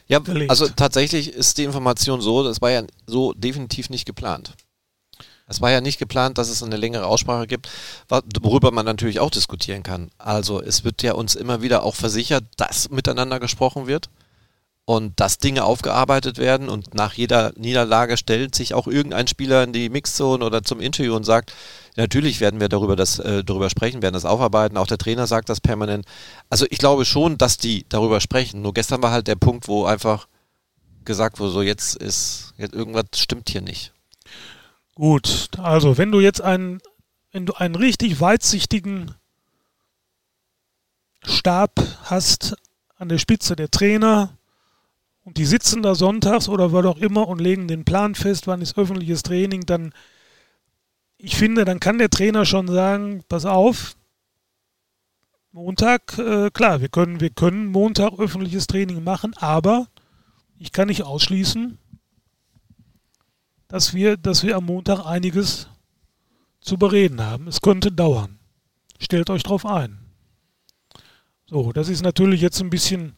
Ja, 0.07 0.21
gelegt? 0.21 0.51
also 0.51 0.69
tatsächlich 0.69 1.33
ist 1.33 1.59
die 1.59 1.65
Information 1.65 2.21
so, 2.21 2.45
das 2.45 2.63
war 2.63 2.71
ja 2.71 2.83
so 3.07 3.33
definitiv 3.33 3.91
nicht 3.91 4.07
geplant. 4.07 4.55
Es 5.49 5.61
war 5.61 5.71
ja 5.71 5.81
nicht 5.81 5.99
geplant, 5.99 6.39
dass 6.39 6.49
es 6.49 6.63
eine 6.63 6.77
längere 6.77 7.07
Aussprache 7.07 7.47
gibt, 7.47 7.69
worüber 8.41 8.71
man 8.71 8.85
natürlich 8.85 9.21
auch 9.21 9.31
diskutieren 9.31 9.83
kann. 9.83 10.11
Also 10.19 10.61
es 10.61 10.85
wird 10.85 11.03
ja 11.03 11.15
uns 11.15 11.35
immer 11.35 11.63
wieder 11.63 11.83
auch 11.83 11.95
versichert, 11.95 12.45
dass 12.57 12.91
miteinander 12.91 13.39
gesprochen 13.39 13.87
wird 13.89 14.09
und 14.87 15.19
dass 15.19 15.39
Dinge 15.39 15.65
aufgearbeitet 15.65 16.39
werden 16.39 16.69
und 16.69 16.95
nach 16.95 17.13
jeder 17.15 17.53
Niederlage 17.57 18.17
stellt 18.17 18.55
sich 18.55 18.73
auch 18.73 18.87
irgendein 18.87 19.27
Spieler 19.27 19.65
in 19.65 19.73
die 19.73 19.89
Mixzone 19.91 20.45
oder 20.45 20.63
zum 20.63 20.81
Interview 20.81 21.17
und 21.17 21.25
sagt, 21.25 21.53
natürlich 21.97 22.41
werden 22.41 22.61
wir 22.61 22.69
darüber, 22.69 22.95
das, 22.95 23.19
äh, 23.19 23.43
darüber 23.43 23.69
sprechen, 23.69 24.01
werden 24.01 24.15
das 24.15 24.25
aufarbeiten, 24.25 24.77
auch 24.77 24.87
der 24.87 24.97
Trainer 24.97 25.27
sagt 25.27 25.49
das 25.49 25.61
permanent. 25.61 26.07
Also 26.51 26.67
ich 26.71 26.79
glaube 26.79 27.05
schon, 27.05 27.37
dass 27.37 27.59
die 27.59 27.85
darüber 27.89 28.21
sprechen. 28.21 28.63
Nur 28.63 28.75
gestern 28.75 29.03
war 29.03 29.11
halt 29.11 29.27
der 29.27 29.35
Punkt, 29.35 29.67
wo 29.67 29.85
einfach 29.85 30.29
gesagt 31.05 31.41
wurde, 31.41 31.51
so 31.51 31.63
jetzt 31.63 31.97
ist, 31.97 32.55
jetzt 32.57 32.73
irgendwas 32.73 33.07
stimmt 33.17 33.51
hier 33.51 33.63
nicht. 33.63 33.93
Gut, 34.95 35.49
also 35.59 35.99
wenn 35.99 36.13
du 36.13 36.21
jetzt 36.21 36.41
einen, 36.41 36.81
wenn 37.33 37.45
du 37.45 37.55
einen 37.55 37.75
richtig 37.75 38.21
weitsichtigen 38.21 39.17
Stab 41.25 41.73
hast 42.05 42.57
an 42.99 43.09
der 43.09 43.19
Spitze 43.19 43.57
der 43.57 43.69
Trainer, 43.69 44.31
und 45.27 45.39
die 45.39 45.45
sitzen 45.45 45.83
da 45.83 45.97
sonntags 45.97 46.49
oder 46.49 46.73
was 46.73 46.87
auch 46.87 46.99
immer 46.99 47.27
und 47.27 47.41
legen 47.41 47.67
den 47.67 47.85
Plan 47.85 48.15
fest, 48.15 48.47
wann 48.47 48.63
ist 48.63 48.79
öffentliches 48.79 49.25
Training, 49.25 49.67
dann, 49.67 49.93
ich 51.19 51.35
finde, 51.35 51.65
dann 51.65 51.81
kann 51.81 51.99
der 51.99 52.11
Trainer 52.11 52.45
schon 52.45 52.69
sagen, 52.69 53.25
pass 53.29 53.45
auf, 53.45 53.97
Montag, 55.51 56.17
äh, 56.19 56.51
klar, 56.53 56.81
wir 56.81 56.89
können, 56.89 57.19
wir 57.19 57.31
können 57.31 57.67
Montag 57.67 58.21
öffentliches 58.21 58.69
Training 58.69 59.03
machen, 59.03 59.35
aber 59.39 59.89
ich 60.59 60.71
kann 60.71 60.87
nicht 60.87 61.03
ausschließen, 61.03 61.77
dass 63.67 63.95
wir, 63.95 64.17
dass 64.17 64.45
wir 64.45 64.57
am 64.57 64.67
Montag 64.67 65.05
einiges 65.07 65.69
zu 66.61 66.77
bereden 66.77 67.21
haben. 67.21 67.49
Es 67.49 67.61
könnte 67.61 67.91
dauern. 67.91 68.39
Stellt 69.01 69.29
euch 69.31 69.43
drauf 69.43 69.67
ein. 69.67 69.99
So, 71.47 71.73
das 71.73 71.89
ist 71.89 72.03
natürlich 72.03 72.41
jetzt 72.43 72.61
ein 72.61 72.71
bisschen 72.71 73.17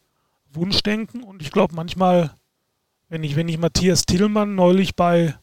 Wunschdenken 0.53 1.23
und 1.23 1.43
ich 1.43 1.51
glaube 1.51 1.75
manchmal, 1.75 2.35
wenn 3.09 3.23
ich, 3.25 3.37
wenn 3.37 3.49
ich 3.49 3.59
Matthias 3.59 4.07
Tillmann 4.07 4.55
neulich 4.55 4.97
bei 4.97 5.35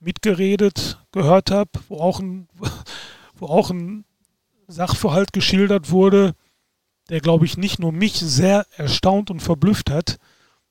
mitgeredet 0.00 0.98
gehört 1.12 1.50
habe, 1.50 1.70
wo 1.88 1.96
wo 3.36 3.46
auch 3.46 3.70
ein 3.70 4.04
Sachverhalt 4.68 5.32
geschildert 5.32 5.90
wurde, 5.90 6.34
der 7.08 7.20
glaube 7.20 7.44
ich 7.44 7.56
nicht 7.56 7.78
nur 7.78 7.92
mich 7.92 8.14
sehr 8.14 8.66
erstaunt 8.76 9.30
und 9.30 9.40
verblüfft 9.40 9.90
hat, 9.90 10.18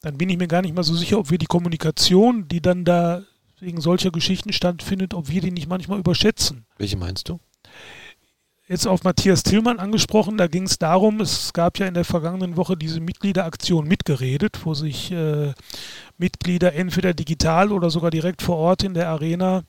dann 0.01 0.17
bin 0.17 0.29
ich 0.29 0.37
mir 0.37 0.47
gar 0.47 0.61
nicht 0.61 0.75
mal 0.75 0.83
so 0.83 0.95
sicher, 0.95 1.19
ob 1.19 1.29
wir 1.29 1.37
die 1.37 1.45
Kommunikation, 1.45 2.47
die 2.47 2.61
dann 2.61 2.85
da 2.85 3.23
wegen 3.59 3.79
solcher 3.79 4.11
Geschichten 4.11 4.51
stattfindet, 4.51 5.13
ob 5.13 5.29
wir 5.29 5.41
die 5.41 5.51
nicht 5.51 5.69
manchmal 5.69 5.99
überschätzen. 5.99 6.65
Welche 6.77 6.97
meinst 6.97 7.29
du? 7.29 7.39
Jetzt 8.71 8.87
auf 8.87 9.03
Matthias 9.03 9.43
Tillmann 9.43 9.79
angesprochen, 9.79 10.37
da 10.37 10.47
ging 10.47 10.63
es 10.63 10.79
darum, 10.79 11.19
es 11.19 11.51
gab 11.51 11.77
ja 11.77 11.87
in 11.87 11.93
der 11.93 12.05
vergangenen 12.05 12.55
Woche 12.55 12.77
diese 12.77 13.01
Mitgliederaktion 13.01 13.85
mitgeredet, 13.85 14.61
wo 14.63 14.73
sich 14.73 15.11
äh, 15.11 15.51
Mitglieder 16.17 16.71
entweder 16.73 17.13
digital 17.13 17.73
oder 17.73 17.89
sogar 17.89 18.11
direkt 18.11 18.41
vor 18.41 18.55
Ort 18.55 18.83
in 18.83 18.93
der 18.93 19.09
Arena 19.09 19.63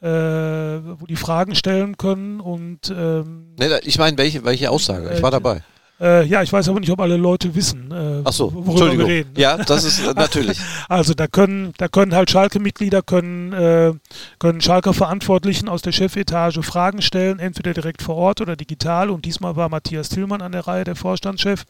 äh, 0.00 0.08
wo 0.08 1.06
die 1.06 1.14
Fragen 1.14 1.54
stellen 1.54 1.96
können 1.96 2.40
und 2.40 2.90
ähm, 2.90 3.54
nee, 3.60 3.68
ich 3.84 3.98
meine, 3.98 4.18
welche, 4.18 4.44
welche 4.44 4.70
Aussage? 4.70 5.12
Ich 5.14 5.22
war 5.22 5.30
äh, 5.30 5.38
dabei. 5.38 5.62
Äh, 6.02 6.26
ja, 6.26 6.42
ich 6.42 6.52
weiß 6.52 6.68
aber 6.68 6.80
nicht, 6.80 6.90
ob 6.90 7.00
alle 7.00 7.16
Leute 7.16 7.54
wissen, 7.54 7.92
äh, 7.92 8.22
Ach 8.24 8.32
so, 8.32 8.52
worüber 8.52 8.98
wir 8.98 9.06
reden. 9.06 9.30
Ja, 9.36 9.56
das 9.56 9.84
ist 9.84 10.00
äh, 10.04 10.12
natürlich. 10.16 10.58
Also 10.88 11.14
da 11.14 11.28
können, 11.28 11.72
da 11.78 11.86
können 11.86 12.12
halt 12.12 12.28
Schalke-Mitglieder, 12.28 13.02
können, 13.02 13.52
äh, 13.52 13.92
können 14.40 14.60
Schalker-Verantwortlichen 14.60 15.68
aus 15.68 15.80
der 15.80 15.92
Chefetage 15.92 16.60
Fragen 16.62 17.02
stellen, 17.02 17.38
entweder 17.38 17.72
direkt 17.72 18.02
vor 18.02 18.16
Ort 18.16 18.40
oder 18.40 18.56
digital. 18.56 19.10
Und 19.10 19.24
diesmal 19.24 19.54
war 19.54 19.68
Matthias 19.68 20.08
Tillmann 20.08 20.42
an 20.42 20.50
der 20.50 20.66
Reihe, 20.66 20.82
der 20.82 20.96
Vorstandschef. 20.96 21.64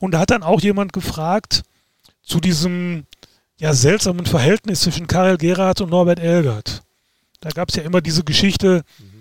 Und 0.00 0.14
da 0.14 0.18
hat 0.18 0.30
dann 0.30 0.42
auch 0.42 0.60
jemand 0.60 0.92
gefragt 0.92 1.62
zu 2.24 2.40
diesem 2.40 3.04
ja, 3.60 3.72
seltsamen 3.72 4.26
Verhältnis 4.26 4.80
zwischen 4.80 5.06
Karel 5.06 5.36
Gerhardt 5.36 5.80
und 5.80 5.90
Norbert 5.90 6.18
Elgert. 6.18 6.82
Da 7.40 7.50
gab 7.50 7.68
es 7.68 7.76
ja 7.76 7.84
immer 7.84 8.00
diese 8.00 8.24
Geschichte, 8.24 8.82
mhm 8.98 9.19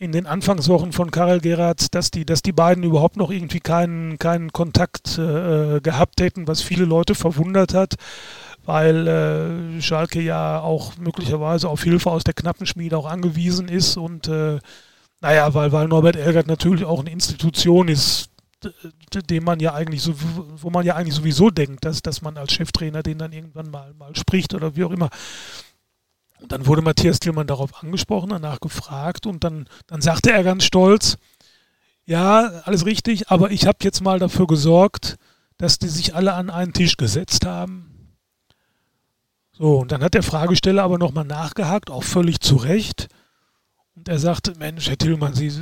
in 0.00 0.12
den 0.12 0.26
Anfangswochen 0.26 0.92
von 0.92 1.10
Karel 1.10 1.40
Gerhardt, 1.40 1.94
dass 1.94 2.10
die, 2.10 2.24
dass 2.24 2.40
die 2.40 2.52
beiden 2.52 2.82
überhaupt 2.84 3.18
noch 3.18 3.30
irgendwie 3.30 3.60
keinen, 3.60 4.18
keinen 4.18 4.50
Kontakt 4.50 5.18
äh, 5.18 5.80
gehabt 5.82 6.22
hätten, 6.22 6.48
was 6.48 6.62
viele 6.62 6.86
Leute 6.86 7.14
verwundert 7.14 7.74
hat, 7.74 7.96
weil 8.64 9.06
äh, 9.06 9.82
Schalke 9.82 10.22
ja 10.22 10.58
auch 10.60 10.96
möglicherweise 10.96 11.68
auf 11.68 11.82
Hilfe 11.82 12.10
aus 12.10 12.24
der 12.24 12.32
Knappenschmiede 12.32 12.96
auch 12.96 13.04
angewiesen 13.04 13.68
ist 13.68 13.98
und 13.98 14.26
äh, 14.26 14.58
naja, 15.20 15.52
weil, 15.52 15.70
weil 15.70 15.86
Norbert 15.86 16.16
Elgert 16.16 16.46
natürlich 16.46 16.86
auch 16.86 17.00
eine 17.00 17.10
Institution 17.10 17.88
ist, 17.88 18.30
dem 19.28 19.44
man 19.44 19.60
ja 19.60 19.74
eigentlich 19.74 20.00
so, 20.00 20.14
wo 20.56 20.70
man 20.70 20.86
ja 20.86 20.96
eigentlich 20.96 21.14
sowieso 21.14 21.50
denkt, 21.50 21.84
dass, 21.84 22.00
dass 22.00 22.22
man 22.22 22.38
als 22.38 22.54
Cheftrainer 22.54 23.02
den 23.02 23.18
dann 23.18 23.32
irgendwann 23.32 23.70
mal, 23.70 23.92
mal 23.98 24.16
spricht 24.16 24.54
oder 24.54 24.76
wie 24.76 24.84
auch 24.84 24.92
immer. 24.92 25.10
Und 26.40 26.52
dann 26.52 26.66
wurde 26.66 26.82
Matthias 26.82 27.20
Tillmann 27.20 27.46
darauf 27.46 27.82
angesprochen, 27.82 28.30
danach 28.30 28.60
gefragt 28.60 29.26
und 29.26 29.44
dann, 29.44 29.68
dann 29.86 30.00
sagte 30.00 30.32
er 30.32 30.42
ganz 30.42 30.64
stolz, 30.64 31.18
ja, 32.06 32.62
alles 32.64 32.86
richtig, 32.86 33.30
aber 33.30 33.50
ich 33.50 33.66
habe 33.66 33.78
jetzt 33.82 34.00
mal 34.00 34.18
dafür 34.18 34.46
gesorgt, 34.46 35.16
dass 35.58 35.78
die 35.78 35.88
sich 35.88 36.14
alle 36.14 36.32
an 36.32 36.50
einen 36.50 36.72
Tisch 36.72 36.96
gesetzt 36.96 37.46
haben. 37.46 38.16
So, 39.52 39.78
und 39.78 39.92
dann 39.92 40.02
hat 40.02 40.14
der 40.14 40.22
Fragesteller 40.22 40.82
aber 40.82 40.98
nochmal 40.98 41.26
nachgehakt, 41.26 41.90
auch 41.90 42.02
völlig 42.02 42.40
zu 42.40 42.56
Recht. 42.56 43.08
Und 43.94 44.08
er 44.08 44.18
sagte, 44.18 44.54
Mensch, 44.58 44.88
Herr 44.88 44.96
Tillmann, 44.96 45.34
Sie, 45.34 45.52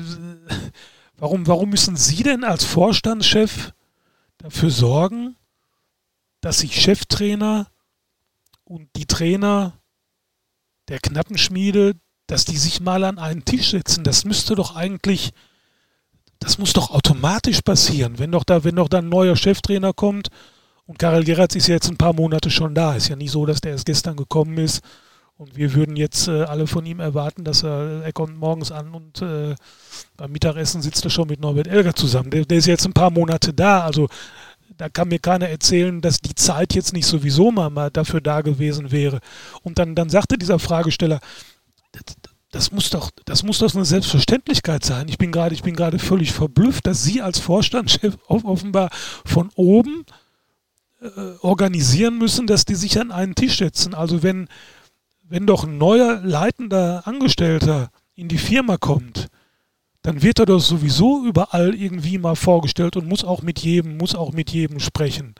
warum, 1.16 1.48
warum 1.48 1.70
müssen 1.70 1.96
Sie 1.96 2.22
denn 2.22 2.44
als 2.44 2.64
Vorstandschef 2.64 3.72
dafür 4.38 4.70
sorgen, 4.70 5.36
dass 6.40 6.60
sich 6.60 6.80
Cheftrainer 6.80 7.66
und 8.62 8.88
die 8.94 9.06
Trainer 9.06 9.80
der 10.88 10.98
Knappenschmiede, 10.98 11.94
dass 12.26 12.44
die 12.44 12.56
sich 12.56 12.80
mal 12.80 13.04
an 13.04 13.18
einen 13.18 13.44
Tisch 13.44 13.70
setzen. 13.70 14.04
Das 14.04 14.24
müsste 14.24 14.54
doch 14.54 14.76
eigentlich, 14.76 15.30
das 16.38 16.58
muss 16.58 16.72
doch 16.72 16.90
automatisch 16.90 17.62
passieren, 17.62 18.18
wenn 18.18 18.32
doch 18.32 18.44
da, 18.44 18.64
wenn 18.64 18.76
doch 18.76 18.88
da 18.88 18.98
ein 18.98 19.08
neuer 19.08 19.36
Cheftrainer 19.36 19.92
kommt. 19.92 20.28
Und 20.86 20.98
Karel 20.98 21.24
Geratz 21.24 21.54
ist 21.54 21.68
ja 21.68 21.74
jetzt 21.74 21.90
ein 21.90 21.98
paar 21.98 22.14
Monate 22.14 22.50
schon 22.50 22.74
da. 22.74 22.94
Ist 22.94 23.08
ja 23.08 23.16
nicht 23.16 23.30
so, 23.30 23.44
dass 23.44 23.60
der 23.60 23.72
erst 23.72 23.86
gestern 23.86 24.16
gekommen 24.16 24.56
ist. 24.56 24.82
Und 25.36 25.54
wir 25.56 25.72
würden 25.74 25.96
jetzt 25.96 26.26
äh, 26.26 26.42
alle 26.42 26.66
von 26.66 26.84
ihm 26.84 26.98
erwarten, 26.98 27.44
dass 27.44 27.62
er, 27.62 28.02
er 28.02 28.12
kommt 28.12 28.36
morgens 28.36 28.72
an 28.72 28.92
und 28.92 29.22
äh, 29.22 29.54
beim 30.16 30.32
Mittagessen 30.32 30.82
sitzt 30.82 31.04
er 31.04 31.10
schon 31.10 31.28
mit 31.28 31.40
Norbert 31.40 31.68
Elger 31.68 31.94
zusammen. 31.94 32.30
Der, 32.30 32.44
der 32.44 32.58
ist 32.58 32.66
jetzt 32.66 32.86
ein 32.86 32.92
paar 32.92 33.10
Monate 33.10 33.54
da. 33.54 33.82
Also 33.82 34.08
da 34.78 34.88
kann 34.88 35.08
mir 35.08 35.18
keiner 35.18 35.48
erzählen, 35.48 36.00
dass 36.00 36.18
die 36.18 36.34
Zeit 36.34 36.74
jetzt 36.74 36.92
nicht 36.92 37.06
sowieso 37.06 37.50
mal, 37.50 37.68
mal 37.68 37.90
dafür 37.90 38.20
da 38.20 38.40
gewesen 38.40 38.90
wäre. 38.92 39.20
Und 39.62 39.78
dann, 39.78 39.94
dann 39.94 40.08
sagte 40.08 40.38
dieser 40.38 40.58
Fragesteller, 40.58 41.20
das 42.52 42.70
muss 42.70 42.88
doch, 42.88 43.10
das 43.24 43.42
muss 43.42 43.58
doch 43.58 43.74
eine 43.74 43.84
Selbstverständlichkeit 43.84 44.84
sein. 44.84 45.08
Ich 45.08 45.18
bin 45.18 45.32
gerade, 45.32 45.54
ich 45.54 45.62
bin 45.62 45.74
gerade 45.74 45.98
völlig 45.98 46.32
verblüfft, 46.32 46.86
dass 46.86 47.02
Sie 47.02 47.20
als 47.20 47.38
Vorstandschef 47.40 48.16
offenbar 48.28 48.90
von 49.24 49.50
oben 49.56 50.06
äh, 51.00 51.08
organisieren 51.40 52.16
müssen, 52.16 52.46
dass 52.46 52.64
die 52.64 52.76
sich 52.76 53.00
an 53.00 53.10
einen 53.10 53.34
Tisch 53.34 53.58
setzen. 53.58 53.94
Also 53.94 54.22
wenn, 54.22 54.48
wenn 55.24 55.46
doch 55.46 55.64
ein 55.64 55.76
neuer 55.76 56.20
leitender 56.22 57.06
Angestellter 57.06 57.90
in 58.14 58.28
die 58.28 58.38
Firma 58.38 58.76
kommt, 58.76 59.28
dann 60.02 60.22
wird 60.22 60.38
er 60.38 60.46
doch 60.46 60.60
sowieso 60.60 61.24
überall 61.26 61.74
irgendwie 61.74 62.18
mal 62.18 62.36
vorgestellt 62.36 62.96
und 62.96 63.08
muss 63.08 63.24
auch 63.24 63.42
mit 63.42 63.58
jedem, 63.60 63.96
muss 63.96 64.14
auch 64.14 64.32
mit 64.32 64.50
jedem 64.50 64.80
sprechen. 64.80 65.34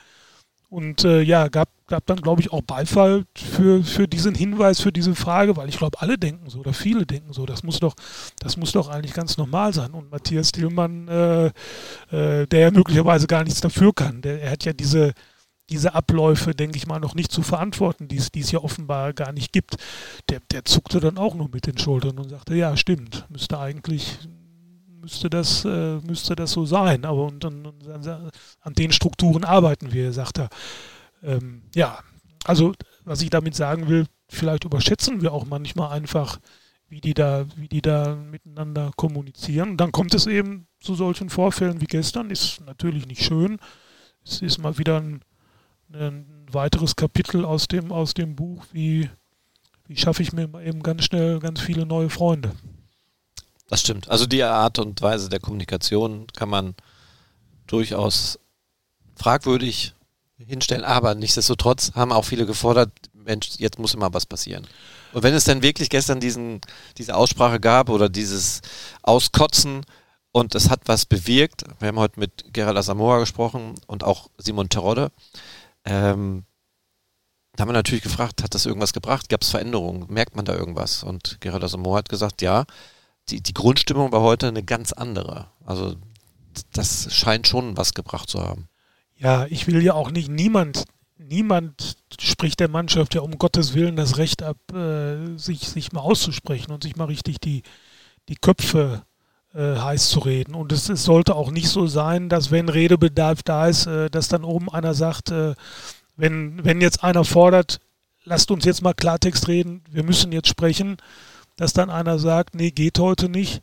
Und 0.70 1.04
äh, 1.04 1.22
ja, 1.22 1.48
gab, 1.48 1.70
gab 1.86 2.04
dann, 2.06 2.20
glaube 2.20 2.42
ich, 2.42 2.52
auch 2.52 2.60
Beifall 2.60 3.24
für, 3.34 3.82
für 3.82 4.06
diesen 4.06 4.34
Hinweis, 4.34 4.80
für 4.80 4.92
diese 4.92 5.14
Frage, 5.14 5.56
weil 5.56 5.70
ich 5.70 5.78
glaube, 5.78 6.00
alle 6.02 6.18
denken 6.18 6.50
so 6.50 6.58
oder 6.58 6.74
viele 6.74 7.06
denken 7.06 7.32
so. 7.32 7.46
Das 7.46 7.62
muss 7.62 7.80
doch, 7.80 7.94
das 8.40 8.58
muss 8.58 8.72
doch 8.72 8.88
eigentlich 8.88 9.14
ganz 9.14 9.38
normal 9.38 9.72
sein. 9.72 9.92
Und 9.92 10.10
Matthias 10.10 10.52
Tillmann, 10.52 11.08
äh, 11.08 11.46
äh, 12.10 12.46
der 12.46 12.60
ja 12.60 12.70
möglicherweise 12.70 13.26
gar 13.26 13.44
nichts 13.44 13.62
dafür 13.62 13.94
kann, 13.94 14.20
der, 14.20 14.42
er 14.42 14.50
hat 14.50 14.66
ja 14.66 14.74
diese, 14.74 15.14
diese 15.70 15.94
Abläufe, 15.94 16.54
denke 16.54 16.76
ich 16.76 16.86
mal, 16.86 17.00
noch 17.00 17.14
nicht 17.14 17.32
zu 17.32 17.40
verantworten, 17.40 18.06
die 18.08 18.18
es 18.18 18.50
ja 18.50 18.58
offenbar 18.58 19.14
gar 19.14 19.32
nicht 19.32 19.54
gibt. 19.54 19.76
Der, 20.28 20.40
der 20.52 20.66
zuckte 20.66 21.00
dann 21.00 21.16
auch 21.16 21.34
nur 21.34 21.48
mit 21.50 21.66
den 21.66 21.78
Schultern 21.78 22.18
und 22.18 22.28
sagte, 22.28 22.54
ja, 22.54 22.76
stimmt, 22.76 23.24
müsste 23.30 23.58
eigentlich 23.58 24.18
müsste 25.08 25.30
das, 25.30 25.64
äh, 25.64 25.98
müsste 26.00 26.36
das 26.36 26.52
so 26.52 26.66
sein. 26.66 27.06
Aber 27.06 27.24
und, 27.24 27.42
und, 27.42 27.66
und, 27.66 28.08
an 28.60 28.74
den 28.74 28.92
Strukturen 28.92 29.42
arbeiten 29.42 29.90
wir, 29.92 30.12
sagt 30.12 30.38
er. 30.38 30.50
Ähm, 31.22 31.62
ja, 31.74 31.98
also 32.44 32.74
was 33.04 33.22
ich 33.22 33.30
damit 33.30 33.54
sagen 33.54 33.88
will, 33.88 34.04
vielleicht 34.28 34.64
überschätzen 34.64 35.22
wir 35.22 35.32
auch 35.32 35.46
manchmal 35.46 35.92
einfach, 35.92 36.38
wie 36.90 37.00
die 37.00 37.14
da, 37.14 37.46
wie 37.56 37.68
die 37.68 37.80
da 37.80 38.16
miteinander 38.16 38.90
kommunizieren. 38.96 39.78
Dann 39.78 39.92
kommt 39.92 40.12
es 40.12 40.26
eben 40.26 40.66
zu 40.78 40.94
solchen 40.94 41.30
Vorfällen 41.30 41.80
wie 41.80 41.86
gestern, 41.86 42.28
ist 42.28 42.60
natürlich 42.66 43.06
nicht 43.06 43.24
schön. 43.24 43.56
Es 44.22 44.42
ist 44.42 44.58
mal 44.58 44.76
wieder 44.76 45.00
ein, 45.00 45.22
ein 45.94 46.26
weiteres 46.52 46.96
Kapitel 46.96 47.46
aus 47.46 47.66
dem, 47.66 47.92
aus 47.92 48.12
dem 48.12 48.36
Buch, 48.36 48.66
wie, 48.72 49.08
wie 49.86 49.96
schaffe 49.96 50.22
ich 50.22 50.34
mir 50.34 50.50
eben 50.62 50.82
ganz 50.82 51.04
schnell 51.04 51.38
ganz 51.38 51.60
viele 51.60 51.86
neue 51.86 52.10
Freunde. 52.10 52.52
Das 53.68 53.80
stimmt. 53.80 54.08
Also 54.08 54.26
die 54.26 54.42
Art 54.42 54.78
und 54.78 55.00
Weise 55.02 55.28
der 55.28 55.40
Kommunikation 55.40 56.26
kann 56.34 56.48
man 56.48 56.74
durchaus 57.66 58.38
fragwürdig 59.14 59.94
hinstellen, 60.38 60.84
aber 60.84 61.14
nichtsdestotrotz 61.14 61.92
haben 61.94 62.12
auch 62.12 62.24
viele 62.24 62.46
gefordert, 62.46 62.90
Mensch, 63.12 63.50
jetzt 63.58 63.78
muss 63.78 63.94
immer 63.94 64.12
was 64.14 64.24
passieren. 64.24 64.66
Und 65.12 65.22
wenn 65.22 65.34
es 65.34 65.44
denn 65.44 65.62
wirklich 65.62 65.90
gestern 65.90 66.20
diesen, 66.20 66.60
diese 66.96 67.14
Aussprache 67.14 67.60
gab 67.60 67.90
oder 67.90 68.08
dieses 68.08 68.62
Auskotzen 69.02 69.84
und 70.32 70.54
es 70.54 70.70
hat 70.70 70.80
was 70.86 71.04
bewirkt, 71.04 71.64
wir 71.78 71.88
haben 71.88 71.98
heute 71.98 72.20
mit 72.20 72.52
Gerald 72.52 72.76
Asamoah 72.76 73.18
gesprochen 73.20 73.74
und 73.86 74.04
auch 74.04 74.30
Simon 74.38 74.68
Terodde, 74.68 75.10
ähm, 75.84 76.44
da 77.56 77.62
haben 77.62 77.70
wir 77.70 77.74
natürlich 77.74 78.04
gefragt, 78.04 78.42
hat 78.44 78.54
das 78.54 78.66
irgendwas 78.66 78.92
gebracht? 78.92 79.28
Gab 79.28 79.42
es 79.42 79.50
Veränderungen? 79.50 80.06
Merkt 80.08 80.36
man 80.36 80.44
da 80.44 80.54
irgendwas? 80.54 81.02
Und 81.02 81.40
Gerald 81.40 81.64
Asamoah 81.64 81.98
hat 81.98 82.08
gesagt, 82.08 82.40
ja, 82.40 82.64
die, 83.30 83.40
die 83.40 83.54
Grundstimmung 83.54 84.12
war 84.12 84.20
heute 84.20 84.48
eine 84.48 84.62
ganz 84.62 84.92
andere. 84.92 85.48
Also 85.64 85.96
das 86.72 87.12
scheint 87.14 87.46
schon 87.46 87.76
was 87.76 87.94
gebracht 87.94 88.28
zu 88.28 88.40
haben. 88.40 88.68
Ja, 89.16 89.46
ich 89.46 89.66
will 89.66 89.82
ja 89.82 89.94
auch 89.94 90.10
nicht, 90.10 90.30
niemand, 90.30 90.84
niemand 91.16 91.96
spricht 92.20 92.60
der 92.60 92.68
Mannschaft 92.68 93.14
ja 93.14 93.20
um 93.20 93.38
Gottes 93.38 93.74
Willen 93.74 93.96
das 93.96 94.16
Recht 94.16 94.42
ab, 94.42 94.56
äh, 94.72 95.36
sich, 95.36 95.68
sich 95.68 95.92
mal 95.92 96.00
auszusprechen 96.00 96.72
und 96.72 96.84
sich 96.84 96.96
mal 96.96 97.06
richtig 97.06 97.40
die, 97.40 97.62
die 98.28 98.36
Köpfe 98.36 99.02
äh, 99.54 99.76
heiß 99.76 100.10
zu 100.10 100.20
reden. 100.20 100.54
Und 100.54 100.72
es, 100.72 100.88
es, 100.88 101.04
sollte 101.04 101.34
auch 101.34 101.50
nicht 101.50 101.68
so 101.68 101.86
sein, 101.86 102.28
dass 102.28 102.50
wenn 102.50 102.68
Redebedarf 102.68 103.42
da 103.42 103.66
ist, 103.66 103.86
äh, 103.86 104.08
dass 104.10 104.28
dann 104.28 104.44
oben 104.44 104.70
einer 104.70 104.94
sagt, 104.94 105.30
äh, 105.30 105.54
wenn, 106.16 106.64
wenn 106.64 106.80
jetzt 106.80 107.02
einer 107.02 107.24
fordert, 107.24 107.80
lasst 108.24 108.50
uns 108.50 108.64
jetzt 108.64 108.82
mal 108.82 108.94
Klartext 108.94 109.48
reden, 109.48 109.82
wir 109.90 110.04
müssen 110.04 110.32
jetzt 110.32 110.48
sprechen, 110.48 110.96
dass 111.58 111.72
dann 111.72 111.90
einer 111.90 112.18
sagt, 112.18 112.54
nee, 112.54 112.70
geht 112.70 113.00
heute 113.00 113.28
nicht, 113.28 113.62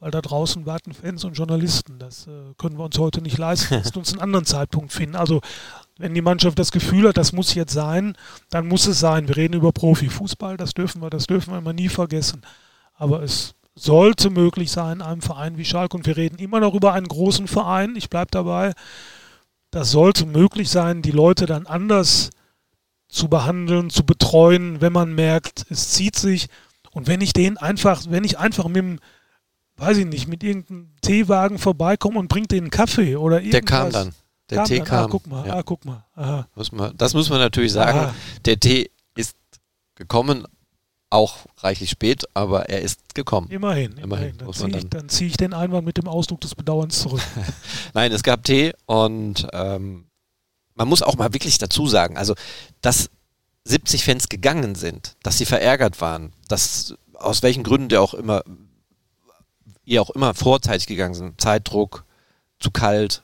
weil 0.00 0.10
da 0.10 0.20
draußen 0.20 0.66
warten 0.66 0.92
Fans 0.92 1.24
und 1.24 1.34
Journalisten. 1.34 1.98
Das 1.98 2.26
äh, 2.26 2.54
können 2.58 2.76
wir 2.76 2.84
uns 2.84 2.98
heute 2.98 3.22
nicht 3.22 3.38
leisten. 3.38 3.76
Lasst 3.76 3.96
uns 3.96 4.12
einen 4.12 4.20
anderen 4.20 4.44
Zeitpunkt 4.44 4.92
finden. 4.92 5.14
Also 5.14 5.40
wenn 5.96 6.12
die 6.12 6.22
Mannschaft 6.22 6.58
das 6.58 6.72
Gefühl 6.72 7.08
hat, 7.08 7.16
das 7.16 7.32
muss 7.32 7.54
jetzt 7.54 7.72
sein, 7.72 8.16
dann 8.50 8.66
muss 8.66 8.88
es 8.88 8.98
sein. 8.98 9.28
Wir 9.28 9.36
reden 9.36 9.54
über 9.54 9.70
Profifußball, 9.70 10.56
das 10.56 10.74
dürfen 10.74 11.00
wir, 11.00 11.08
das 11.08 11.28
dürfen 11.28 11.52
wir 11.52 11.58
immer 11.58 11.72
nie 11.72 11.88
vergessen. 11.88 12.42
Aber 12.94 13.22
es 13.22 13.54
sollte 13.76 14.28
möglich 14.28 14.72
sein, 14.72 15.00
einem 15.00 15.22
Verein 15.22 15.56
wie 15.56 15.64
Schalke, 15.64 15.96
und 15.96 16.06
wir 16.06 16.16
reden 16.16 16.38
immer 16.38 16.58
noch 16.60 16.74
über 16.74 16.94
einen 16.94 17.06
großen 17.08 17.46
Verein, 17.46 17.94
ich 17.94 18.10
bleibe 18.10 18.30
dabei, 18.32 18.72
das 19.70 19.90
sollte 19.90 20.26
möglich 20.26 20.68
sein, 20.68 21.00
die 21.00 21.12
Leute 21.12 21.46
dann 21.46 21.66
anders 21.66 22.30
zu 23.08 23.28
behandeln, 23.28 23.90
zu 23.90 24.04
betreuen, 24.04 24.80
wenn 24.80 24.92
man 24.92 25.14
merkt, 25.14 25.66
es 25.70 25.90
zieht 25.90 26.16
sich. 26.16 26.48
Und 26.96 27.08
wenn 27.08 27.20
ich 27.20 27.34
den 27.34 27.58
einfach, 27.58 28.04
wenn 28.08 28.24
ich 28.24 28.38
einfach 28.38 28.68
mit 28.68 28.76
dem, 28.76 29.00
weiß 29.76 29.98
ich 29.98 30.06
nicht, 30.06 30.28
mit 30.28 30.42
irgendeinem 30.42 30.94
Teewagen 31.02 31.58
vorbeikomme 31.58 32.18
und 32.18 32.28
bringe 32.28 32.46
denen 32.46 32.62
einen 32.62 32.70
Kaffee 32.70 33.16
oder 33.16 33.42
irgendwas. 33.42 33.50
Der 33.52 33.62
kam 33.62 33.90
dann. 33.92 34.14
Der 34.48 34.56
kam 34.58 34.66
Tee 34.66 34.76
dann. 34.78 34.86
kam. 34.86 35.04
Ah, 35.04 35.08
guck 35.10 35.26
mal, 35.26 35.46
ja. 35.46 35.54
ah, 35.56 35.62
guck 35.62 35.84
mal. 35.84 36.06
Aha. 36.14 36.48
Muss 36.54 36.72
man, 36.72 36.96
das 36.96 37.12
muss 37.12 37.28
man 37.28 37.38
natürlich 37.40 37.72
sagen. 37.72 37.98
Aha. 37.98 38.14
Der 38.46 38.58
Tee 38.58 38.90
ist 39.14 39.36
gekommen, 39.94 40.46
auch 41.10 41.44
reichlich 41.58 41.90
spät, 41.90 42.24
aber 42.32 42.70
er 42.70 42.80
ist 42.80 43.14
gekommen. 43.14 43.48
Immerhin, 43.50 43.98
Immerhin, 43.98 44.38
immerhin. 44.38 44.38
Dann 44.38 44.52
ziehe 44.54 44.78
ich, 44.78 44.88
dann- 44.88 45.08
zieh 45.10 45.26
ich 45.26 45.36
den 45.36 45.52
Einwand 45.52 45.84
mit 45.84 45.98
dem 45.98 46.08
Ausdruck 46.08 46.40
des 46.40 46.54
Bedauerns 46.54 47.00
zurück. 47.00 47.20
Nein, 47.92 48.10
es 48.10 48.22
gab 48.22 48.42
Tee 48.42 48.72
und 48.86 49.46
ähm, 49.52 50.06
man 50.74 50.88
muss 50.88 51.02
auch 51.02 51.16
mal 51.16 51.30
wirklich 51.34 51.58
dazu 51.58 51.86
sagen, 51.88 52.16
also 52.16 52.34
dass 52.80 53.10
70 53.66 54.04
Fans 54.04 54.28
gegangen 54.28 54.74
sind, 54.74 55.16
dass 55.22 55.38
sie 55.38 55.46
verärgert 55.46 56.00
waren, 56.00 56.32
dass 56.48 56.94
aus 57.14 57.42
welchen 57.42 57.64
Gründen 57.64 57.88
der 57.88 58.00
auch 58.02 58.14
immer, 58.14 58.42
ihr 59.84 60.02
auch 60.02 60.10
immer 60.10 60.34
vorzeitig 60.34 60.86
gegangen 60.86 61.14
sind, 61.14 61.40
Zeitdruck, 61.40 62.04
zu 62.58 62.70
kalt, 62.70 63.22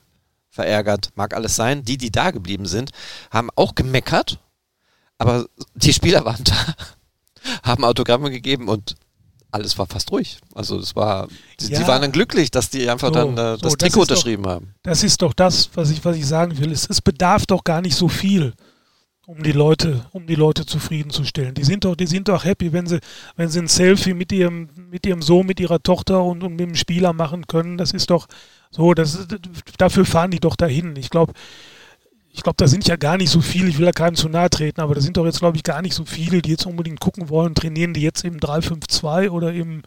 verärgert, 0.49 1.11
mag 1.15 1.33
alles 1.33 1.55
sein. 1.55 1.83
Die, 1.83 1.97
die 1.97 2.11
da 2.11 2.31
geblieben 2.31 2.65
sind, 2.65 2.91
haben 3.31 3.49
auch 3.55 3.73
gemeckert, 3.75 4.39
aber 5.17 5.45
die 5.75 5.93
Spieler 5.93 6.25
waren 6.25 6.43
da, 6.43 6.75
haben 7.63 7.83
Autogramme 7.85 8.29
gegeben 8.29 8.67
und 8.67 8.95
alles 9.51 9.77
war 9.77 9.85
fast 9.87 10.11
ruhig. 10.11 10.39
Also 10.55 10.77
es 10.79 10.95
war, 10.95 11.27
die, 11.59 11.67
die 11.67 11.73
Ja. 11.73 11.87
waren 11.87 12.01
dann 12.01 12.11
glücklich, 12.11 12.51
dass 12.51 12.69
die 12.69 12.89
einfach 12.89 13.09
So, 13.09 13.13
dann 13.13 13.37
äh, 13.37 13.51
so, 13.51 13.57
das 13.57 13.61
das 13.61 13.73
Trikot 13.77 13.85
ist 13.87 13.93
doch- 13.95 13.99
unterschrieben 14.17 14.47
haben. 14.47 14.75
Das 14.83 15.03
ist 15.03 15.21
doch 15.21 15.33
das, 15.33 15.69
was 15.75 15.89
ich, 15.91 16.03
was 16.03 16.17
ich 16.17 16.25
sagen 16.27 16.57
will. 16.57 16.71
Es, 16.71 16.89
es 16.89 17.01
bedarf 17.01 17.45
doch 17.45 17.63
gar 17.63 17.81
nicht 17.81 17.95
so 17.95 18.07
viel, 18.09 18.53
um 19.25 19.41
die 19.41 19.53
Leute, 19.53 20.05
um 20.11 20.27
die 20.27 20.35
Leute 20.35 20.65
zufriedenzustellen. 20.65 21.53
Die 21.53 21.63
sind 21.63 21.85
doch, 21.85 21.95
die 21.95 22.07
sind 22.07 22.27
doch 22.27 22.43
happy, 22.43 22.73
wenn 22.73 22.87
sie, 22.87 22.99
wenn 23.37 23.47
sie 23.49 23.59
ein 23.59 23.67
Selfie 23.67 24.13
mit 24.13 24.31
ihrem, 24.33 24.69
mit 24.91 25.05
ihrem 25.05 25.21
Sohn, 25.21 25.45
mit 25.45 25.59
ihrer 25.61 25.81
Tochter 25.81 26.21
und, 26.23 26.43
und 26.43 26.51
mit 26.51 26.59
dem 26.61 26.75
Spieler 26.75 27.13
machen 27.13 27.47
können. 27.47 27.77
Das 27.77 27.91
ist 27.91 28.09
doch 28.09 28.27
so, 28.69 28.93
das, 28.93 29.25
dafür 29.77 30.05
fahren 30.05 30.31
die 30.31 30.39
doch 30.41 30.55
dahin. 30.57 30.95
Ich 30.97 31.09
glaube, 31.09 31.33
ich 32.33 32.43
glaube, 32.43 32.57
da 32.57 32.67
sind 32.67 32.85
ja 32.87 32.95
gar 32.97 33.15
nicht 33.17 33.29
so 33.29 33.39
viele, 33.41 33.69
ich 33.69 33.77
will 33.77 33.85
da 33.85 33.91
keinem 33.91 34.15
zu 34.15 34.27
nahe 34.27 34.49
treten, 34.49 34.81
aber 34.81 34.95
da 34.95 35.01
sind 35.01 35.15
doch 35.17 35.25
jetzt, 35.25 35.39
glaube 35.39 35.55
ich, 35.55 35.63
gar 35.63 35.81
nicht 35.81 35.93
so 35.93 36.03
viele, 36.03 36.41
die 36.41 36.49
jetzt 36.49 36.65
unbedingt 36.65 36.99
gucken 36.99 37.29
wollen, 37.29 37.53
trainieren 37.55 37.93
die 37.93 38.01
jetzt 38.01 38.25
im 38.25 38.39
352 38.39 39.29
oder 39.31 39.53
im 39.53 39.83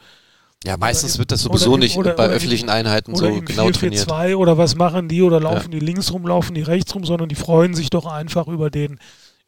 Ja, 0.64 0.76
meistens 0.78 1.16
im- 1.16 1.18
wird 1.18 1.32
das 1.32 1.42
sowieso 1.42 1.74
im- 1.74 1.80
nicht 1.80 1.96
oder- 1.96 2.12
bei 2.14 2.24
oder 2.24 2.32
im- 2.32 2.36
öffentlichen 2.36 2.70
Einheiten 2.70 3.10
oder 3.12 3.18
so 3.18 3.26
im 3.26 3.44
genau 3.44 3.70
trainiert. 3.70 4.04
442 4.06 4.36
oder 4.36 4.56
was 4.56 4.76
machen 4.76 5.08
die 5.08 5.22
oder 5.22 5.40
laufen 5.40 5.72
die 5.72 5.80
links 5.80 6.12
rum, 6.12 6.26
laufen 6.26 6.54
die 6.54 6.62
rechts 6.62 6.94
rum, 6.94 7.04
sondern 7.04 7.28
die 7.28 7.34
freuen 7.34 7.74
sich 7.74 7.90
doch 7.90 8.06
einfach 8.06 8.46
über 8.46 8.70
den 8.70 8.98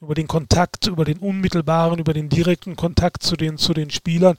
über 0.00 0.14
den 0.14 0.28
Kontakt, 0.28 0.86
über 0.86 1.04
den 1.04 1.18
unmittelbaren, 1.18 1.98
über 1.98 2.12
den 2.12 2.28
direkten 2.28 2.76
Kontakt 2.76 3.22
zu 3.22 3.36
den 3.36 3.58
zu 3.58 3.74
den 3.74 3.90
Spielern. 3.90 4.36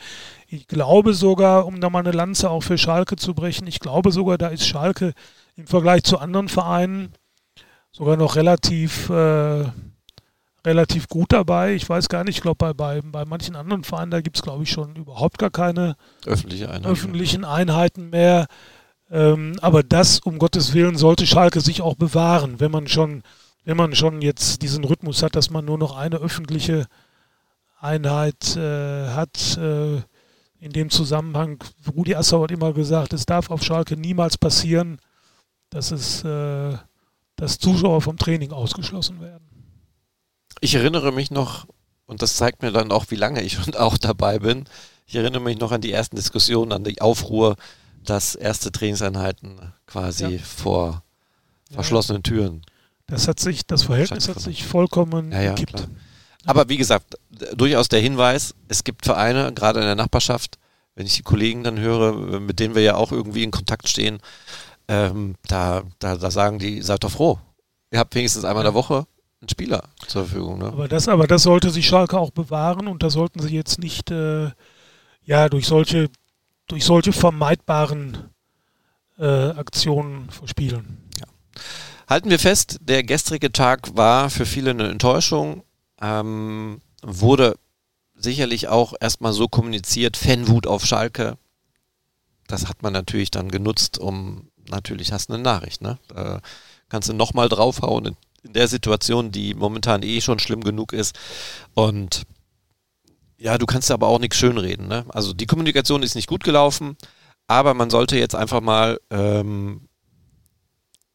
Ich 0.48 0.68
glaube 0.68 1.14
sogar, 1.14 1.66
um 1.66 1.82
da 1.82 1.90
mal 1.90 2.00
eine 2.00 2.12
Lanze 2.12 2.50
auch 2.50 2.62
für 2.62 2.78
Schalke 2.78 3.18
zu 3.18 3.34
brechen, 3.34 3.68
ich 3.68 3.80
glaube 3.80 4.12
sogar, 4.12 4.38
da 4.38 4.48
ist 4.48 4.66
Schalke 4.66 5.14
im 5.56 5.68
Vergleich 5.68 6.04
zu 6.04 6.18
anderen 6.18 6.48
Vereinen 6.48 7.14
sogar 7.92 8.16
noch 8.16 8.36
relativ 8.36 9.10
äh, 9.10 9.66
relativ 10.66 11.08
gut 11.08 11.34
dabei. 11.34 11.74
Ich 11.74 11.88
weiß 11.90 12.10
gar 12.10 12.24
nicht, 12.24 12.38
ich 12.38 12.42
glaube 12.42 12.58
bei, 12.58 12.74
bei, 12.74 13.02
bei 13.02 13.26
manchen 13.26 13.56
anderen 13.56 13.84
Vereinen, 13.84 14.12
da 14.12 14.22
gibt 14.22 14.38
es 14.38 14.44
glaube 14.44 14.64
ich 14.64 14.72
schon 14.72 14.96
überhaupt 14.96 15.38
gar 15.40 15.50
keine 15.50 15.96
Öffentliche 16.26 16.68
Einheiten. 16.70 16.86
öffentlichen 16.86 17.46
Einheiten 17.46 18.10
mehr. 18.10 18.48
Ähm, 19.12 19.56
aber 19.62 19.84
das, 19.84 20.20
um 20.20 20.38
Gottes 20.38 20.74
Willen, 20.74 20.96
sollte 20.96 21.26
Schalke 21.26 21.62
sich 21.62 21.82
auch 21.82 21.96
bewahren, 21.96 22.60
wenn 22.60 22.72
man 22.72 22.88
schon, 22.88 23.24
wenn 23.70 23.78
man 23.78 23.94
schon 23.94 24.24
jetzt 24.24 24.64
diesen 24.64 24.84
Rhythmus 24.84 25.22
hat, 25.22 25.36
dass 25.36 25.52
man 25.52 25.64
nur 25.64 25.78
noch 25.78 25.96
eine 25.96 26.16
öffentliche 26.16 26.88
Einheit 27.80 28.56
äh, 28.56 29.10
hat. 29.10 29.58
Äh, 29.58 29.98
in 30.60 30.72
dem 30.74 30.90
Zusammenhang, 30.90 31.64
Rudi 31.96 32.16
Assauer 32.16 32.46
hat 32.46 32.52
immer 32.52 32.74
gesagt, 32.74 33.14
es 33.14 33.28
darf 33.28 33.52
auf 33.52 33.64
Schalke 33.64 33.96
niemals 33.96 34.40
passieren, 34.40 34.98
dass 35.70 35.92
es 35.92 36.24
äh, 36.24 36.78
dass 37.36 37.60
Zuschauer 37.60 38.02
vom 38.02 38.18
Training 38.18 38.52
ausgeschlossen 38.54 39.22
werden. 39.22 39.48
Ich 40.62 40.74
erinnere 40.74 41.12
mich 41.12 41.30
noch, 41.30 41.68
und 42.08 42.24
das 42.24 42.38
zeigt 42.38 42.64
mir 42.64 42.72
dann 42.72 42.92
auch, 42.92 43.06
wie 43.10 43.16
lange 43.18 43.44
ich 43.44 43.54
schon 43.54 43.76
auch 43.76 44.00
dabei 44.00 44.40
bin, 44.40 44.66
ich 45.06 45.16
erinnere 45.16 45.44
mich 45.44 45.60
noch 45.60 45.72
an 45.72 45.82
die 45.82 45.92
ersten 45.92 46.16
Diskussionen, 46.16 46.72
an 46.72 46.84
die 46.84 47.02
Aufruhr, 47.02 47.56
dass 48.04 48.34
erste 48.34 48.72
Trainingseinheiten 48.72 49.60
quasi 49.86 50.26
Ja. 50.26 50.40
vor 50.44 51.04
verschlossenen 51.70 52.24
Türen. 52.24 52.64
Das 53.10 53.28
hat 53.28 53.40
sich, 53.40 53.66
das 53.66 53.84
Verhältnis 53.84 54.28
hat 54.28 54.40
sich 54.40 54.66
vollkommen 54.66 55.32
Ja, 55.32 55.42
ja, 55.42 55.50
gekippt. 55.54 55.74
klar. 55.76 55.88
Aber 56.46 56.70
wie 56.70 56.78
gesagt, 56.78 57.16
durchaus 57.56 57.90
der 57.90 58.00
Hinweis, 58.00 58.56
es 58.68 58.84
gibt 58.84 59.06
Vereine, 59.06 59.54
gerade 59.54 59.80
in 59.80 59.86
der 59.86 59.96
Nachbarschaft, 59.96 60.58
wenn 60.96 61.06
ich 61.06 61.16
die 61.16 61.24
Kollegen 61.24 61.64
dann 61.64 61.80
höre, 61.80 62.40
mit 62.40 62.60
denen 62.60 62.76
wir 62.76 62.82
ja 62.82 62.96
auch 62.96 63.12
irgendwie 63.12 63.44
in 63.44 63.52
Kontakt 63.52 63.88
stehen, 63.88 64.20
ähm, 64.88 65.36
da, 65.48 65.84
da, 66.00 66.16
da 66.18 66.32
sagen 66.32 66.60
die, 66.60 66.82
seid 66.82 67.04
doch 67.04 67.12
froh. 67.12 67.40
Ihr 67.92 68.00
habt 68.00 68.16
wenigstens 68.16 68.44
einmal 68.46 68.64
in 68.64 68.72
der 68.72 68.74
Woche 68.74 69.06
einen 69.42 69.50
Spieler 69.50 69.84
zur 70.08 70.26
Verfügung. 70.26 70.60
Ne? 70.60 70.66
Aber 70.66 70.88
das, 70.88 71.08
aber 71.08 71.28
das 71.28 71.44
sollte 71.44 71.70
sich 71.70 71.88
Schalke 71.88 72.18
auch 72.18 72.32
bewahren 72.32 72.88
und 72.88 73.04
da 73.04 73.10
sollten 73.10 73.40
sie 73.40 73.54
jetzt 73.56 73.80
nicht 73.80 74.12
äh, 74.12 74.50
ja 75.24 75.50
durch 75.50 75.68
solche 75.68 76.10
durch 76.68 76.86
solche 76.86 77.14
vermeidbaren 77.14 78.30
äh, 79.18 79.26
Aktionen 79.52 80.30
verspielen. 80.30 81.10
Halten 82.10 82.32
wir 82.32 82.40
fest, 82.40 82.80
der 82.82 83.04
gestrige 83.04 83.52
Tag 83.52 83.96
war 83.96 84.32
für 84.32 84.48
viele 84.48 84.72
eine 84.72 84.90
Enttäuschung, 84.90 85.62
ähm, 86.02 86.82
wurde 87.04 87.56
sicherlich 88.16 88.68
auch 88.68 88.96
erstmal 89.00 89.32
so 89.32 89.48
kommuniziert, 89.48 90.18
Fanwut 90.18 90.66
auf 90.66 90.84
Schalke. 90.88 91.38
Das 92.48 92.68
hat 92.68 92.82
man 92.82 92.94
natürlich 92.94 93.30
dann 93.30 93.52
genutzt, 93.52 94.00
um, 94.00 94.50
natürlich 94.68 95.12
hast 95.12 95.30
du 95.30 95.36
eine 95.36 95.44
Nachricht, 95.44 95.84
ne? 95.84 96.00
Da 96.08 96.42
kannst 96.90 97.10
du 97.10 97.14
nochmal 97.14 97.48
draufhauen 97.48 98.08
in, 98.08 98.16
in 98.42 98.54
der 98.54 98.68
Situation, 98.68 99.32
die 99.32 99.54
momentan 99.54 100.02
eh 100.02 100.20
schon 100.20 100.40
schlimm 100.40 100.64
genug 100.64 100.94
ist. 100.94 101.16
Und 101.76 102.24
ja, 103.38 103.60
du 103.60 103.68
kannst 103.68 103.92
aber 103.92 104.08
auch 104.08 104.20
nichts 104.20 104.38
schönreden, 104.38 104.88
ne? 104.88 105.06
Also 105.10 105.32
die 105.32 105.46
Kommunikation 105.46 106.02
ist 106.02 106.16
nicht 106.16 106.28
gut 106.28 106.44
gelaufen, 106.44 106.98
aber 107.46 107.76
man 107.76 107.92
sollte 107.92 108.18
jetzt 108.18 108.34
einfach 108.34 108.62
mal 108.62 109.00
ähm, 109.12 109.89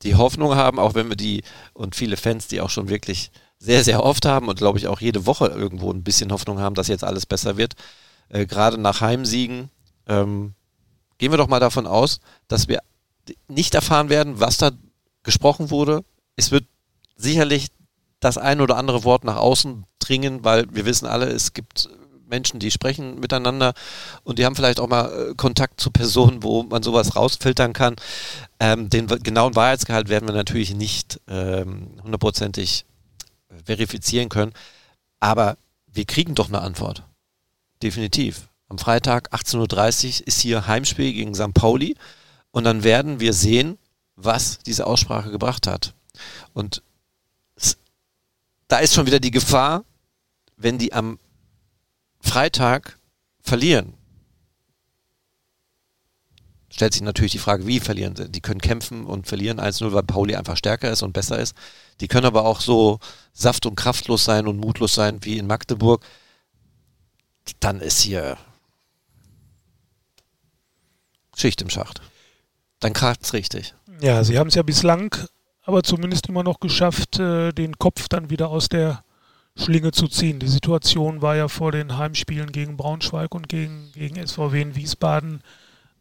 die 0.05 0.15
Hoffnung 0.15 0.55
haben, 0.55 0.79
auch 0.79 0.95
wenn 0.95 1.09
wir 1.09 1.17
die 1.17 1.43
und 1.73 1.97
viele 1.97 2.17
Fans, 2.17 2.47
die 2.47 2.61
auch 2.61 2.71
schon 2.71 2.89
wirklich 2.89 3.31
sehr, 3.59 3.83
sehr 3.83 4.05
oft 4.05 4.27
haben 4.27 4.49
und 4.49 4.59
glaube 4.59 4.79
ich 4.79 4.87
auch 4.87 5.01
jede 5.01 5.27
Woche 5.27 5.47
irgendwo 5.47 5.91
ein 5.91 6.05
bisschen 6.05 6.31
Hoffnung 6.31 6.59
haben, 6.59 6.75
dass 6.75 6.89
jetzt 6.89 7.05
alles 7.05 7.27
besser 7.27 7.57
wird, 7.57 7.75
äh, 8.29 8.47
gerade 8.47 8.79
nach 8.79 9.01
Heimsiegen, 9.01 9.71
ähm, 10.07 10.55
gehen 11.19 11.33
wir 11.33 11.39
doch 11.39 11.49
mal 11.49 11.61
davon 11.61 11.87
aus, 11.87 12.21
dass 12.49 12.69
wir 12.69 12.81
nicht 13.49 13.75
erfahren 13.75 14.11
werden, 14.11 14.41
was 14.41 14.59
da 14.59 14.73
gesprochen 15.23 15.71
wurde. 15.71 16.05
Es 16.37 16.51
wird 16.51 16.67
sicherlich 17.17 17.69
das 18.21 18.37
ein 18.39 18.61
oder 18.61 18.77
andere 18.77 19.05
Wort 19.05 19.25
nach 19.25 19.37
außen 19.37 19.85
dringen, 19.99 20.45
weil 20.45 20.67
wir 20.75 20.85
wissen 20.85 21.07
alle, 21.07 21.27
es 21.27 21.55
gibt 21.55 21.89
Menschen, 22.35 22.59
die 22.59 22.73
sprechen 22.73 23.21
miteinander 23.21 23.75
und 24.25 24.39
die 24.39 24.45
haben 24.45 24.57
vielleicht 24.57 24.81
auch 24.81 24.89
mal 24.89 25.31
äh, 25.31 25.35
Kontakt 25.37 25.81
zu 25.81 25.93
Personen, 25.93 26.43
wo 26.43 26.65
man 26.65 26.83
sowas 26.83 27.15
rausfiltern 27.15 27.73
kann. 27.73 27.95
Ähm, 28.59 28.91
den 28.91 29.07
genauen 29.07 29.55
Wahrheitsgehalt 29.55 30.09
werden 30.09 30.29
wir 30.29 30.35
natürlich 30.35 30.75
nicht 30.75 31.21
ähm, 31.29 31.91
hundertprozentig 32.03 32.85
verifizieren 33.65 34.29
können, 34.29 34.53
aber 35.21 35.57
wir 35.87 36.05
kriegen 36.05 36.35
doch 36.35 36.49
eine 36.49 36.61
Antwort. 36.61 37.05
Definitiv. 37.83 38.49
Am 38.69 38.79
Freitag 38.79 39.33
18.30 39.33 40.23
Uhr 40.23 40.27
ist 40.27 40.41
hier 40.41 40.67
Heimspiel 40.67 41.13
gegen 41.13 41.35
St. 41.37 41.55
Pauli 41.55 41.97
und 42.51 42.65
dann 42.65 42.83
werden 42.83 43.21
wir 43.21 43.33
sehen, 43.33 43.79
was 44.17 44.59
diese 44.59 44.87
Aussprache 44.89 45.31
gebracht 45.31 45.69
hat. 45.69 45.95
Und 46.53 46.83
da 48.67 48.79
ist 48.79 48.95
schon 48.95 49.07
wieder 49.07 49.21
die 49.21 49.31
Gefahr, 49.31 49.85
wenn 50.57 50.79
die 50.79 50.93
am 50.93 51.19
Freitag 52.25 52.99
verlieren. 53.41 53.95
Stellt 56.71 56.93
sich 56.93 57.03
natürlich 57.03 57.33
die 57.33 57.39
Frage, 57.39 57.67
wie 57.67 57.79
verlieren 57.79 58.17
sie? 58.17 58.29
Die 58.29 58.41
können 58.41 58.61
kämpfen 58.61 59.05
und 59.07 59.29
verlieren 59.29 59.61
1-0, 59.61 59.93
weil 59.93 60.03
Pauli 60.03 60.35
einfach 60.35 60.57
stärker 60.57 60.91
ist 60.91 61.03
und 61.03 61.13
besser 61.13 61.39
ist. 61.39 61.55
Die 62.01 62.09
können 62.09 62.27
aber 62.27 62.45
auch 62.45 62.61
so 62.61 62.99
saft- 63.33 63.67
und 63.67 63.77
kraftlos 63.77 64.25
sein 64.25 64.49
und 64.49 64.59
mutlos 64.59 64.95
sein 64.95 65.19
wie 65.23 65.39
in 65.39 65.47
Magdeburg. 65.47 66.05
Dann 67.61 67.81
ist 67.81 68.01
hier, 68.01 68.37
Schicht 71.37 71.63
im 71.63 71.71
Schacht. 71.71 72.01
Dann 72.81 72.93
kracht's 72.93 73.33
richtig. 73.35 73.75
Ja, 74.01 74.25
sie 74.25 74.39
haben 74.39 74.49
es 74.49 74.55
ja 74.55 74.63
bislang 74.63 75.15
aber 75.65 75.83
zumindest 75.83 76.29
immer 76.29 76.43
noch 76.43 76.61
geschafft, 76.61 77.19
äh, 77.19 77.53
den 77.53 77.79
Kopf 77.79 78.09
dann 78.09 78.31
wieder 78.31 78.49
aus 78.49 78.69
der 78.69 79.03
Schlinge 79.57 79.93
zu 79.93 80.09
ziehen. 80.09 80.41
Die 80.41 80.49
Situation 80.49 81.23
war 81.23 81.37
ja 81.37 81.49
vor 81.49 81.73
den 81.73 81.97
Heimspielen 81.97 82.53
gegen 82.53 82.77
Braunschweig 82.77 83.35
und 83.35 83.49
gegen, 83.49 83.93
gegen 83.93 84.25
SVW 84.25 84.61
in 84.61 84.77
Wiesbaden 84.77 85.43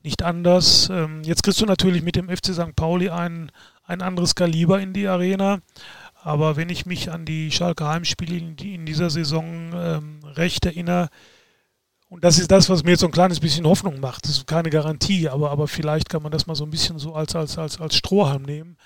nicht 0.04 0.24
anders. 0.24 0.90
Ähm, 0.90 1.24
jetzt 1.24 1.44
kriegst 1.44 1.62
du 1.62 1.66
natürlich 1.66 2.04
mit 2.04 2.16
dem 2.16 2.30
FC 2.30 2.54
St. 2.54 2.76
Pauli 2.76 3.10
ein, 3.10 3.52
ein 3.84 4.02
anderes 4.02 4.36
Kaliber 4.36 4.82
in 4.82 4.94
die 4.94 5.08
Arena. 5.08 5.60
Aber 6.24 6.56
wenn 6.56 6.70
ich 6.70 6.86
mich 6.86 7.12
an 7.12 7.26
die 7.26 7.52
Schalke 7.52 7.88
Heimspiele 7.88 8.38
in, 8.38 8.86
dieser 8.86 9.10
Saison 9.10 9.72
ähm, 9.74 10.20
recht 10.24 10.66
erinnere, 10.66 11.10
und 12.10 12.24
das 12.24 12.38
ist 12.38 12.52
das, 12.52 12.70
was 12.70 12.84
mir 12.84 12.92
jetzt 12.92 13.00
so 13.00 13.08
ein 13.08 13.12
kleines 13.12 13.40
bisschen 13.40 13.66
Hoffnung 13.66 14.00
macht. 14.00 14.26
Das 14.26 14.38
ist 14.38 14.48
keine 14.48 14.70
Garantie, 14.70 15.30
aber, 15.30 15.52
aber 15.52 15.68
vielleicht 15.68 16.10
kann 16.10 16.22
man 16.22 16.32
das 16.32 16.46
mal 16.46 16.56
so 16.56 16.64
ein 16.64 16.70
bisschen 16.70 17.00
so 17.00 17.16
als, 17.16 17.36
als, 17.36 17.58
als, 17.58 17.82
als 17.82 17.96
Strohhalm 17.96 18.44
nehmen. 18.44 18.78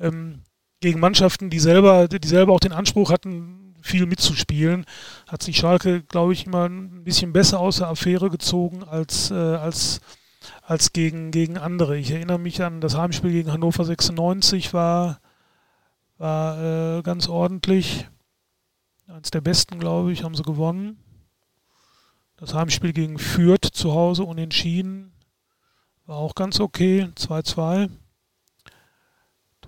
Ähm, 0.00 0.42
gegen 0.80 1.00
Mannschaften, 1.00 1.48
die 1.48 1.60
selber, 1.60 2.08
die 2.08 2.26
selber 2.26 2.52
auch 2.52 2.60
den 2.60 2.72
Anspruch 2.72 3.10
hatten, 3.10 3.65
viel 3.86 4.06
mitzuspielen, 4.06 4.84
hat 5.26 5.42
sich 5.42 5.56
Schalke, 5.56 6.02
glaube 6.02 6.32
ich, 6.32 6.46
immer 6.46 6.68
ein 6.68 7.04
bisschen 7.04 7.32
besser 7.32 7.60
aus 7.60 7.78
der 7.78 7.88
Affäre 7.88 8.30
gezogen 8.30 8.84
als, 8.84 9.30
äh, 9.30 9.34
als, 9.34 10.00
als 10.62 10.92
gegen, 10.92 11.30
gegen 11.30 11.56
andere. 11.56 11.96
Ich 11.96 12.10
erinnere 12.10 12.38
mich 12.38 12.62
an 12.62 12.80
das 12.80 12.96
Heimspiel 12.96 13.32
gegen 13.32 13.52
Hannover 13.52 13.84
96, 13.84 14.74
war, 14.74 15.20
war 16.18 16.98
äh, 16.98 17.02
ganz 17.02 17.28
ordentlich. 17.28 18.08
Eins 19.06 19.30
der 19.30 19.40
besten, 19.40 19.78
glaube 19.78 20.12
ich, 20.12 20.24
haben 20.24 20.34
sie 20.34 20.42
gewonnen. 20.42 20.98
Das 22.36 22.52
Heimspiel 22.52 22.92
gegen 22.92 23.18
Fürth 23.18 23.70
zu 23.72 23.94
Hause 23.94 24.24
unentschieden. 24.24 25.12
War 26.04 26.16
auch 26.16 26.34
ganz 26.34 26.60
okay. 26.60 27.08
2-2 27.16 27.88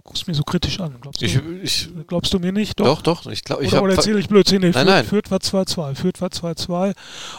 guckst 0.09 0.27
mich 0.27 0.39
so 0.39 0.43
kritisch 0.43 0.81
an. 0.81 0.97
Glaubst 1.03 1.21
du, 1.21 1.27
ich, 1.27 1.39
ich, 1.63 1.89
glaubst 2.07 2.33
du 2.33 2.39
mir 2.39 2.51
nicht? 2.51 2.81
Doch, 2.81 3.03
doch. 3.03 3.23
doch 3.23 3.31
ich 3.31 3.45
glaub, 3.45 3.61
ich 3.61 3.73
oder, 3.75 3.83
oder 3.83 3.95
erzähle 3.95 4.19
ich 4.19 4.27
Blödsinn? 4.27 4.63
Nee, 4.63 4.71
nein, 4.71 4.87
nein. 4.87 5.05
Fürth 5.05 5.31
war 5.31 5.39
2-2. 5.39 5.95
Fürth 5.95 6.23
war 6.23 6.31
2-2. 6.31 6.95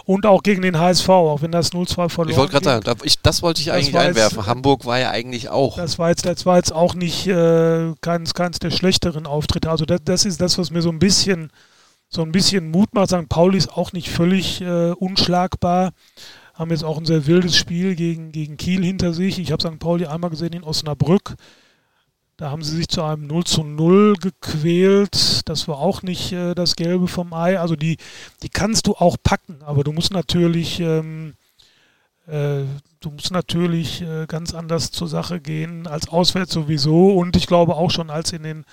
Und 0.05 0.27
auch 0.27 0.43
gegen 0.43 0.61
den 0.61 0.77
HSV, 0.77 1.09
auch 1.09 1.41
wenn 1.41 1.51
das 1.51 1.71
0-2 1.71 2.09
verloren 2.09 2.29
Ich 2.29 2.37
wollte 2.37 2.51
gerade 2.51 2.83
sagen, 2.83 2.99
ich, 3.03 3.19
das 3.21 3.41
wollte 3.41 3.61
ich 3.61 3.71
eigentlich 3.71 3.97
einwerfen. 3.97 4.37
Jetzt, 4.37 4.47
Hamburg 4.47 4.85
war 4.85 4.99
ja 4.99 5.09
eigentlich 5.09 5.49
auch. 5.49 5.77
Das 5.77 5.97
war 5.97 6.09
jetzt, 6.09 6.27
das 6.27 6.45
war 6.45 6.57
jetzt 6.57 6.71
auch 6.71 6.93
nicht 6.93 7.25
äh, 7.25 7.91
keins, 8.01 8.35
keins 8.35 8.59
der 8.59 8.69
schlechteren 8.69 9.25
Auftritte. 9.25 9.71
Also 9.71 9.85
das, 9.85 10.01
das 10.05 10.25
ist 10.25 10.39
das, 10.39 10.59
was 10.59 10.69
mir 10.69 10.83
so 10.83 10.89
ein 10.91 10.99
bisschen 10.99 11.51
so 12.07 12.21
ein 12.21 12.31
bisschen 12.31 12.69
Mut 12.69 12.93
macht. 12.93 13.09
St. 13.09 13.29
Pauli 13.29 13.57
ist 13.57 13.73
auch 13.73 13.93
nicht 13.93 14.09
völlig 14.09 14.61
äh, 14.61 14.91
unschlagbar. 14.91 15.91
Haben 16.53 16.69
jetzt 16.69 16.83
auch 16.83 16.99
ein 16.99 17.05
sehr 17.05 17.25
wildes 17.25 17.55
Spiel 17.55 17.95
gegen, 17.95 18.31
gegen 18.31 18.57
Kiel 18.57 18.83
hinter 18.83 19.13
sich. 19.13 19.39
Ich 19.39 19.51
habe 19.51 19.67
St. 19.67 19.79
Pauli 19.79 20.05
einmal 20.05 20.29
gesehen 20.29 20.53
in 20.53 20.63
Osnabrück. 20.63 21.35
Da 22.39 22.51
haben 22.51 22.63
sie 22.63 22.77
sich 22.77 22.87
zu 22.87 23.03
einem 23.03 23.27
0 23.27 23.43
zu 23.43 23.65
0 23.65 24.15
gequält. 24.15 25.41
Das 25.49 25.67
war 25.67 25.79
auch 25.79 26.03
nicht 26.03 26.31
äh, 26.31 26.55
das 26.55 26.77
Gelbe 26.77 27.09
vom 27.09 27.33
Ei. 27.33 27.59
Also 27.59 27.75
die, 27.75 27.97
die 28.43 28.47
kannst 28.47 28.87
du 28.87 28.93
auch 28.93 29.17
packen, 29.21 29.61
aber 29.61 29.83
du 29.83 29.91
musst 29.91 30.13
natürlich, 30.13 30.79
ähm, 30.79 31.33
äh, 32.27 32.61
du 33.01 33.11
musst 33.11 33.31
natürlich 33.31 34.01
äh, 34.03 34.25
ganz 34.25 34.53
anders 34.53 34.91
zur 34.91 35.09
Sache 35.09 35.41
gehen 35.41 35.85
als 35.85 36.07
auswärts 36.07 36.53
sowieso. 36.53 37.13
Und 37.13 37.35
ich 37.35 37.45
glaube 37.45 37.75
auch 37.75 37.91
schon 37.91 38.09
als 38.09 38.31
in 38.31 38.43
den, 38.43 38.63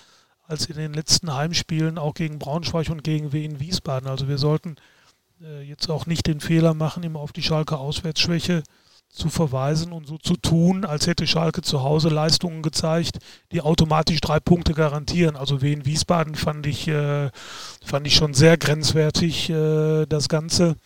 als 0.46 0.66
in 0.66 0.76
den 0.76 0.94
letzten 0.94 1.34
Heimspielen, 1.34 1.98
auch 1.98 2.14
gegen 2.14 2.38
Braunschweig 2.38 2.88
und 2.90 3.02
gegen 3.02 3.32
Wien 3.32 3.58
Wiesbaden. 3.58 4.08
Also 4.08 4.28
wir 4.28 4.38
sollten 4.38 4.76
äh, 5.42 5.62
jetzt 5.62 5.90
auch 5.90 6.06
nicht 6.06 6.28
den 6.28 6.38
Fehler 6.38 6.72
machen, 6.72 7.02
immer 7.02 7.18
auf 7.18 7.32
die 7.32 7.42
Schalke 7.42 7.78
Auswärtsschwäche 7.78 8.62
zu 9.08 9.30
verweisen 9.30 9.92
und 9.92 10.06
so 10.06 10.18
zu 10.18 10.36
tun, 10.36 10.84
als 10.84 11.06
hätte 11.06 11.26
Schalke 11.26 11.62
zu 11.62 11.82
Hause 11.82 12.08
Leistungen 12.08 12.62
gezeigt, 12.62 13.18
die 13.50 13.62
automatisch 13.62 14.20
drei 14.20 14.40
Punkte 14.40 14.74
garantieren. 14.74 15.36
Also 15.36 15.62
wie 15.62 15.72
in 15.72 15.86
Wiesbaden 15.86 16.34
fand 16.34 16.66
ich, 16.66 16.86
äh, 16.88 17.30
fand 17.84 18.06
ich 18.06 18.14
schon 18.14 18.34
sehr 18.34 18.58
grenzwertig 18.58 19.48
äh, 19.48 20.04
das 20.06 20.28
Ganze. 20.28 20.76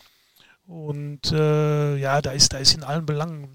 Und 0.65 1.33
äh, 1.33 1.97
ja, 1.97 2.23
da 2.23 2.31
ist, 2.31 2.53
da 2.53 2.59
ist 2.59 2.75
in 2.75 2.85
allen 2.85 3.05
Belangen 3.05 3.49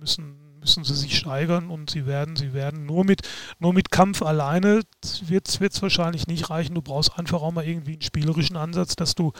müssen, 0.00 0.58
müssen 0.58 0.82
sie 0.82 0.96
sich 0.96 1.16
steigern 1.16 1.70
und 1.70 1.90
sie 1.90 2.06
werden, 2.06 2.34
sie 2.34 2.52
werden 2.52 2.84
nur 2.84 3.04
mit, 3.04 3.22
nur 3.60 3.72
mit 3.72 3.92
Kampf 3.92 4.22
alleine 4.22 4.80
wird 5.28 5.48
es 5.48 5.82
wahrscheinlich 5.82 6.26
nicht 6.26 6.50
reichen. 6.50 6.74
Du 6.74 6.82
brauchst 6.82 7.16
einfach 7.16 7.40
auch 7.40 7.52
mal 7.52 7.64
irgendwie 7.64 7.92
einen 7.92 8.02
spielerischen 8.02 8.56
Ansatz, 8.56 8.96
dass 8.96 9.14
du 9.14 9.32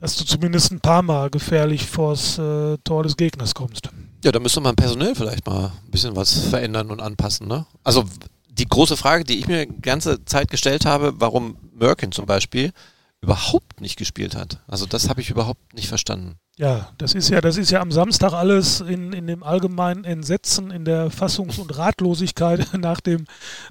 dass 0.00 0.16
du 0.16 0.24
zumindest 0.24 0.70
ein 0.70 0.80
paar 0.80 1.02
Mal 1.02 1.28
gefährlich 1.28 1.86
vors 1.86 2.38
äh, 2.38 2.78
Tor 2.84 3.02
des 3.02 3.16
Gegners 3.16 3.54
kommst. 3.54 3.90
Ja, 4.24 4.32
da 4.32 4.40
müsste 4.40 4.60
man 4.60 4.74
personell 4.74 5.14
vielleicht 5.14 5.46
mal 5.46 5.66
ein 5.66 5.90
bisschen 5.90 6.16
was 6.16 6.38
verändern 6.38 6.90
und 6.90 7.00
anpassen. 7.00 7.46
Ne? 7.46 7.66
Also 7.84 8.04
die 8.48 8.66
große 8.66 8.96
Frage, 8.96 9.24
die 9.24 9.38
ich 9.38 9.46
mir 9.46 9.66
die 9.66 9.80
ganze 9.80 10.24
Zeit 10.24 10.50
gestellt 10.50 10.84
habe, 10.84 11.14
warum 11.18 11.56
Merkin 11.72 12.10
zum 12.10 12.26
Beispiel 12.26 12.72
überhaupt 13.20 13.80
nicht 13.80 13.96
gespielt 13.96 14.36
hat. 14.36 14.60
Also 14.68 14.86
das 14.86 15.08
habe 15.08 15.20
ich 15.20 15.30
überhaupt 15.30 15.74
nicht 15.74 15.88
verstanden. 15.88 16.36
Ja, 16.56 16.88
das 16.98 17.14
ist 17.14 17.30
ja, 17.30 17.40
das 17.40 17.56
ist 17.56 17.70
ja 17.70 17.80
am 17.80 17.92
Samstag 17.92 18.32
alles 18.32 18.80
in, 18.80 19.12
in 19.12 19.28
dem 19.28 19.44
allgemeinen 19.44 20.04
Entsetzen, 20.04 20.72
in 20.72 20.84
der 20.84 21.10
Fassungs- 21.10 21.58
und 21.60 21.76
Ratlosigkeit 21.78 22.74
nach 22.78 23.00
dem, 23.00 23.26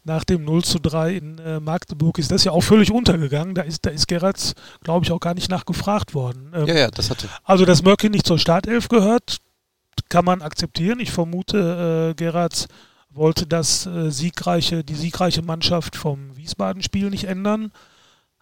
nach 0.06 0.24
dem 0.24 0.46
0 0.46 0.64
zu 0.64 0.80
3 0.80 1.14
in 1.14 1.38
äh, 1.40 1.60
Magdeburg 1.60 2.18
ist 2.18 2.32
das 2.32 2.46
ja 2.46 2.54
auch 2.54 2.62
völlig 2.62 2.92
untergegangen. 2.92 3.56
Da 3.56 3.64
ist, 3.64 3.86
da 3.86 3.90
ist 3.90 4.08
Gerrits, 4.08 4.54
glaube 4.84 5.06
ich, 5.06 5.12
auch 5.12 5.20
gar 5.20 5.34
nicht 5.34 5.50
nachgefragt 5.50 6.14
worden. 6.14 6.52
Ähm, 6.54 6.68
ja, 6.68 6.76
ja, 6.76 6.88
das 6.90 7.10
hatte. 7.10 7.28
Also, 7.44 7.66
dass 7.66 7.84
Mörkin 7.84 8.12
nicht 8.12 8.26
zur 8.26 8.40
Startelf 8.40 8.88
gehört, 8.88 9.38
kann 10.10 10.26
man 10.26 10.42
akzeptieren. 10.42 11.00
Ich 11.00 11.12
vermute, 11.12 12.12
äh, 12.12 12.14
Gerrits 12.16 12.68
wollte 13.10 13.48
das 13.48 13.86
äh, 13.86 14.12
siegreiche, 14.12 14.84
die 14.84 14.96
siegreiche 14.96 15.42
Mannschaft 15.42 15.96
vom 15.96 16.36
Wiesbaden-Spiel 16.38 17.10
nicht 17.10 17.26
ändern 17.26 17.72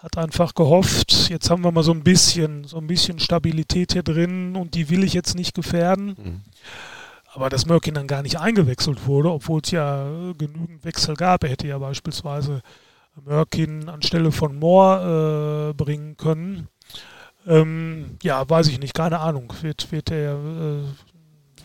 hat 0.06 0.18
einfach 0.18 0.53
gehofft, 0.53 1.30
jetzt 1.30 1.49
haben 1.49 1.64
wir 1.64 1.72
mal 1.72 1.84
so 1.84 1.91
ein 1.91 2.03
bisschen, 2.03 2.66
so 2.66 2.78
ein 2.78 2.86
bisschen 2.86 3.18
Stabilität 3.20 3.93
hier 3.93 4.03
drin 4.03 4.56
und 4.56 4.76
die 4.76 4.89
will 4.89 5.03
ich 5.03 5.14
jetzt 5.14 5.36
nicht 5.36 5.56
gefährden. 5.56 6.16
Mhm. 6.18 6.41
Aber 7.34 7.49
dass 7.49 7.66
Mörkin 7.66 7.95
dann 7.95 8.08
gar 8.08 8.22
nicht 8.22 8.39
eingewechselt 8.39 9.08
wurde, 9.08 9.32
obwohl 9.32 9.62
es 9.62 9.72
ja 9.72 10.06
genügend 10.38 10.86
Wechsel 10.86 11.16
gab. 11.16 11.43
Er 11.43 11.49
hätte 11.49 11.68
ja 11.68 11.78
beispielsweise 11.80 12.62
Mörkin 13.26 13.89
anstelle 13.89 14.32
von 14.32 14.58
Moore 14.58 15.72
äh, 15.72 15.74
bringen 15.74 16.16
können. 16.18 16.68
Ähm, 17.47 18.18
ja, 18.22 18.47
weiß 18.47 18.68
ich 18.68 18.80
nicht, 18.80 18.93
keine 18.93 19.20
Ahnung. 19.20 19.51
Wird, 19.62 19.91
wird 19.91 20.12
er 20.12 20.36
äh, 20.36 20.84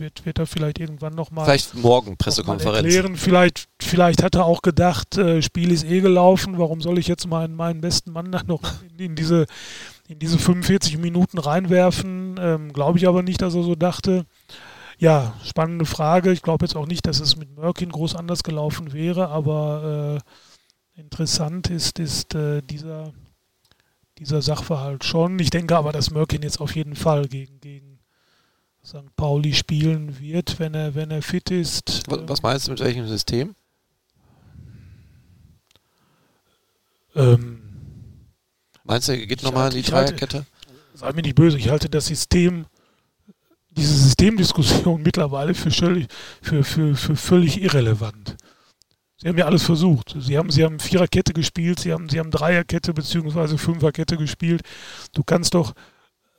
wird, 0.00 0.26
wird 0.26 0.38
er 0.38 0.46
vielleicht 0.46 0.80
irgendwann 0.80 1.14
nochmal. 1.14 1.44
Vielleicht 1.44 1.74
morgen 1.74 2.16
Pressekonferenz. 2.16 2.92
Erklären. 2.92 3.16
Vielleicht, 3.16 3.68
vielleicht 3.80 4.22
hat 4.22 4.34
er 4.34 4.46
auch 4.46 4.62
gedacht, 4.62 5.16
äh, 5.16 5.42
Spiel 5.42 5.70
ist 5.70 5.84
eh 5.84 6.00
gelaufen, 6.00 6.58
warum 6.58 6.80
soll 6.80 6.98
ich 6.98 7.06
jetzt 7.06 7.26
meinen, 7.28 7.54
meinen 7.54 7.80
besten 7.80 8.12
Mann 8.12 8.32
dann 8.32 8.46
noch 8.46 8.62
in, 8.82 9.06
in 9.06 9.14
diese, 9.14 9.46
in 10.08 10.18
diese 10.18 10.38
45 10.38 10.98
Minuten 10.98 11.38
reinwerfen? 11.38 12.36
Ähm, 12.40 12.72
Glaube 12.72 12.98
ich 12.98 13.06
aber 13.06 13.22
nicht, 13.22 13.40
dass 13.42 13.54
er 13.54 13.62
so 13.62 13.76
dachte. 13.76 14.26
Ja, 14.98 15.34
spannende 15.44 15.86
Frage. 15.86 16.32
Ich 16.32 16.42
glaube 16.42 16.64
jetzt 16.64 16.76
auch 16.76 16.86
nicht, 16.86 17.06
dass 17.06 17.20
es 17.20 17.36
mit 17.36 17.56
Mörkin 17.56 17.90
groß 17.90 18.16
anders 18.16 18.42
gelaufen 18.42 18.92
wäre, 18.92 19.28
aber 19.28 20.20
äh, 20.96 21.00
interessant 21.00 21.70
ist, 21.70 21.98
ist 21.98 22.34
äh, 22.34 22.60
dieser, 22.62 23.12
dieser 24.18 24.42
Sachverhalt 24.42 25.04
schon. 25.04 25.38
Ich 25.38 25.48
denke 25.48 25.76
aber, 25.76 25.92
dass 25.92 26.10
Mörkin 26.10 26.42
jetzt 26.42 26.60
auf 26.60 26.76
jeden 26.76 26.96
Fall 26.96 27.26
gegen, 27.28 27.60
gegen 27.60 27.89
St. 28.84 29.14
Pauli 29.16 29.54
spielen 29.54 30.18
wird, 30.18 30.58
wenn 30.58 30.74
er, 30.74 30.94
wenn 30.94 31.10
er 31.10 31.22
fit 31.22 31.50
ist. 31.50 32.02
Was 32.08 32.42
meinst 32.42 32.66
du 32.66 32.72
mit 32.72 32.80
welchem 32.80 33.06
System? 33.06 33.54
Ähm, 37.14 37.60
meinst 38.84 39.08
du, 39.08 39.12
er 39.12 39.26
geht 39.26 39.42
nochmal 39.42 39.70
in 39.70 39.82
die 39.82 39.88
Dreierkette? 39.88 40.46
Sei 40.94 41.12
mir 41.12 41.22
nicht 41.22 41.34
böse, 41.34 41.58
ich 41.58 41.68
halte 41.68 41.88
das 41.88 42.06
System, 42.06 42.66
diese 43.70 43.94
Systemdiskussion 43.94 45.02
mittlerweile 45.04 45.54
für, 45.54 45.70
völlig, 45.70 46.08
für, 46.42 46.64
für, 46.64 46.94
für 46.94 47.16
völlig 47.16 47.60
irrelevant. 47.60 48.36
Sie 49.16 49.28
haben 49.28 49.36
ja 49.36 49.44
alles 49.44 49.64
versucht. 49.64 50.16
Sie 50.18 50.38
haben, 50.38 50.50
sie 50.50 50.64
haben 50.64 50.80
Viererkette 50.80 51.34
gespielt, 51.34 51.80
sie 51.80 51.92
haben, 51.92 52.08
sie 52.08 52.18
haben 52.18 52.30
Dreierkette 52.30 52.94
bzw. 52.94 53.58
Fünferkette 53.58 54.16
gespielt. 54.16 54.62
Du 55.12 55.22
kannst 55.22 55.52
doch 55.52 55.74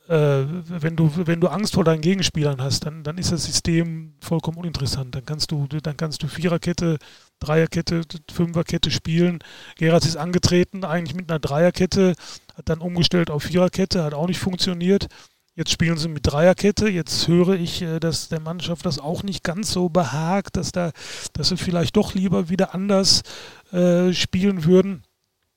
wenn 0.08 0.96
du, 0.96 1.10
wenn 1.14 1.40
du 1.40 1.48
Angst 1.48 1.74
vor 1.74 1.84
deinen 1.84 2.00
Gegenspielern 2.00 2.60
hast, 2.60 2.86
dann, 2.86 3.02
dann 3.02 3.18
ist 3.18 3.32
das 3.32 3.44
System 3.44 4.14
vollkommen 4.20 4.58
uninteressant. 4.58 5.14
Dann 5.14 5.24
kannst 5.24 5.50
du, 5.52 5.66
dann 5.66 5.96
kannst 5.96 6.22
du 6.22 6.28
Viererkette, 6.28 6.98
Dreierkette, 7.38 8.02
Fünferkette 8.30 8.90
spielen. 8.90 9.38
Gerards 9.76 10.06
ist 10.06 10.16
angetreten, 10.16 10.84
eigentlich 10.84 11.14
mit 11.14 11.30
einer 11.30 11.38
Dreierkette, 11.38 12.14
hat 12.54 12.68
dann 12.68 12.80
umgestellt 12.80 13.30
auf 13.30 13.44
Viererkette, 13.44 14.02
hat 14.04 14.14
auch 14.14 14.26
nicht 14.26 14.40
funktioniert. 14.40 15.06
Jetzt 15.54 15.70
spielen 15.70 15.98
sie 15.98 16.08
mit 16.08 16.26
Dreierkette. 16.26 16.88
Jetzt 16.88 17.28
höre 17.28 17.54
ich, 17.54 17.82
äh, 17.82 18.00
dass 18.00 18.28
der 18.28 18.40
Mannschaft 18.40 18.86
das 18.86 18.98
auch 18.98 19.22
nicht 19.22 19.44
ganz 19.44 19.70
so 19.70 19.90
behagt, 19.90 20.56
dass 20.56 20.72
da, 20.72 20.92
dass 21.34 21.50
sie 21.50 21.58
vielleicht 21.58 21.96
doch 21.96 22.14
lieber 22.14 22.48
wieder 22.48 22.74
anders 22.74 23.22
äh, 23.70 24.12
spielen 24.14 24.64
würden 24.64 25.02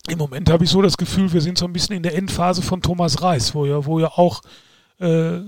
im 0.07 0.17
Moment 0.17 0.49
habe 0.49 0.63
ich 0.63 0.69
so 0.69 0.81
das 0.81 0.97
Gefühl, 0.97 1.33
wir 1.33 1.41
sind 1.41 1.57
so 1.57 1.65
ein 1.65 1.73
bisschen 1.73 1.95
in 1.95 2.03
der 2.03 2.15
Endphase 2.15 2.61
von 2.61 2.81
Thomas 2.81 3.21
Reis, 3.21 3.55
wo 3.55 3.65
ja, 3.65 3.85
wo 3.85 3.99
ja 3.99 4.09
auch 4.09 4.41
äh, 4.99 5.39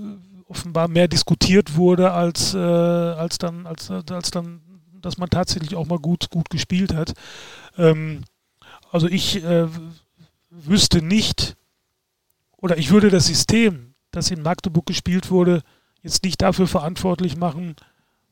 offenbar 0.48 0.88
mehr 0.88 1.08
diskutiert 1.08 1.76
wurde, 1.76 2.12
als, 2.12 2.54
äh, 2.54 2.58
als, 2.58 3.38
dann, 3.38 3.66
als, 3.66 3.90
als 3.90 4.30
dann, 4.30 4.60
dass 5.00 5.18
man 5.18 5.30
tatsächlich 5.30 5.76
auch 5.76 5.86
mal 5.86 5.98
gut, 5.98 6.30
gut 6.30 6.50
gespielt 6.50 6.94
hat. 6.94 7.12
Ähm, 7.76 8.24
also 8.90 9.06
ich 9.06 9.44
äh, 9.44 9.68
wüsste 10.50 11.02
nicht, 11.02 11.56
oder 12.56 12.78
ich 12.78 12.90
würde 12.90 13.10
das 13.10 13.26
System, 13.26 13.94
das 14.10 14.30
in 14.30 14.42
Magdeburg 14.42 14.86
gespielt 14.86 15.30
wurde, 15.30 15.62
jetzt 16.02 16.24
nicht 16.24 16.40
dafür 16.40 16.66
verantwortlich 16.66 17.36
machen, 17.36 17.76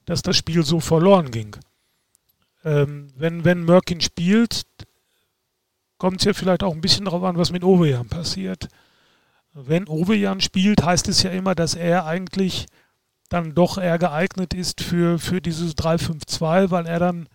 dass 0.06 0.22
das 0.22 0.36
Spiel 0.36 0.64
so 0.64 0.80
verloren 0.80 1.30
ging. 1.30 1.56
Ähm, 2.64 3.08
wenn, 3.16 3.44
wenn 3.44 3.64
Merkin 3.64 4.00
spielt, 4.00 4.62
kommt 5.98 6.20
es 6.20 6.24
ja 6.24 6.32
vielleicht 6.32 6.62
auch 6.62 6.74
ein 6.74 6.80
bisschen 6.80 7.06
darauf 7.06 7.22
an, 7.22 7.38
was 7.38 7.52
mit 7.52 7.64
Ovejan 7.64 8.08
passiert. 8.08 8.68
Wenn 9.52 9.88
Ovejan 9.88 10.40
spielt, 10.40 10.84
heißt 10.84 11.08
es 11.08 11.22
ja 11.22 11.30
immer, 11.30 11.54
dass 11.54 11.74
er 11.74 12.04
eigentlich 12.04 12.66
dann 13.28 13.54
doch 13.54 13.78
eher 13.78 13.98
geeignet 13.98 14.54
ist 14.54 14.82
für, 14.82 15.18
für 15.18 15.40
dieses 15.40 15.76
3-5-2, 15.76 16.70
weil 16.70 16.86
er 16.86 16.98
dann 16.98 17.28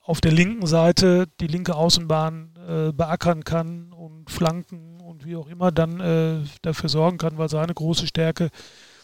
auf 0.00 0.20
der 0.20 0.32
linken 0.32 0.66
Seite 0.66 1.28
die 1.40 1.46
linke 1.46 1.74
Außenbahn 1.74 2.54
äh, 2.56 2.92
beackern 2.92 3.44
kann 3.44 3.92
und 3.92 4.30
Flanken 4.30 5.00
und 5.00 5.24
wie 5.24 5.36
auch 5.36 5.46
immer 5.46 5.70
dann 5.70 6.00
äh, 6.00 6.38
dafür 6.62 6.88
sorgen 6.88 7.18
kann, 7.18 7.38
weil 7.38 7.48
seine 7.48 7.74
große 7.74 8.06
Stärke 8.06 8.50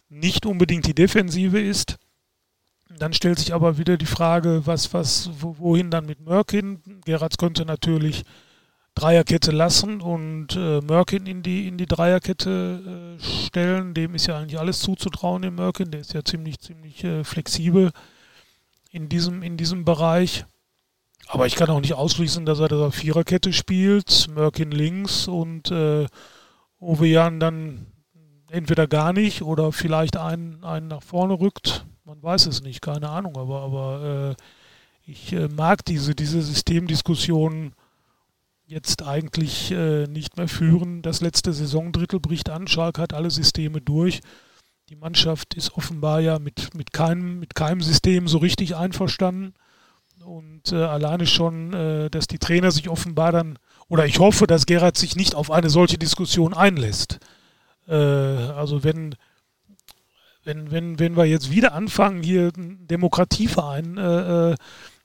nicht 0.08 0.46
unbedingt 0.46 0.86
die 0.86 0.94
Defensive 0.94 1.60
ist. 1.60 1.98
Dann 2.98 3.12
stellt 3.12 3.38
sich 3.38 3.54
aber 3.54 3.78
wieder 3.78 3.96
die 3.96 4.06
Frage, 4.06 4.62
was, 4.64 4.92
was, 4.92 5.30
wohin 5.40 5.90
dann 5.90 6.06
mit 6.06 6.20
Mörkin? 6.20 6.80
Geratz 7.04 7.36
könnte 7.36 7.64
natürlich 7.64 8.24
Dreierkette 8.94 9.52
lassen 9.52 10.00
und 10.00 10.56
äh, 10.56 10.80
Mörkin 10.80 11.26
in 11.26 11.42
die, 11.42 11.68
in 11.68 11.78
die 11.78 11.86
Dreierkette 11.86 13.16
äh, 13.20 13.22
stellen. 13.22 13.94
Dem 13.94 14.14
ist 14.14 14.26
ja 14.26 14.38
eigentlich 14.38 14.58
alles 14.58 14.80
zuzutrauen, 14.80 15.42
dem 15.42 15.54
Mörkin. 15.54 15.90
Der 15.90 16.00
ist 16.00 16.14
ja 16.14 16.24
ziemlich, 16.24 16.58
ziemlich 16.58 17.04
äh, 17.04 17.22
flexibel 17.22 17.92
in 18.90 19.08
diesem, 19.08 19.42
in 19.42 19.56
diesem 19.56 19.84
Bereich. 19.84 20.44
Aber 21.28 21.46
ich 21.46 21.54
kann 21.54 21.70
auch 21.70 21.80
nicht 21.80 21.94
ausschließen, 21.94 22.46
dass 22.46 22.58
er 22.58 22.68
da 22.68 22.90
Viererkette 22.90 23.52
spielt, 23.52 24.28
Mörkin 24.34 24.70
links 24.70 25.28
und 25.28 25.70
äh, 25.70 26.06
Ovejan 26.80 27.38
dann 27.38 27.86
entweder 28.50 28.86
gar 28.86 29.12
nicht 29.12 29.42
oder 29.42 29.72
vielleicht 29.72 30.16
einen, 30.16 30.64
einen 30.64 30.88
nach 30.88 31.02
vorne 31.02 31.38
rückt. 31.38 31.86
Man 32.08 32.22
weiß 32.22 32.46
es 32.46 32.62
nicht, 32.62 32.80
keine 32.80 33.10
Ahnung, 33.10 33.36
aber, 33.36 33.60
aber 33.60 34.30
äh, 34.30 35.10
ich 35.10 35.34
äh, 35.34 35.46
mag 35.48 35.84
diese, 35.84 36.14
diese 36.14 36.40
Systemdiskussion 36.40 37.74
jetzt 38.64 39.02
eigentlich 39.02 39.70
äh, 39.72 40.06
nicht 40.06 40.38
mehr 40.38 40.48
führen. 40.48 41.02
Das 41.02 41.20
letzte 41.20 41.52
Saisondrittel 41.52 42.18
bricht 42.18 42.48
an, 42.48 42.66
Schalke 42.66 43.02
hat 43.02 43.12
alle 43.12 43.30
Systeme 43.30 43.82
durch. 43.82 44.22
Die 44.88 44.96
Mannschaft 44.96 45.52
ist 45.52 45.74
offenbar 45.74 46.20
ja 46.20 46.38
mit, 46.38 46.74
mit, 46.74 46.94
keinem, 46.94 47.40
mit 47.40 47.54
keinem 47.54 47.82
System 47.82 48.26
so 48.26 48.38
richtig 48.38 48.74
einverstanden. 48.74 49.52
Und 50.24 50.72
äh, 50.72 50.76
alleine 50.76 51.26
schon, 51.26 51.74
äh, 51.74 52.08
dass 52.08 52.26
die 52.26 52.38
Trainer 52.38 52.70
sich 52.70 52.88
offenbar 52.88 53.32
dann, 53.32 53.58
oder 53.88 54.06
ich 54.06 54.18
hoffe, 54.18 54.46
dass 54.46 54.64
Gerhard 54.64 54.96
sich 54.96 55.14
nicht 55.14 55.34
auf 55.34 55.50
eine 55.50 55.68
solche 55.68 55.98
Diskussion 55.98 56.54
einlässt. 56.54 57.18
Äh, 57.86 57.92
also 57.92 58.82
wenn, 58.82 59.14
wenn, 60.48 60.70
wenn, 60.70 60.98
wenn 60.98 61.16
wir 61.16 61.26
jetzt 61.26 61.50
wieder 61.50 61.74
anfangen, 61.74 62.22
hier 62.22 62.50
einen 62.56 62.86
Demokratieverein 62.88 63.98
äh, 63.98 64.52
äh, 64.52 64.54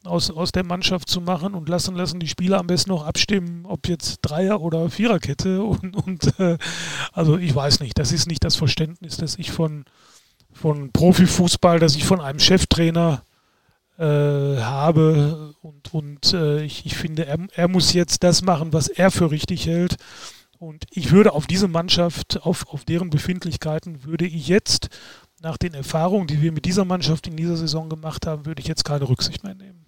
aus, 0.05 0.31
aus 0.31 0.53
der 0.53 0.63
Mannschaft 0.63 1.09
zu 1.09 1.19
machen 1.19 1.53
und 1.53 1.67
lassen 1.67 1.95
lassen 1.95 2.21
die 2.21 2.29
Spieler 2.29 2.59
am 2.59 2.67
besten 2.67 2.91
noch 2.91 3.05
abstimmen, 3.05 3.65
ob 3.65 3.89
jetzt 3.89 4.19
Dreier- 4.21 4.61
oder 4.61 4.89
Viererkette 4.89 5.61
und, 5.63 5.97
und 5.97 6.39
äh, 6.39 6.57
also 7.11 7.37
ich 7.37 7.53
weiß 7.53 7.81
nicht, 7.81 7.99
das 7.99 8.13
ist 8.13 8.25
nicht 8.25 8.43
das 8.43 8.55
Verständnis, 8.55 9.17
das 9.17 9.37
ich 9.37 9.51
von, 9.51 9.83
von 10.53 10.93
Profifußball, 10.93 11.77
das 11.77 11.97
ich 11.97 12.05
von 12.05 12.21
einem 12.21 12.39
Cheftrainer 12.39 13.23
äh, 13.97 14.03
habe 14.03 15.53
und, 15.61 15.93
und 15.93 16.33
äh, 16.33 16.63
ich, 16.63 16.85
ich 16.85 16.95
finde, 16.95 17.25
er, 17.25 17.37
er 17.53 17.67
muss 17.67 17.91
jetzt 17.91 18.23
das 18.23 18.43
machen, 18.43 18.71
was 18.71 18.87
er 18.87 19.11
für 19.11 19.29
richtig 19.29 19.67
hält. 19.67 19.97
Und 20.63 20.85
ich 20.91 21.11
würde 21.11 21.33
auf 21.33 21.45
diese 21.45 21.67
Mannschaft, 21.67 22.41
auf, 22.43 22.69
auf 22.69 22.85
deren 22.85 23.09
Befindlichkeiten, 23.09 24.05
würde 24.05 24.25
ich 24.25 24.47
jetzt, 24.47 24.87
nach 25.43 25.57
den 25.57 25.73
Erfahrungen, 25.73 26.27
die 26.27 26.41
wir 26.41 26.51
mit 26.51 26.65
dieser 26.65 26.85
Mannschaft 26.85 27.27
in 27.27 27.35
dieser 27.35 27.57
Saison 27.57 27.89
gemacht 27.89 28.25
haben, 28.25 28.45
würde 28.45 28.61
ich 28.61 28.67
jetzt 28.67 28.85
keine 28.85 29.07
Rücksicht 29.07 29.43
mehr 29.43 29.55
nehmen. 29.55 29.85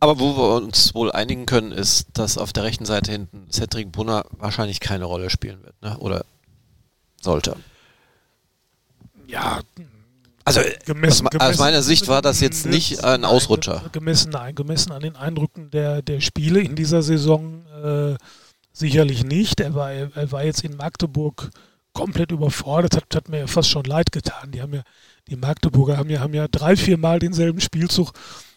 Aber 0.00 0.18
wo 0.18 0.36
wir 0.36 0.56
uns 0.56 0.94
wohl 0.94 1.12
einigen 1.12 1.46
können, 1.46 1.70
ist, 1.70 2.08
dass 2.14 2.38
auf 2.38 2.52
der 2.52 2.64
rechten 2.64 2.84
Seite 2.84 3.12
hinten 3.12 3.50
Cedric 3.52 3.92
Brunner 3.92 4.24
wahrscheinlich 4.32 4.80
keine 4.80 5.04
Rolle 5.04 5.30
spielen 5.30 5.62
wird, 5.62 5.80
ne? 5.80 5.96
oder 5.98 6.24
sollte. 7.20 7.54
Ja, 9.28 9.60
also 10.44 10.60
gemessen, 10.86 11.28
aus, 11.28 11.30
gemessen, 11.30 11.60
meiner 11.60 11.82
Sicht 11.82 12.08
war 12.08 12.20
das 12.20 12.40
jetzt 12.40 12.66
nicht 12.66 13.04
ein 13.04 13.24
Ausrutscher. 13.24 13.84
Gemessen, 13.92 14.30
nein, 14.32 14.56
gemessen 14.56 14.90
an 14.90 15.02
den 15.02 15.14
Eindrücken 15.14 15.70
der, 15.70 16.02
der 16.02 16.20
Spiele 16.20 16.60
in 16.60 16.74
dieser 16.74 17.02
Saison 17.02 17.64
äh, 17.82 18.16
Sicherlich 18.72 19.24
nicht. 19.24 19.60
Er 19.60 19.74
war, 19.74 19.92
er 19.92 20.32
war 20.32 20.44
jetzt 20.44 20.64
in 20.64 20.76
Magdeburg 20.76 21.50
komplett 21.92 22.32
überfordert, 22.32 22.96
hat, 22.96 23.14
hat 23.14 23.28
mir 23.28 23.46
fast 23.48 23.68
schon 23.68 23.84
leid 23.84 24.12
getan. 24.12 24.50
Die 24.52 24.62
haben 24.62 24.74
ja, 24.74 24.82
die 25.28 25.36
Magdeburger 25.36 25.96
haben 25.96 26.10
ja, 26.10 26.20
haben 26.20 26.34
ja 26.34 26.48
drei, 26.48 26.76
vier 26.76 26.98
Mal 26.98 27.18
denselben 27.18 27.60
Spielzug 27.60 28.12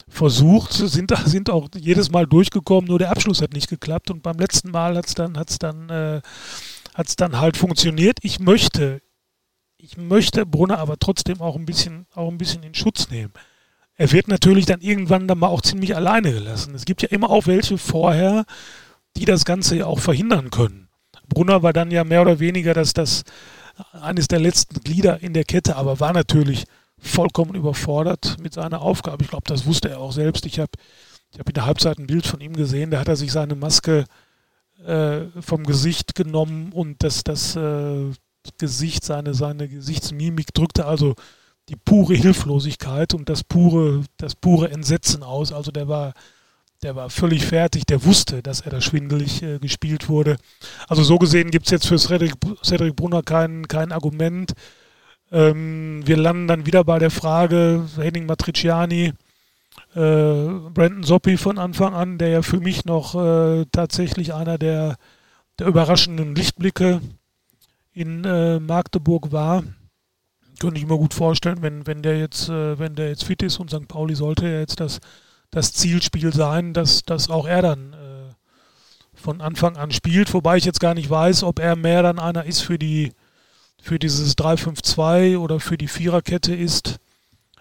versucht, 0.07 0.73
sind, 0.73 1.11
sind 1.25 1.49
auch 1.49 1.69
jedes 1.75 2.11
Mal 2.11 2.27
durchgekommen, 2.27 2.87
nur 2.87 2.99
der 2.99 3.11
Abschluss 3.11 3.41
hat 3.41 3.53
nicht 3.53 3.69
geklappt 3.69 4.11
und 4.11 4.21
beim 4.21 4.37
letzten 4.37 4.71
Mal 4.71 4.95
hat 4.95 5.07
es 5.07 5.15
dann, 5.15 5.37
hat's 5.37 5.57
dann, 5.57 5.89
äh, 5.89 6.21
hat's 6.93 7.15
dann 7.15 7.39
halt 7.39 7.57
funktioniert. 7.57 8.19
Ich 8.21 8.39
möchte, 8.39 9.01
ich 9.77 9.97
möchte 9.97 10.45
Brunner 10.45 10.77
aber 10.77 10.97
trotzdem 10.99 11.41
auch 11.41 11.55
ein 11.55 11.65
bisschen, 11.65 12.05
auch 12.13 12.29
ein 12.29 12.37
bisschen 12.37 12.63
in 12.63 12.75
Schutz 12.75 13.09
nehmen. 13.09 13.33
Er 13.97 14.11
wird 14.11 14.27
natürlich 14.27 14.65
dann 14.65 14.81
irgendwann 14.81 15.27
dann 15.27 15.39
mal 15.39 15.47
auch 15.47 15.61
ziemlich 15.61 15.95
alleine 15.95 16.33
gelassen. 16.33 16.75
Es 16.75 16.85
gibt 16.85 17.01
ja 17.01 17.09
immer 17.09 17.29
auch 17.29 17.47
welche 17.47 17.77
vorher, 17.77 18.45
die 19.17 19.25
das 19.25 19.45
Ganze 19.45 19.77
ja 19.77 19.85
auch 19.85 19.99
verhindern 19.99 20.51
können. 20.51 20.84
Brunner 21.25 21.63
war 21.63 21.73
dann 21.73 21.91
ja 21.91 22.03
mehr 22.03 22.21
oder 22.21 22.39
weniger 22.39 22.73
das, 22.73 22.93
das 22.93 23.23
eines 23.91 24.27
der 24.27 24.39
letzten 24.39 24.79
Glieder 24.81 25.21
in 25.21 25.33
der 25.33 25.43
Kette, 25.43 25.75
aber 25.75 25.99
war 25.99 26.13
natürlich 26.13 26.65
vollkommen 26.97 27.55
überfordert 27.55 28.37
mit 28.41 28.53
seiner 28.53 28.81
Aufgabe. 28.81 29.23
Ich 29.23 29.29
glaube, 29.29 29.47
das 29.47 29.65
wusste 29.65 29.89
er 29.89 29.99
auch 29.99 30.11
selbst. 30.11 30.45
Ich 30.45 30.59
habe 30.59 30.71
ich 31.31 31.39
hab 31.39 31.49
in 31.49 31.53
der 31.53 31.65
Halbzeit 31.65 31.99
ein 31.99 32.07
Bild 32.07 32.25
von 32.25 32.39
ihm 32.39 32.53
gesehen, 32.53 32.91
da 32.91 32.99
hat 32.99 33.09
er 33.09 33.17
sich 33.17 33.31
seine 33.31 33.55
Maske 33.55 34.05
äh, 34.85 35.25
vom 35.41 35.63
Gesicht 35.65 36.15
genommen 36.15 36.71
und 36.71 37.03
das, 37.03 37.23
das 37.23 37.55
äh, 37.55 38.11
Gesicht, 38.57 39.03
seine, 39.03 39.33
seine 39.33 39.67
Gesichtsmimik 39.67 40.53
drückte 40.53 40.85
also 40.85 41.15
die 41.69 41.75
pure 41.75 42.13
Hilflosigkeit 42.13 43.13
und 43.13 43.27
das 43.27 43.43
pure, 43.43 44.03
das 44.17 44.35
pure 44.35 44.69
Entsetzen 44.71 45.23
aus. 45.23 45.51
Also 45.51 45.71
der 45.71 45.87
war 45.87 46.13
der 46.83 46.95
war 46.95 47.09
völlig 47.09 47.45
fertig, 47.45 47.85
der 47.85 48.03
wusste, 48.05 48.43
dass 48.43 48.61
er 48.61 48.71
da 48.71 48.81
schwindelig 48.81 49.41
äh, 49.41 49.59
gespielt 49.59 50.09
wurde. 50.09 50.37
Also 50.87 51.03
so 51.03 51.17
gesehen 51.17 51.51
gibt 51.51 51.65
es 51.65 51.71
jetzt 51.71 51.87
für 51.87 51.97
Cedric, 51.97 52.95
Brunner 52.95 53.23
kein, 53.23 53.67
kein 53.67 53.91
Argument. 53.91 54.53
Ähm, 55.31 56.03
wir 56.05 56.17
landen 56.17 56.47
dann 56.47 56.65
wieder 56.65 56.83
bei 56.83 56.99
der 56.99 57.11
Frage, 57.11 57.87
Henning 57.97 58.25
Matriciani, 58.25 59.13
äh, 59.95 60.49
Brandon 60.73 61.03
Soppi 61.03 61.37
von 61.37 61.57
Anfang 61.57 61.93
an, 61.93 62.17
der 62.17 62.29
ja 62.29 62.41
für 62.41 62.59
mich 62.59 62.85
noch 62.85 63.15
äh, 63.15 63.65
tatsächlich 63.71 64.33
einer 64.33 64.57
der, 64.57 64.97
der 65.57 65.67
überraschenden 65.67 66.35
Lichtblicke 66.35 67.01
in 67.93 68.25
äh, 68.25 68.59
Magdeburg 68.59 69.31
war. 69.31 69.63
Könnte 70.59 70.79
ich 70.79 70.85
mir 70.85 70.97
gut 70.97 71.13
vorstellen, 71.13 71.61
wenn, 71.61 71.87
wenn 71.87 72.01
der 72.01 72.19
jetzt, 72.19 72.49
äh, 72.49 72.77
wenn 72.77 72.95
der 72.95 73.09
jetzt 73.09 73.23
fit 73.23 73.41
ist 73.41 73.59
und 73.59 73.71
St. 73.71 73.87
Pauli 73.87 74.15
sollte 74.15 74.47
ja 74.47 74.59
jetzt 74.59 74.79
das 74.79 74.99
das 75.51 75.73
Zielspiel 75.73 76.33
sein, 76.33 76.73
dass, 76.73 77.03
dass 77.03 77.29
auch 77.29 77.47
er 77.47 77.61
dann 77.61 77.93
äh, 77.93 78.33
von 79.13 79.41
Anfang 79.41 79.77
an 79.77 79.91
spielt. 79.91 80.33
Wobei 80.33 80.57
ich 80.57 80.65
jetzt 80.65 80.79
gar 80.79 80.93
nicht 80.93 81.09
weiß, 81.09 81.43
ob 81.43 81.59
er 81.59 81.75
mehr 81.75 82.03
dann 82.03 82.19
einer 82.19 82.45
ist 82.45 82.61
für 82.61 82.77
die 82.77 83.13
für 83.85 83.99
dieses 83.99 84.35
3-5-2 84.35 85.37
oder 85.37 85.59
für 85.59 85.77
die 85.77 85.87
Viererkette 85.87 86.55
ist. 86.55 86.95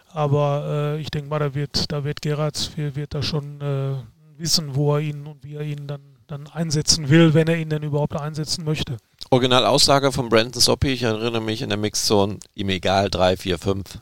Aber 0.09 0.95
äh, 0.97 1.01
ich 1.01 1.11
denke 1.11 1.29
mal, 1.29 1.39
da 1.39 1.55
wird, 1.55 1.93
da 1.93 2.05
wird 2.05 2.23
Geratz 2.23 2.71
wird, 2.77 2.97
wird 2.97 3.13
da 3.13 3.23
schon 3.23 3.61
äh, 3.61 3.97
wissen, 4.39 4.75
wo 4.75 4.95
er 4.95 5.01
ihn 5.01 5.27
und 5.27 5.45
wie 5.45 5.57
er 5.57 5.63
ihn 5.63 5.87
dann, 5.87 6.01
dann 6.27 6.47
einsetzen 6.47 7.11
will, 7.11 7.35
wenn 7.35 7.47
er 7.47 7.59
ihn 7.59 7.69
denn 7.69 7.83
überhaupt 7.83 8.17
einsetzen 8.17 8.65
möchte. 8.65 8.97
Originalaussage 9.29 10.13
von 10.13 10.31
Brandon 10.31 10.63
Soppy, 10.63 10.93
ich 10.93 11.03
erinnere 11.03 11.43
mich 11.43 11.61
in 11.61 11.69
der 11.69 11.79
Mixzone, 11.79 12.39
ihm 12.55 12.71
egal, 12.71 13.11
3, 13.11 13.37
4, 13.37 13.59
5. 13.59 13.99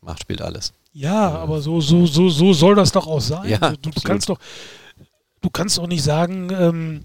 Macht, 0.00 0.22
spielt 0.22 0.42
alles. 0.42 0.72
Ja, 0.92 1.30
aber 1.30 1.60
so, 1.62 1.80
so, 1.80 2.06
so, 2.06 2.28
so 2.28 2.52
soll 2.52 2.74
das 2.74 2.92
doch 2.92 3.06
auch 3.06 3.20
sein. 3.20 3.48
Ja, 3.48 3.70
du, 3.70 3.90
du 3.90 4.00
kannst 4.02 4.28
doch, 4.28 4.38
du 5.40 5.50
kannst 5.50 5.78
doch 5.78 5.86
nicht 5.86 6.02
sagen, 6.02 6.50
ähm, 6.52 7.02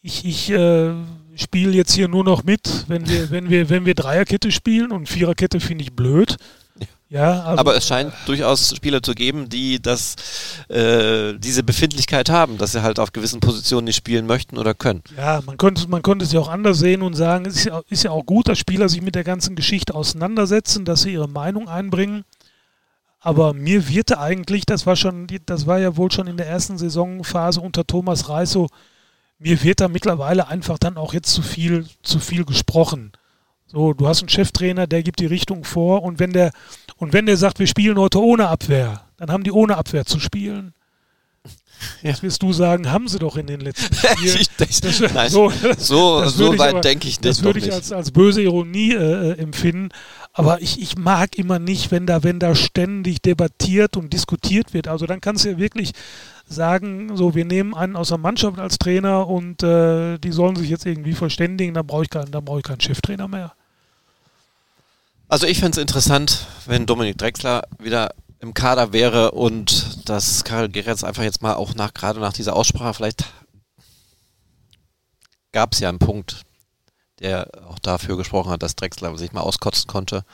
ich, 0.00 0.24
ich 0.24 0.50
äh, 0.50 0.92
spiele 1.34 1.72
jetzt 1.72 1.92
hier 1.92 2.08
nur 2.08 2.24
noch 2.24 2.44
mit, 2.44 2.84
wenn 2.88 3.08
wir, 3.08 3.30
wenn 3.30 3.50
wir, 3.50 3.68
wenn 3.68 3.84
wir 3.84 3.94
Dreierkette 3.94 4.50
spielen 4.50 4.90
und 4.90 5.08
Viererkette 5.08 5.60
finde 5.60 5.84
ich 5.84 5.92
blöd. 5.92 6.36
Ja, 7.08 7.44
also, 7.44 7.60
aber 7.60 7.76
es 7.76 7.86
scheint 7.86 8.12
durchaus 8.26 8.74
Spieler 8.74 9.00
zu 9.00 9.14
geben, 9.14 9.48
die 9.48 9.80
das, 9.80 10.16
äh, 10.68 11.34
diese 11.38 11.62
Befindlichkeit 11.62 12.30
haben, 12.30 12.58
dass 12.58 12.72
sie 12.72 12.82
halt 12.82 12.98
auf 12.98 13.12
gewissen 13.12 13.38
Positionen 13.38 13.84
nicht 13.84 13.96
spielen 13.96 14.26
möchten 14.26 14.58
oder 14.58 14.74
können. 14.74 15.02
Ja, 15.16 15.40
man 15.46 15.56
könnte, 15.56 15.86
man 15.88 16.02
könnte 16.02 16.24
es 16.24 16.32
ja 16.32 16.40
auch 16.40 16.48
anders 16.48 16.78
sehen 16.80 17.02
und 17.02 17.14
sagen, 17.14 17.46
es 17.46 17.56
ist 17.56 17.64
ja, 17.66 17.80
ist 17.88 18.02
ja 18.02 18.10
auch 18.10 18.26
gut, 18.26 18.48
dass 18.48 18.58
Spieler 18.58 18.88
sich 18.88 19.02
mit 19.02 19.14
der 19.14 19.22
ganzen 19.22 19.54
Geschichte 19.54 19.94
auseinandersetzen, 19.94 20.84
dass 20.84 21.02
sie 21.02 21.12
ihre 21.12 21.28
Meinung 21.28 21.68
einbringen. 21.68 22.24
Aber 23.20 23.54
mir 23.54 23.88
wird 23.88 24.16
eigentlich, 24.16 24.66
das 24.66 24.86
war 24.86 24.96
schon, 24.96 25.26
das 25.46 25.66
war 25.66 25.78
ja 25.78 25.96
wohl 25.96 26.10
schon 26.10 26.26
in 26.26 26.36
der 26.36 26.46
ersten 26.46 26.78
Saisonphase 26.78 27.60
unter 27.60 27.86
Thomas 27.86 28.28
Reis 28.28 28.50
so, 28.50 28.68
mir 29.38 29.62
wird 29.62 29.80
da 29.80 29.88
mittlerweile 29.88 30.48
einfach 30.48 30.78
dann 30.78 30.96
auch 30.96 31.12
jetzt 31.12 31.32
zu 31.32 31.42
viel, 31.42 31.86
zu 32.02 32.18
viel 32.20 32.44
gesprochen. 32.44 33.12
So, 33.66 33.92
du 33.94 34.06
hast 34.06 34.20
einen 34.20 34.28
Cheftrainer, 34.28 34.86
der 34.86 35.02
gibt 35.02 35.20
die 35.20 35.26
Richtung 35.26 35.64
vor 35.64 36.02
und 36.02 36.18
wenn 36.20 36.32
der, 36.32 36.52
und 36.96 37.12
wenn 37.12 37.26
der 37.26 37.36
sagt, 37.36 37.58
wir 37.58 37.66
spielen 37.66 37.98
heute 37.98 38.22
ohne 38.22 38.48
Abwehr, 38.48 39.02
dann 39.16 39.30
haben 39.30 39.42
die 39.42 39.52
ohne 39.52 39.76
Abwehr 39.76 40.04
zu 40.04 40.20
spielen. 40.20 40.72
Ja. 42.02 42.12
Das 42.12 42.22
wirst 42.22 42.42
du 42.42 42.54
sagen, 42.54 42.90
haben 42.90 43.06
sie 43.06 43.18
doch 43.18 43.36
in 43.36 43.46
den 43.46 43.60
letzten 43.60 43.94
Spielen. 43.94 44.46
das, 44.56 44.80
das, 44.80 45.12
Nein, 45.12 45.28
so, 45.28 45.52
so, 45.76 46.26
so 46.26 46.58
weit 46.58 46.82
denke 46.82 47.06
ich 47.06 47.20
nicht. 47.20 47.24
Das 47.26 47.42
würde 47.42 47.58
ich 47.58 47.70
als, 47.70 47.92
als 47.92 48.10
böse 48.12 48.40
Ironie 48.40 48.94
äh, 48.94 49.32
äh, 49.32 49.38
empfinden. 49.38 49.90
Aber 50.38 50.60
ich, 50.60 50.82
ich 50.82 50.98
mag 50.98 51.38
immer 51.38 51.58
nicht, 51.58 51.90
wenn 51.90 52.04
da, 52.04 52.22
wenn 52.22 52.38
da 52.38 52.54
ständig 52.54 53.22
debattiert 53.22 53.96
und 53.96 54.12
diskutiert 54.12 54.74
wird. 54.74 54.86
Also 54.86 55.06
dann 55.06 55.22
kannst 55.22 55.46
du 55.46 55.52
ja 55.52 55.56
wirklich 55.56 55.92
sagen, 56.46 57.16
so 57.16 57.34
wir 57.34 57.46
nehmen 57.46 57.74
einen 57.74 57.96
aus 57.96 58.10
der 58.10 58.18
Mannschaft 58.18 58.58
als 58.58 58.76
Trainer 58.76 59.28
und 59.28 59.62
äh, 59.62 60.18
die 60.18 60.32
sollen 60.32 60.54
sich 60.56 60.68
jetzt 60.68 60.84
irgendwie 60.84 61.14
verständigen, 61.14 61.72
dann 61.72 61.86
brauche 61.86 62.02
ich, 62.02 62.10
keinen, 62.10 62.32
dann 62.32 62.44
keinen 62.62 62.82
Cheftrainer 62.82 63.28
mehr. 63.28 63.54
Also 65.26 65.46
ich 65.46 65.58
fände 65.58 65.78
es 65.78 65.82
interessant, 65.82 66.46
wenn 66.66 66.84
Dominik 66.84 67.16
Drexler 67.16 67.62
wieder 67.78 68.10
im 68.40 68.52
Kader 68.52 68.92
wäre 68.92 69.30
und 69.30 70.06
dass 70.06 70.44
Karel 70.44 70.68
Geretz 70.68 71.02
einfach 71.02 71.22
jetzt 71.22 71.40
mal 71.40 71.54
auch 71.54 71.74
nach, 71.74 71.94
gerade 71.94 72.20
nach 72.20 72.34
dieser 72.34 72.54
Aussprache, 72.54 72.92
vielleicht 72.92 73.24
gab 75.52 75.72
es 75.72 75.80
ja 75.80 75.88
einen 75.88 75.98
Punkt, 75.98 76.42
der 77.20 77.48
auch 77.68 77.78
dafür 77.78 78.16
gesprochen 78.16 78.50
hat, 78.50 78.62
dass 78.62 78.76
Drexler 78.76 79.16
sich 79.16 79.32
mal 79.32 79.40
auskotzen 79.40 79.86
konnte. 79.86 80.24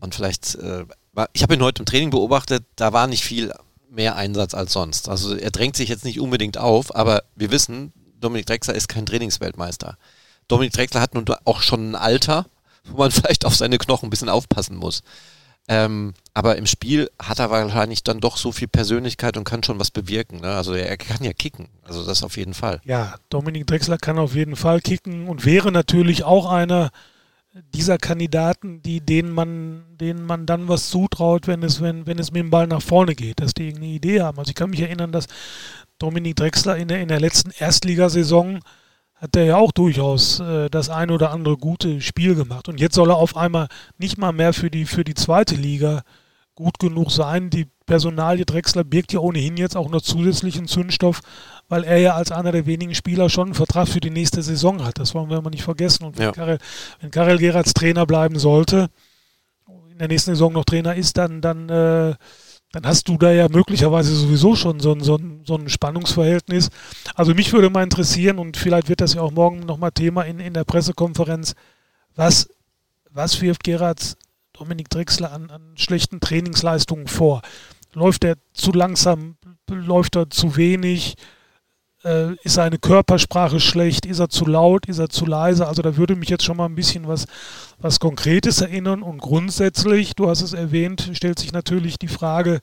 Und 0.00 0.14
vielleicht, 0.14 0.56
äh, 0.56 0.84
ich 1.32 1.42
habe 1.42 1.54
ihn 1.54 1.62
heute 1.62 1.82
im 1.82 1.86
Training 1.86 2.10
beobachtet, 2.10 2.64
da 2.76 2.92
war 2.92 3.06
nicht 3.06 3.24
viel 3.24 3.52
mehr 3.88 4.16
Einsatz 4.16 4.54
als 4.54 4.72
sonst. 4.72 5.08
Also 5.08 5.36
er 5.36 5.50
drängt 5.50 5.76
sich 5.76 5.88
jetzt 5.88 6.04
nicht 6.04 6.20
unbedingt 6.20 6.58
auf, 6.58 6.94
aber 6.94 7.22
wir 7.36 7.50
wissen, 7.50 7.92
Dominik 8.20 8.46
Drexler 8.46 8.74
ist 8.74 8.88
kein 8.88 9.06
Trainingsweltmeister. 9.06 9.98
Dominik 10.48 10.72
Drexler 10.72 11.00
hat 11.00 11.14
nun 11.14 11.26
auch 11.44 11.60
schon 11.60 11.92
ein 11.92 11.94
Alter, 11.94 12.46
wo 12.84 12.98
man 12.98 13.10
vielleicht 13.12 13.44
auf 13.44 13.54
seine 13.54 13.78
Knochen 13.78 14.06
ein 14.06 14.10
bisschen 14.10 14.28
aufpassen 14.28 14.76
muss. 14.76 15.02
Ähm, 15.68 16.14
aber 16.34 16.56
im 16.56 16.66
Spiel 16.66 17.10
hat 17.20 17.38
er 17.38 17.50
wahrscheinlich 17.50 18.02
dann 18.02 18.20
doch 18.20 18.36
so 18.36 18.52
viel 18.52 18.68
Persönlichkeit 18.68 19.36
und 19.36 19.44
kann 19.44 19.62
schon 19.62 19.78
was 19.78 19.90
bewirken. 19.90 20.40
Ne? 20.40 20.48
Also 20.48 20.72
er, 20.72 20.88
er, 20.88 20.96
kann 20.96 21.22
ja 21.24 21.32
kicken. 21.32 21.68
Also 21.82 22.04
das 22.04 22.22
auf 22.22 22.36
jeden 22.36 22.54
Fall. 22.54 22.80
Ja, 22.84 23.14
Dominik 23.28 23.66
Drexler 23.66 23.98
kann 23.98 24.18
auf 24.18 24.34
jeden 24.34 24.56
Fall 24.56 24.80
kicken 24.80 25.28
und 25.28 25.44
wäre 25.44 25.70
natürlich 25.70 26.24
auch 26.24 26.50
einer 26.50 26.90
dieser 27.74 27.98
Kandidaten, 27.98 28.82
die, 28.82 29.00
denen 29.00 29.30
man, 29.30 29.84
denen 30.00 30.24
man 30.24 30.46
dann 30.46 30.68
was 30.68 30.88
zutraut, 30.88 31.46
wenn 31.46 31.62
es, 31.62 31.80
wenn, 31.80 32.06
wenn 32.06 32.18
es 32.18 32.32
mit 32.32 32.40
dem 32.40 32.50
Ball 32.50 32.66
nach 32.66 32.82
vorne 32.82 33.14
geht, 33.14 33.40
dass 33.40 33.52
die 33.52 33.66
irgendeine 33.66 33.92
Idee 33.92 34.22
haben. 34.22 34.38
Also 34.38 34.50
ich 34.50 34.54
kann 34.54 34.70
mich 34.70 34.80
erinnern, 34.80 35.12
dass 35.12 35.26
Dominik 35.98 36.36
Drexler 36.36 36.76
in 36.76 36.88
der, 36.88 37.00
in 37.00 37.08
der 37.08 37.20
letzten 37.20 37.50
Erstligasaison 37.50 38.60
hat 39.22 39.36
er 39.36 39.44
ja 39.44 39.56
auch 39.56 39.70
durchaus 39.70 40.40
äh, 40.40 40.68
das 40.68 40.90
ein 40.90 41.10
oder 41.12 41.30
andere 41.30 41.56
gute 41.56 42.00
Spiel 42.00 42.34
gemacht. 42.34 42.68
Und 42.68 42.80
jetzt 42.80 42.96
soll 42.96 43.10
er 43.10 43.16
auf 43.16 43.36
einmal 43.36 43.68
nicht 43.96 44.18
mal 44.18 44.32
mehr 44.32 44.52
für 44.52 44.68
die, 44.68 44.84
für 44.84 45.04
die 45.04 45.14
zweite 45.14 45.54
Liga 45.54 46.02
gut 46.56 46.80
genug 46.80 47.12
sein. 47.12 47.48
Die 47.48 47.68
Personalie 47.86 48.44
Drexler 48.44 48.82
birgt 48.82 49.12
ja 49.12 49.20
ohnehin 49.20 49.56
jetzt 49.56 49.76
auch 49.76 49.88
noch 49.88 50.02
zusätzlichen 50.02 50.66
Zündstoff, 50.66 51.20
weil 51.68 51.84
er 51.84 51.98
ja 51.98 52.14
als 52.14 52.32
einer 52.32 52.50
der 52.50 52.66
wenigen 52.66 52.96
Spieler 52.96 53.30
schon 53.30 53.48
einen 53.48 53.54
Vertrag 53.54 53.86
für 53.86 54.00
die 54.00 54.10
nächste 54.10 54.42
Saison 54.42 54.84
hat. 54.84 54.98
Das 54.98 55.14
wollen 55.14 55.30
wir 55.30 55.38
immer 55.38 55.50
nicht 55.50 55.62
vergessen. 55.62 56.04
Und 56.04 56.18
wenn, 56.18 56.26
ja. 56.26 56.32
Karel, 56.32 56.58
wenn 57.00 57.12
Karel 57.12 57.38
Gerards 57.38 57.74
Trainer 57.74 58.06
bleiben 58.06 58.40
sollte, 58.40 58.90
in 59.92 59.98
der 59.98 60.08
nächsten 60.08 60.32
Saison 60.32 60.52
noch 60.52 60.64
Trainer 60.64 60.96
ist, 60.96 61.16
dann, 61.16 61.40
dann 61.40 61.68
äh, 61.68 62.14
dann 62.72 62.86
hast 62.86 63.08
du 63.08 63.18
da 63.18 63.30
ja 63.30 63.48
möglicherweise 63.48 64.14
sowieso 64.14 64.56
schon 64.56 64.80
so 64.80 64.92
ein, 64.92 65.00
so 65.00 65.16
ein, 65.16 65.42
so 65.44 65.56
ein 65.56 65.68
Spannungsverhältnis. 65.68 66.70
Also 67.14 67.34
mich 67.34 67.52
würde 67.52 67.68
mal 67.68 67.84
interessieren, 67.84 68.38
und 68.38 68.56
vielleicht 68.56 68.88
wird 68.88 69.02
das 69.02 69.14
ja 69.14 69.20
auch 69.20 69.30
morgen 69.30 69.60
nochmal 69.60 69.92
Thema 69.92 70.22
in, 70.22 70.40
in 70.40 70.54
der 70.54 70.64
Pressekonferenz, 70.64 71.54
was, 72.16 72.48
was 73.10 73.40
wirft 73.42 73.62
Gerard 73.62 74.16
Dominik 74.54 74.88
Drexler 74.88 75.32
an, 75.32 75.50
an 75.50 75.74
schlechten 75.76 76.20
Trainingsleistungen 76.20 77.08
vor? 77.08 77.42
Läuft 77.92 78.24
er 78.24 78.36
zu 78.54 78.72
langsam? 78.72 79.36
Läuft 79.68 80.16
er 80.16 80.30
zu 80.30 80.56
wenig? 80.56 81.16
Äh, 82.04 82.34
ist 82.42 82.54
seine 82.54 82.78
Körpersprache 82.78 83.60
schlecht, 83.60 84.06
ist 84.06 84.18
er 84.18 84.28
zu 84.28 84.46
laut, 84.46 84.86
ist 84.86 84.98
er 84.98 85.08
zu 85.08 85.26
leise. 85.26 85.66
Also 85.66 85.82
da 85.82 85.96
würde 85.96 86.16
mich 86.16 86.28
jetzt 86.28 86.44
schon 86.44 86.56
mal 86.56 86.66
ein 86.66 86.74
bisschen 86.74 87.08
was, 87.08 87.26
was 87.78 88.00
Konkretes 88.00 88.60
erinnern. 88.60 89.02
Und 89.02 89.18
grundsätzlich, 89.18 90.14
du 90.14 90.28
hast 90.28 90.42
es 90.42 90.52
erwähnt, 90.52 91.10
stellt 91.14 91.38
sich 91.38 91.52
natürlich 91.52 91.98
die 91.98 92.08
Frage, 92.08 92.60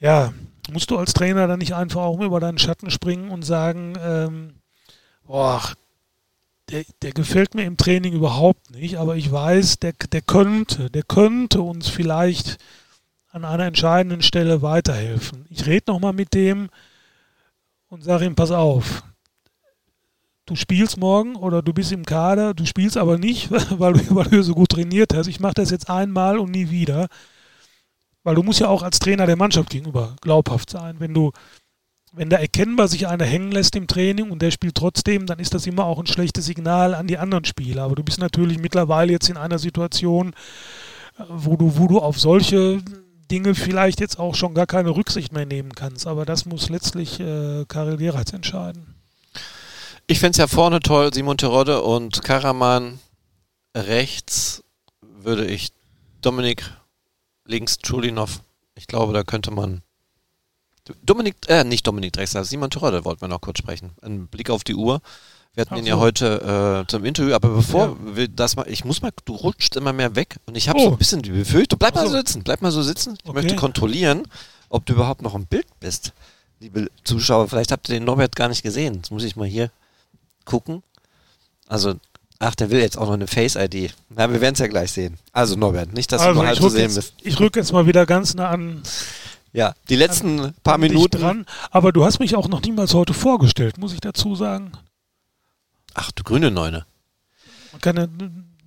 ja, 0.00 0.32
musst 0.72 0.90
du 0.90 0.98
als 0.98 1.12
Trainer 1.12 1.46
dann 1.46 1.58
nicht 1.58 1.74
einfach 1.74 2.02
auch 2.02 2.20
über 2.20 2.40
deinen 2.40 2.58
Schatten 2.58 2.90
springen 2.90 3.30
und 3.30 3.42
sagen, 3.42 3.94
ähm, 4.02 4.54
boah, 5.26 5.62
der, 6.70 6.84
der, 7.02 7.12
gefällt 7.12 7.54
mir 7.54 7.64
im 7.64 7.76
Training 7.76 8.12
überhaupt 8.12 8.70
nicht, 8.70 8.96
aber 8.96 9.16
ich 9.16 9.30
weiß, 9.30 9.80
der, 9.80 9.92
der 10.12 10.22
könnte, 10.22 10.88
der 10.90 11.02
könnte 11.02 11.62
uns 11.62 11.88
vielleicht 11.88 12.58
an 13.32 13.44
einer 13.44 13.66
entscheidenden 13.66 14.22
Stelle 14.22 14.62
weiterhelfen. 14.62 15.46
Ich 15.50 15.66
rede 15.66 15.90
nochmal 15.90 16.12
mit 16.12 16.34
dem, 16.34 16.68
und 17.90 18.02
sage 18.02 18.24
ihm, 18.24 18.34
pass 18.34 18.52
auf, 18.52 19.02
du 20.46 20.56
spielst 20.56 20.96
morgen 20.96 21.36
oder 21.36 21.60
du 21.60 21.72
bist 21.72 21.92
im 21.92 22.04
Kader, 22.04 22.54
du 22.54 22.64
spielst 22.64 22.96
aber 22.96 23.18
nicht, 23.18 23.50
weil 23.78 23.92
du, 23.92 24.14
weil 24.14 24.24
du 24.24 24.42
so 24.42 24.54
gut 24.54 24.70
trainiert 24.70 25.12
hast. 25.14 25.26
Ich 25.26 25.40
mache 25.40 25.54
das 25.54 25.70
jetzt 25.70 25.90
einmal 25.90 26.38
und 26.38 26.50
nie 26.50 26.70
wieder. 26.70 27.08
Weil 28.22 28.34
du 28.34 28.42
musst 28.42 28.60
ja 28.60 28.68
auch 28.68 28.82
als 28.82 28.98
Trainer 28.98 29.26
der 29.26 29.36
Mannschaft 29.36 29.70
gegenüber 29.70 30.16
glaubhaft 30.20 30.70
sein. 30.70 30.96
Wenn 30.98 31.14
du, 31.14 31.32
wenn 32.12 32.30
da 32.30 32.36
erkennbar 32.36 32.86
sich 32.86 33.06
einer 33.06 33.24
hängen 33.24 33.50
lässt 33.50 33.76
im 33.76 33.86
Training 33.86 34.30
und 34.30 34.42
der 34.42 34.50
spielt 34.50 34.74
trotzdem, 34.74 35.26
dann 35.26 35.38
ist 35.38 35.54
das 35.54 35.66
immer 35.66 35.84
auch 35.84 35.98
ein 35.98 36.06
schlechtes 36.06 36.44
Signal 36.44 36.94
an 36.94 37.06
die 37.06 37.18
anderen 37.18 37.44
Spieler. 37.44 37.84
Aber 37.84 37.94
du 37.94 38.04
bist 38.04 38.20
natürlich 38.20 38.58
mittlerweile 38.58 39.12
jetzt 39.12 39.30
in 39.30 39.36
einer 39.36 39.58
Situation, 39.58 40.34
wo 41.28 41.56
du, 41.56 41.78
wo 41.78 41.86
du 41.86 41.98
auf 41.98 42.20
solche 42.20 42.82
Dinge 43.30 43.54
vielleicht 43.54 44.00
jetzt 44.00 44.18
auch 44.18 44.34
schon 44.34 44.54
gar 44.54 44.66
keine 44.66 44.90
Rücksicht 44.90 45.32
mehr 45.32 45.46
nehmen 45.46 45.74
kannst. 45.74 46.06
Aber 46.06 46.24
das 46.24 46.46
muss 46.46 46.68
letztlich 46.68 47.20
äh, 47.20 47.64
Karel 47.66 47.96
Geratz 47.96 48.32
entscheiden. 48.32 48.94
Ich 50.06 50.18
fände 50.18 50.32
es 50.32 50.38
ja 50.38 50.48
vorne 50.48 50.80
toll, 50.80 51.14
Simon 51.14 51.38
Terodde 51.38 51.82
und 51.82 52.22
Karaman 52.24 52.98
rechts 53.76 54.64
würde 55.00 55.46
ich 55.46 55.70
Dominik 56.20 56.64
links 57.44 57.78
Chulinov. 57.78 58.40
Ich 58.74 58.86
glaube, 58.86 59.12
da 59.12 59.22
könnte 59.22 59.52
man 59.52 59.82
Dominik, 61.02 61.36
äh, 61.46 61.62
nicht 61.64 61.86
Dominik 61.86 62.12
Drexler, 62.12 62.44
Simon 62.44 62.70
Terodde 62.70 63.04
wollten 63.04 63.20
wir 63.20 63.28
noch 63.28 63.40
kurz 63.40 63.58
sprechen. 63.58 63.92
Ein 64.02 64.26
Blick 64.26 64.50
auf 64.50 64.64
die 64.64 64.74
Uhr. 64.74 65.00
Wir 65.54 65.62
hatten 65.62 65.76
ihn 65.76 65.84
so. 65.84 65.88
ja 65.88 65.98
heute 65.98 66.84
äh, 66.84 66.90
zum 66.90 67.04
Interview, 67.04 67.34
aber 67.34 67.48
bevor 67.48 67.86
ja. 67.86 68.16
wir 68.16 68.28
das 68.28 68.54
mal, 68.54 68.68
ich 68.68 68.84
muss 68.84 69.02
mal, 69.02 69.10
du 69.24 69.34
rutschst 69.34 69.76
immer 69.76 69.92
mehr 69.92 70.14
weg 70.14 70.36
und 70.46 70.56
ich 70.56 70.68
habe 70.68 70.78
oh. 70.78 70.84
so 70.84 70.90
ein 70.92 70.98
bisschen 70.98 71.22
die 71.22 71.30
Befürchtung, 71.30 71.78
bleib 71.78 71.96
mal 71.96 72.06
so 72.06 72.16
sitzen, 72.16 72.44
bleib 72.44 72.62
mal 72.62 72.70
so 72.70 72.82
sitzen. 72.82 73.14
Ich 73.20 73.28
okay. 73.28 73.34
möchte 73.34 73.56
kontrollieren, 73.56 74.22
ob 74.68 74.86
du 74.86 74.92
überhaupt 74.92 75.22
noch 75.22 75.34
im 75.34 75.46
Bild 75.46 75.66
bist, 75.80 76.12
liebe 76.60 76.88
Zuschauer. 77.02 77.48
Vielleicht 77.48 77.72
habt 77.72 77.88
ihr 77.88 77.94
den 77.94 78.04
Norbert 78.04 78.36
gar 78.36 78.48
nicht 78.48 78.62
gesehen. 78.62 78.94
Jetzt 78.94 79.10
muss 79.10 79.24
ich 79.24 79.34
mal 79.34 79.46
hier 79.46 79.70
gucken. 80.44 80.84
Also, 81.66 81.94
ach, 82.38 82.54
der 82.54 82.70
will 82.70 82.80
jetzt 82.80 82.96
auch 82.96 83.06
noch 83.06 83.14
eine 83.14 83.26
Face-ID. 83.26 83.92
Na, 84.08 84.30
wir 84.30 84.40
werden 84.40 84.54
es 84.54 84.60
ja 84.60 84.68
gleich 84.68 84.92
sehen. 84.92 85.18
Also, 85.32 85.56
Norbert, 85.56 85.92
nicht, 85.92 86.12
dass 86.12 86.20
also, 86.20 86.34
du 86.34 86.38
nur 86.38 86.46
halb 86.46 86.58
zu 86.58 86.68
sehen 86.68 86.82
jetzt, 86.82 86.94
bist. 86.94 87.14
Ich 87.22 87.40
rücke 87.40 87.58
jetzt 87.58 87.72
mal 87.72 87.86
wieder 87.86 88.06
ganz 88.06 88.34
nah 88.34 88.50
an. 88.50 88.82
Ja, 89.52 89.74
die 89.88 89.96
letzten 89.96 90.40
an, 90.40 90.54
paar 90.62 90.78
Minuten. 90.78 91.18
Dran. 91.18 91.46
Aber 91.72 91.92
du 91.92 92.04
hast 92.04 92.20
mich 92.20 92.36
auch 92.36 92.46
noch 92.46 92.62
niemals 92.62 92.94
heute 92.94 93.14
vorgestellt, 93.14 93.78
muss 93.78 93.92
ich 93.92 94.00
dazu 94.00 94.36
sagen. 94.36 94.72
Ach, 95.94 96.12
du 96.12 96.22
grüne 96.22 96.50
Neune. 96.50 96.86
Man 97.72 97.80
kann 97.80 97.96
ja, 97.96 98.06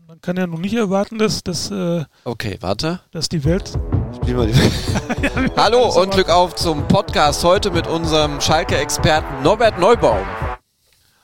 man 0.08 0.22
kann 0.22 0.38
ja 0.38 0.48
nun 0.48 0.62
nicht 0.62 0.76
erwarten, 0.76 1.18
dass, 1.18 1.44
dass, 1.44 1.72
äh, 1.72 2.04
okay, 2.26 2.58
warte. 2.60 3.00
dass 3.12 3.30
die 3.30 3.44
Welt. 3.44 3.72
Spiel 4.16 4.36
mal 4.36 4.48
die 4.48 4.58
Welt. 4.58 5.52
Hallo 5.58 6.02
und 6.02 6.12
Glück 6.12 6.30
auf 6.30 6.56
zum 6.56 6.88
Podcast 6.88 7.44
heute 7.44 7.72
mit 7.72 7.88
unserem 7.88 8.42
Schalke-Experten 8.42 9.42
Norbert 9.42 9.80
Neubaum. 9.80 10.26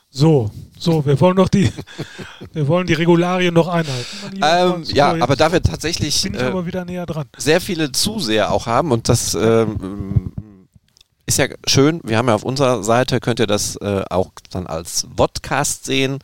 So, 0.08 0.50
so, 0.78 1.04
wir 1.04 1.20
wollen 1.20 1.36
noch 1.36 1.48
die, 1.50 1.70
wir 2.52 2.66
wollen 2.66 2.86
die 2.86 2.94
Regularien 2.94 3.52
noch 3.52 3.68
einhalten. 3.68 4.40
Ähm, 4.42 4.82
ja, 4.84 5.14
aber 5.20 5.36
da 5.36 5.52
wir 5.52 5.62
tatsächlich 5.62 6.24
äh, 6.32 6.42
aber 6.42 6.64
wieder 6.64 6.86
näher 6.86 7.04
dran. 7.04 7.26
sehr 7.36 7.60
viele 7.60 7.92
Zuseher 7.92 8.50
auch 8.50 8.66
haben 8.66 8.90
und 8.90 9.10
das 9.10 9.34
ähm, 9.34 10.32
ist 11.30 11.38
ja 11.38 11.46
schön. 11.66 12.00
Wir 12.02 12.18
haben 12.18 12.26
ja 12.26 12.34
auf 12.34 12.42
unserer 12.42 12.82
Seite, 12.82 13.20
könnt 13.20 13.38
ihr 13.38 13.46
das 13.46 13.76
äh, 13.76 14.02
auch 14.10 14.32
dann 14.50 14.66
als 14.66 15.06
Vodcast 15.16 15.84
sehen, 15.84 16.18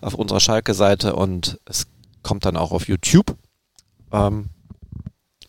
auf 0.00 0.14
unserer 0.14 0.38
Schalke-Seite 0.38 1.16
und 1.16 1.58
es 1.64 1.86
kommt 2.22 2.44
dann 2.44 2.56
auch 2.56 2.70
auf 2.70 2.86
YouTube. 2.86 3.36
Ähm, 4.12 4.50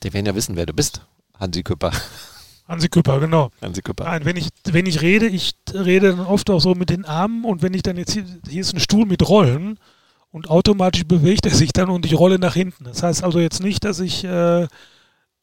Die 0.02 0.12
werden 0.14 0.26
ja 0.26 0.34
wissen, 0.34 0.56
wer 0.56 0.66
du 0.66 0.74
bist, 0.74 1.02
Hansi 1.40 1.62
Küpper. 1.62 1.92
Hansi 2.68 2.90
Küpper, 2.90 3.20
genau. 3.20 3.52
Hansi 3.62 3.84
Küpper. 3.84 4.06
Nein, 4.06 4.26
wenn 4.26 4.36
ich, 4.36 4.50
wenn 4.66 4.88
ich 4.88 5.02
rede, 5.02 5.28
ich 5.28 5.54
rede 5.72 6.16
dann 6.16 6.26
oft 6.26 6.50
auch 6.50 6.60
so 6.60 6.74
mit 6.74 6.90
den 6.90 7.06
Armen 7.06 7.46
und 7.46 7.62
wenn 7.62 7.76
ich 7.76 7.84
dann 7.84 7.98
jetzt 7.98 8.14
hier, 8.14 8.26
hier 8.50 8.62
ist 8.62 8.74
ein 8.74 8.80
Stuhl 8.80 9.06
mit 9.06 9.30
Rollen 9.30 9.78
und 10.32 10.50
automatisch 10.50 11.06
bewegt 11.06 11.46
er 11.46 11.54
sich 11.54 11.72
dann 11.72 11.90
und 11.92 12.06
ich 12.08 12.18
rolle 12.18 12.40
nach 12.40 12.56
hinten. 12.56 12.86
Das 12.86 13.04
heißt 13.04 13.24
also 13.24 13.40
jetzt 13.40 13.62
nicht, 13.62 13.84
dass 13.84 14.00
ich, 14.00 14.24
äh, 14.24 14.68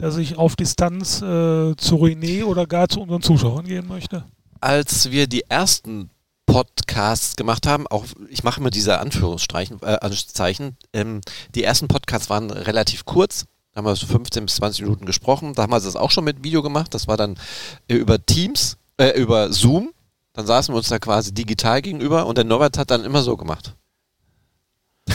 dass 0.01 0.17
ich 0.17 0.39
auf 0.39 0.57
Distanz 0.57 1.21
äh, 1.21 1.77
zu 1.77 1.97
René 1.97 2.45
oder 2.45 2.67
gar 2.67 2.89
zu 2.89 3.01
unseren 3.01 3.23
Zuschauern 3.23 3.67
gehen 3.67 3.87
möchte. 3.87 4.25
Als 4.61 5.11
wir 5.11 5.27
die 5.27 5.43
ersten 5.49 6.11
Podcasts 6.47 7.37
gemacht 7.37 7.67
haben, 7.67 7.87
auch 7.87 8.05
ich 8.29 8.43
mache 8.43 8.63
mir 8.63 8.71
diese 8.71 8.99
Anführungszeichen, 8.99 9.79
äh, 9.83 9.99
Anführungszeichen 10.01 10.77
ähm, 10.93 11.21
die 11.55 11.63
ersten 11.63 11.87
Podcasts 11.87 12.31
waren 12.31 12.51
relativ 12.51 13.05
kurz, 13.05 13.47
da 13.73 13.79
haben 13.79 13.85
wir 13.85 13.95
so 13.95 14.07
15 14.07 14.47
bis 14.47 14.57
20 14.57 14.83
Minuten 14.83 15.07
gesprochen. 15.07 15.55
Da 15.55 15.63
haben 15.63 15.71
wir 15.71 15.81
das 15.81 15.95
auch 15.95 16.11
schon 16.11 16.25
mit 16.25 16.43
Video 16.43 16.63
gemacht. 16.63 16.93
Das 16.93 17.07
war 17.07 17.17
dann 17.17 17.37
äh, 17.89 17.95
über 17.95 18.25
Teams, 18.25 18.79
äh, 18.97 19.11
über 19.11 19.53
Zoom. 19.53 19.93
Dann 20.33 20.47
saßen 20.47 20.75
wir 20.75 20.79
uns 20.79 20.89
da 20.89 20.99
quasi 20.99 21.33
digital 21.33 21.83
gegenüber 21.83 22.27
und 22.27 22.37
der 22.37 22.45
Norbert 22.45 22.79
hat 22.79 22.91
dann 22.91 23.05
immer 23.05 23.23
so 23.23 23.37
gemacht. 23.37 23.77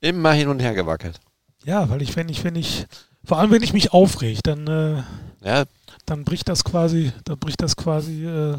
immer 0.00 0.32
hin 0.32 0.48
und 0.48 0.60
her 0.60 0.74
gewackelt. 0.74 1.18
Ja, 1.64 1.88
weil 1.88 2.02
ich, 2.02 2.14
wenn 2.16 2.28
ich, 2.28 2.44
wenn 2.44 2.56
ich, 2.56 2.86
vor 3.26 3.38
allem 3.38 3.50
wenn 3.50 3.62
ich 3.62 3.72
mich 3.72 3.92
aufrege, 3.92 4.40
dann, 4.42 4.66
äh, 4.66 5.02
Ja, 5.44 5.64
dann 6.06 6.24
bricht 6.24 6.48
das 6.48 6.64
quasi, 6.64 7.12
dann 7.24 7.38
bricht 7.38 7.60
das 7.60 7.76
quasi 7.76 8.24
äh, 8.24 8.58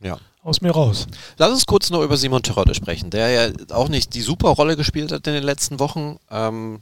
ja. 0.00 0.18
aus 0.42 0.60
mir 0.60 0.70
raus. 0.70 1.06
Lass 1.36 1.50
uns 1.50 1.66
kurz 1.66 1.90
noch 1.90 2.02
über 2.02 2.16
Simon 2.16 2.42
Terodde 2.42 2.74
sprechen, 2.74 3.10
der 3.10 3.28
ja 3.30 3.52
auch 3.72 3.88
nicht 3.88 4.14
die 4.14 4.22
super 4.22 4.50
Rolle 4.50 4.76
gespielt 4.76 5.12
hat 5.12 5.26
in 5.26 5.34
den 5.34 5.42
letzten 5.42 5.80
Wochen. 5.80 6.18
Ähm, 6.30 6.80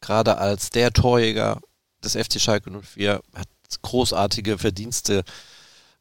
Gerade 0.00 0.38
als 0.38 0.70
der 0.70 0.92
Torjäger 0.92 1.60
des 2.04 2.14
FC 2.14 2.40
Schalke 2.40 2.70
04 2.70 3.22
hat 3.34 3.48
großartige 3.82 4.58
Verdienste 4.58 5.24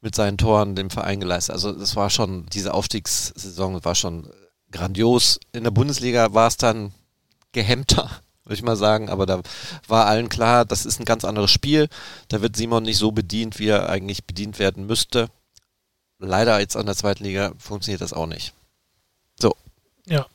mit 0.01 0.15
seinen 0.15 0.37
Toren 0.37 0.75
dem 0.75 0.89
Verein 0.89 1.19
geleistet. 1.19 1.53
Also 1.53 1.71
das 1.71 1.95
war 1.95 2.09
schon, 2.09 2.45
diese 2.47 2.73
Aufstiegssaison 2.73 3.83
war 3.85 3.95
schon 3.95 4.29
grandios. 4.71 5.39
In 5.51 5.63
der 5.63 5.71
Bundesliga 5.71 6.33
war 6.33 6.47
es 6.47 6.57
dann 6.57 6.91
gehemmter, 7.53 8.11
würde 8.45 8.55
ich 8.55 8.63
mal 8.63 8.75
sagen, 8.77 9.09
aber 9.09 9.25
da 9.25 9.41
war 9.87 10.05
allen 10.05 10.29
klar, 10.29 10.65
das 10.65 10.85
ist 10.85 10.99
ein 10.99 11.05
ganz 11.05 11.25
anderes 11.25 11.51
Spiel. 11.51 11.87
Da 12.27 12.41
wird 12.41 12.55
Simon 12.55 12.83
nicht 12.83 12.97
so 12.97 13.11
bedient, 13.11 13.59
wie 13.59 13.67
er 13.67 13.89
eigentlich 13.89 14.25
bedient 14.25 14.59
werden 14.59 14.85
müsste. 14.85 15.27
Leider 16.19 16.59
jetzt 16.59 16.77
an 16.77 16.85
der 16.85 16.95
zweiten 16.95 17.23
Liga 17.25 17.51
funktioniert 17.57 18.01
das 18.01 18.13
auch 18.13 18.27
nicht. 18.27 18.53
Ja. 20.07 20.27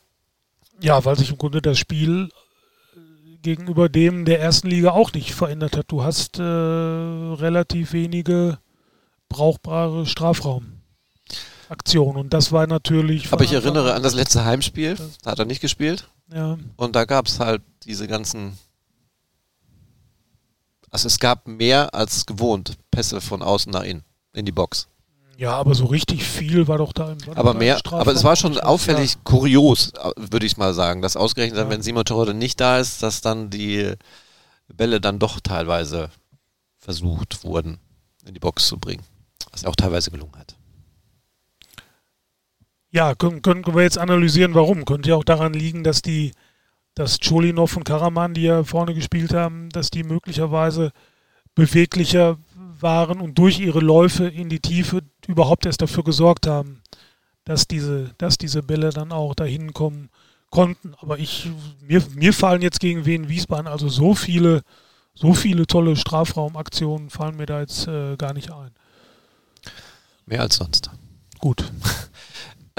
Ja, 0.80 1.04
weil 1.04 1.16
sich 1.16 1.30
im 1.30 1.38
Grunde 1.38 1.62
das 1.62 1.78
Spiel 1.78 2.30
äh, 2.96 3.36
gegenüber 3.42 3.88
dem 3.88 4.24
der 4.24 4.40
ersten 4.40 4.66
Liga 4.68 4.90
auch 4.90 5.12
nicht 5.12 5.32
verändert 5.32 5.76
hat. 5.76 5.84
Du 5.88 6.02
hast 6.02 6.40
äh, 6.40 6.42
relativ 6.42 7.92
wenige 7.92 8.58
brauchbare 9.28 10.06
Strafraumaktionen 10.06 12.16
und 12.16 12.32
das 12.32 12.50
war 12.50 12.66
natürlich. 12.66 13.32
Aber 13.32 13.44
ich 13.44 13.52
erinnere 13.52 13.90
an- 13.90 13.98
an 13.98 14.02
das 14.02 14.14
letzte 14.14 14.44
Heimspiel, 14.44 14.96
da 15.22 15.30
hat 15.30 15.38
er 15.38 15.44
nicht 15.44 15.60
gespielt. 15.60 16.08
Ja, 16.32 16.58
Und 16.76 16.94
da 16.96 17.04
gab 17.04 17.26
es 17.26 17.40
halt 17.40 17.62
diese 17.84 18.06
ganzen. 18.06 18.56
Also 20.90 21.06
es 21.06 21.18
gab 21.18 21.46
mehr 21.46 21.94
als 21.94 22.26
gewohnt 22.26 22.76
Pässe 22.90 23.20
von 23.20 23.42
außen 23.42 23.70
nach 23.72 23.82
innen 23.82 24.04
in 24.32 24.44
die 24.44 24.52
Box. 24.52 24.88
ja, 25.38 25.52
aber 25.52 25.74
so 25.74 25.86
richtig 25.86 26.24
viel 26.24 26.68
war 26.68 26.78
doch 26.78 26.92
da 26.92 27.12
im 27.12 27.18
Aber 27.34 27.54
mehr, 27.54 27.78
Strafraum 27.78 28.00
aber 28.00 28.12
es 28.12 28.24
war 28.24 28.36
schon 28.36 28.58
auffällig 28.58 29.16
kurios, 29.24 29.90
äh, 29.94 30.10
würde 30.16 30.46
ich 30.46 30.56
mal 30.56 30.74
sagen, 30.74 31.00
dass 31.00 31.16
ausgerechnet 31.16 31.58
Ja. 31.58 31.70
wenn 31.70 31.82
Simon 31.82 32.04
Terodde 32.04 32.34
nicht 32.34 32.60
da 32.60 32.78
ist, 32.78 33.02
dass 33.02 33.20
dann 33.20 33.50
die 33.50 33.94
Bälle 34.68 35.00
dann 35.00 35.18
doch 35.18 35.40
teilweise 35.40 36.10
versucht 36.78 37.42
wurden, 37.44 37.78
in 38.26 38.34
die 38.34 38.40
Box 38.40 38.66
zu 38.66 38.78
bringen. 38.78 39.02
Was 39.52 39.64
auch 39.64 39.76
teilweise 39.76 40.10
gelungen 40.10 40.36
hat. 40.36 40.56
Ja, 42.92 43.14
können, 43.14 43.42
können 43.42 43.64
wir 43.66 43.82
jetzt 43.82 43.98
analysieren, 43.98 44.54
warum. 44.54 44.84
Könnte 44.84 45.10
ja 45.10 45.16
auch 45.16 45.24
daran 45.24 45.52
liegen, 45.52 45.84
dass 45.84 46.02
die, 46.02 46.32
dass 46.94 47.20
Cholinov 47.20 47.76
und 47.76 47.84
Karaman, 47.84 48.34
die 48.34 48.42
ja 48.42 48.64
vorne 48.64 48.94
gespielt 48.94 49.32
haben, 49.32 49.68
dass 49.70 49.90
die 49.90 50.02
möglicherweise 50.02 50.92
beweglicher 51.54 52.38
waren 52.80 53.20
und 53.20 53.38
durch 53.38 53.60
ihre 53.60 53.80
Läufe 53.80 54.26
in 54.26 54.48
die 54.48 54.60
Tiefe 54.60 55.02
überhaupt 55.26 55.66
erst 55.66 55.82
dafür 55.82 56.02
gesorgt 56.02 56.46
haben, 56.46 56.82
dass 57.44 57.68
diese, 57.68 58.14
dass 58.18 58.38
diese 58.38 58.62
Bälle 58.62 58.90
dann 58.90 59.12
auch 59.12 59.34
dahin 59.34 59.72
kommen 59.72 60.10
konnten. 60.50 60.94
Aber 60.98 61.18
ich, 61.18 61.48
mir, 61.80 62.02
mir 62.14 62.32
fallen 62.32 62.62
jetzt 62.62 62.80
gegen 62.80 63.06
Wien 63.06 63.28
Wiesbaden 63.28 63.66
also 63.66 63.88
so 63.88 64.14
viele, 64.14 64.62
so 65.14 65.34
viele 65.34 65.66
tolle 65.66 65.96
Strafraumaktionen 65.96 67.10
fallen 67.10 67.36
mir 67.36 67.46
da 67.46 67.60
jetzt 67.60 67.86
äh, 67.86 68.16
gar 68.16 68.32
nicht 68.32 68.50
ein. 68.50 68.70
Mehr 70.26 70.42
als 70.42 70.56
sonst. 70.56 70.90
Gut. 71.38 71.70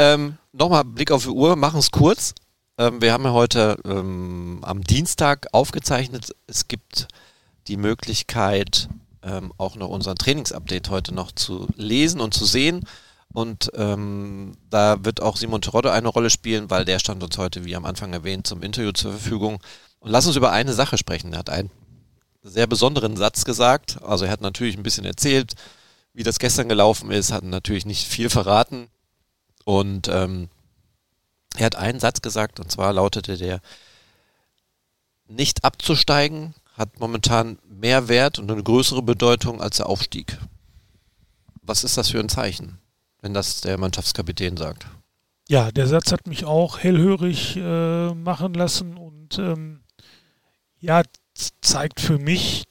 Ähm, 0.01 0.39
Nochmal 0.51 0.83
Blick 0.83 1.11
auf 1.11 1.23
die 1.25 1.29
Uhr, 1.29 1.55
machen 1.55 1.77
es 1.77 1.91
kurz. 1.91 2.33
Ähm, 2.79 3.03
wir 3.03 3.13
haben 3.13 3.23
ja 3.23 3.33
heute 3.33 3.77
ähm, 3.85 4.59
am 4.63 4.83
Dienstag 4.83 5.47
aufgezeichnet. 5.51 6.35
Es 6.47 6.67
gibt 6.67 7.07
die 7.67 7.77
Möglichkeit, 7.77 8.89
ähm, 9.21 9.53
auch 9.57 9.75
noch 9.75 9.89
unseren 9.89 10.15
Trainingsupdate 10.15 10.89
heute 10.89 11.13
noch 11.13 11.31
zu 11.31 11.67
lesen 11.75 12.19
und 12.19 12.33
zu 12.33 12.45
sehen. 12.45 12.83
Und 13.31 13.71
ähm, 13.75 14.53
da 14.71 15.05
wird 15.05 15.21
auch 15.21 15.37
Simon 15.37 15.61
Terodde 15.61 15.91
eine 15.91 16.07
Rolle 16.07 16.31
spielen, 16.31 16.71
weil 16.71 16.83
der 16.83 16.97
stand 16.97 17.21
uns 17.23 17.37
heute, 17.37 17.63
wie 17.63 17.75
am 17.75 17.85
Anfang 17.85 18.11
erwähnt, 18.11 18.47
zum 18.47 18.63
Interview 18.63 18.93
zur 18.93 19.11
Verfügung. 19.11 19.59
Und 19.99 20.09
lass 20.09 20.25
uns 20.25 20.35
über 20.35 20.51
eine 20.51 20.73
Sache 20.73 20.97
sprechen. 20.97 21.31
Er 21.33 21.39
hat 21.39 21.51
einen 21.51 21.69
sehr 22.41 22.65
besonderen 22.65 23.17
Satz 23.17 23.45
gesagt. 23.45 24.01
Also 24.01 24.25
er 24.25 24.31
hat 24.31 24.41
natürlich 24.41 24.77
ein 24.77 24.83
bisschen 24.83 25.05
erzählt, 25.05 25.53
wie 26.13 26.23
das 26.23 26.39
gestern 26.39 26.69
gelaufen 26.69 27.11
ist, 27.11 27.31
hat 27.31 27.43
natürlich 27.43 27.85
nicht 27.85 28.07
viel 28.07 28.31
verraten. 28.31 28.87
Und 29.65 30.07
ähm, 30.07 30.49
er 31.55 31.65
hat 31.65 31.75
einen 31.75 31.99
Satz 31.99 32.21
gesagt, 32.21 32.59
und 32.59 32.71
zwar 32.71 32.93
lautete 32.93 33.37
der, 33.37 33.61
nicht 35.27 35.63
abzusteigen 35.63 36.53
hat 36.73 36.99
momentan 36.99 37.59
mehr 37.67 38.07
Wert 38.07 38.39
und 38.39 38.49
eine 38.51 38.63
größere 38.63 39.01
Bedeutung 39.01 39.61
als 39.61 39.77
der 39.77 39.87
Aufstieg. 39.87 40.37
Was 41.61 41.83
ist 41.83 41.97
das 41.97 42.09
für 42.09 42.19
ein 42.19 42.29
Zeichen, 42.29 42.79
wenn 43.21 43.33
das 43.33 43.61
der 43.61 43.77
Mannschaftskapitän 43.77 44.57
sagt? 44.57 44.87
Ja, 45.47 45.71
der 45.71 45.87
Satz 45.87 46.11
hat 46.11 46.27
mich 46.27 46.45
auch 46.45 46.79
hellhörig 46.79 47.57
äh, 47.57 48.13
machen 48.13 48.53
lassen 48.53 48.97
und 48.97 49.37
ähm, 49.37 49.81
ja, 50.79 51.03
zeigt 51.61 51.99
für 51.99 52.17
mich, 52.17 52.63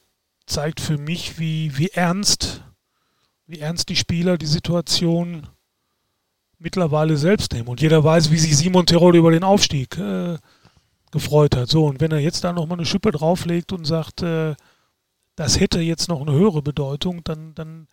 zeigt 0.45 0.79
für 0.81 0.97
mich, 0.97 1.39
wie, 1.39 1.77
wie 1.77 1.89
ernst, 1.89 2.63
wie 3.45 3.59
ernst 3.59 3.89
die 3.89 3.95
Spieler 3.95 4.37
die 4.37 4.47
Situation 4.47 5.47
mittlerweile 6.61 7.17
selbst 7.17 7.53
nehmen. 7.53 7.67
Und 7.67 7.81
jeder 7.81 8.03
weiß, 8.03 8.31
wie 8.31 8.37
sich 8.37 8.55
Simon 8.55 8.85
Tirol 8.85 9.15
über 9.15 9.31
den 9.31 9.43
Aufstieg 9.43 9.97
äh, 9.97 10.37
gefreut 11.11 11.55
hat. 11.55 11.69
So, 11.69 11.85
und 11.85 11.99
wenn 11.99 12.11
er 12.11 12.19
jetzt 12.19 12.43
da 12.43 12.53
nochmal 12.53 12.77
eine 12.77 12.85
Schippe 12.85 13.11
drauflegt 13.11 13.73
und 13.73 13.85
sagt, 13.85 14.21
äh, 14.21 14.55
das 15.35 15.59
hätte 15.59 15.79
jetzt 15.79 16.07
noch 16.07 16.21
eine 16.21 16.33
höhere 16.33 16.61
Bedeutung, 16.61 17.23
dann, 17.23 17.53
dann, 17.55 17.87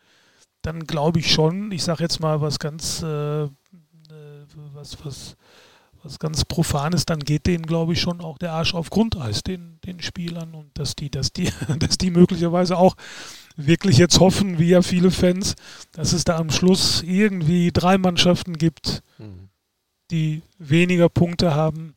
dann 0.62 0.86
glaube 0.86 1.20
ich 1.20 1.32
schon, 1.32 1.72
ich 1.72 1.82
sage 1.82 2.02
jetzt 2.02 2.20
mal 2.20 2.40
was 2.40 2.58
ganz 2.58 3.02
äh, 3.02 3.44
äh, 3.44 3.48
was, 4.74 4.96
was, 5.04 5.36
was 6.02 6.18
ganz 6.18 6.44
Profanes, 6.44 7.06
dann 7.06 7.20
geht 7.20 7.46
denen, 7.46 7.66
glaube 7.66 7.92
ich, 7.92 8.00
schon 8.00 8.20
auch 8.20 8.38
der 8.38 8.52
Arsch 8.52 8.74
auf 8.74 8.90
Grundeis, 8.90 9.42
den, 9.42 9.78
den 9.84 10.00
Spielern. 10.00 10.54
Und 10.54 10.70
dass 10.78 10.96
die, 10.96 11.10
dass 11.10 11.32
die, 11.32 11.50
dass 11.78 11.98
die 11.98 12.10
möglicherweise 12.10 12.76
auch 12.76 12.94
wirklich 13.60 13.98
jetzt 13.98 14.20
hoffen, 14.20 14.58
wie 14.58 14.68
ja 14.68 14.82
viele 14.82 15.10
Fans, 15.10 15.56
dass 15.92 16.12
es 16.12 16.24
da 16.24 16.36
am 16.36 16.50
Schluss 16.50 17.02
irgendwie 17.02 17.72
drei 17.72 17.98
Mannschaften 17.98 18.54
gibt, 18.56 19.02
die 20.10 20.42
weniger 20.58 21.08
Punkte 21.08 21.54
haben 21.54 21.94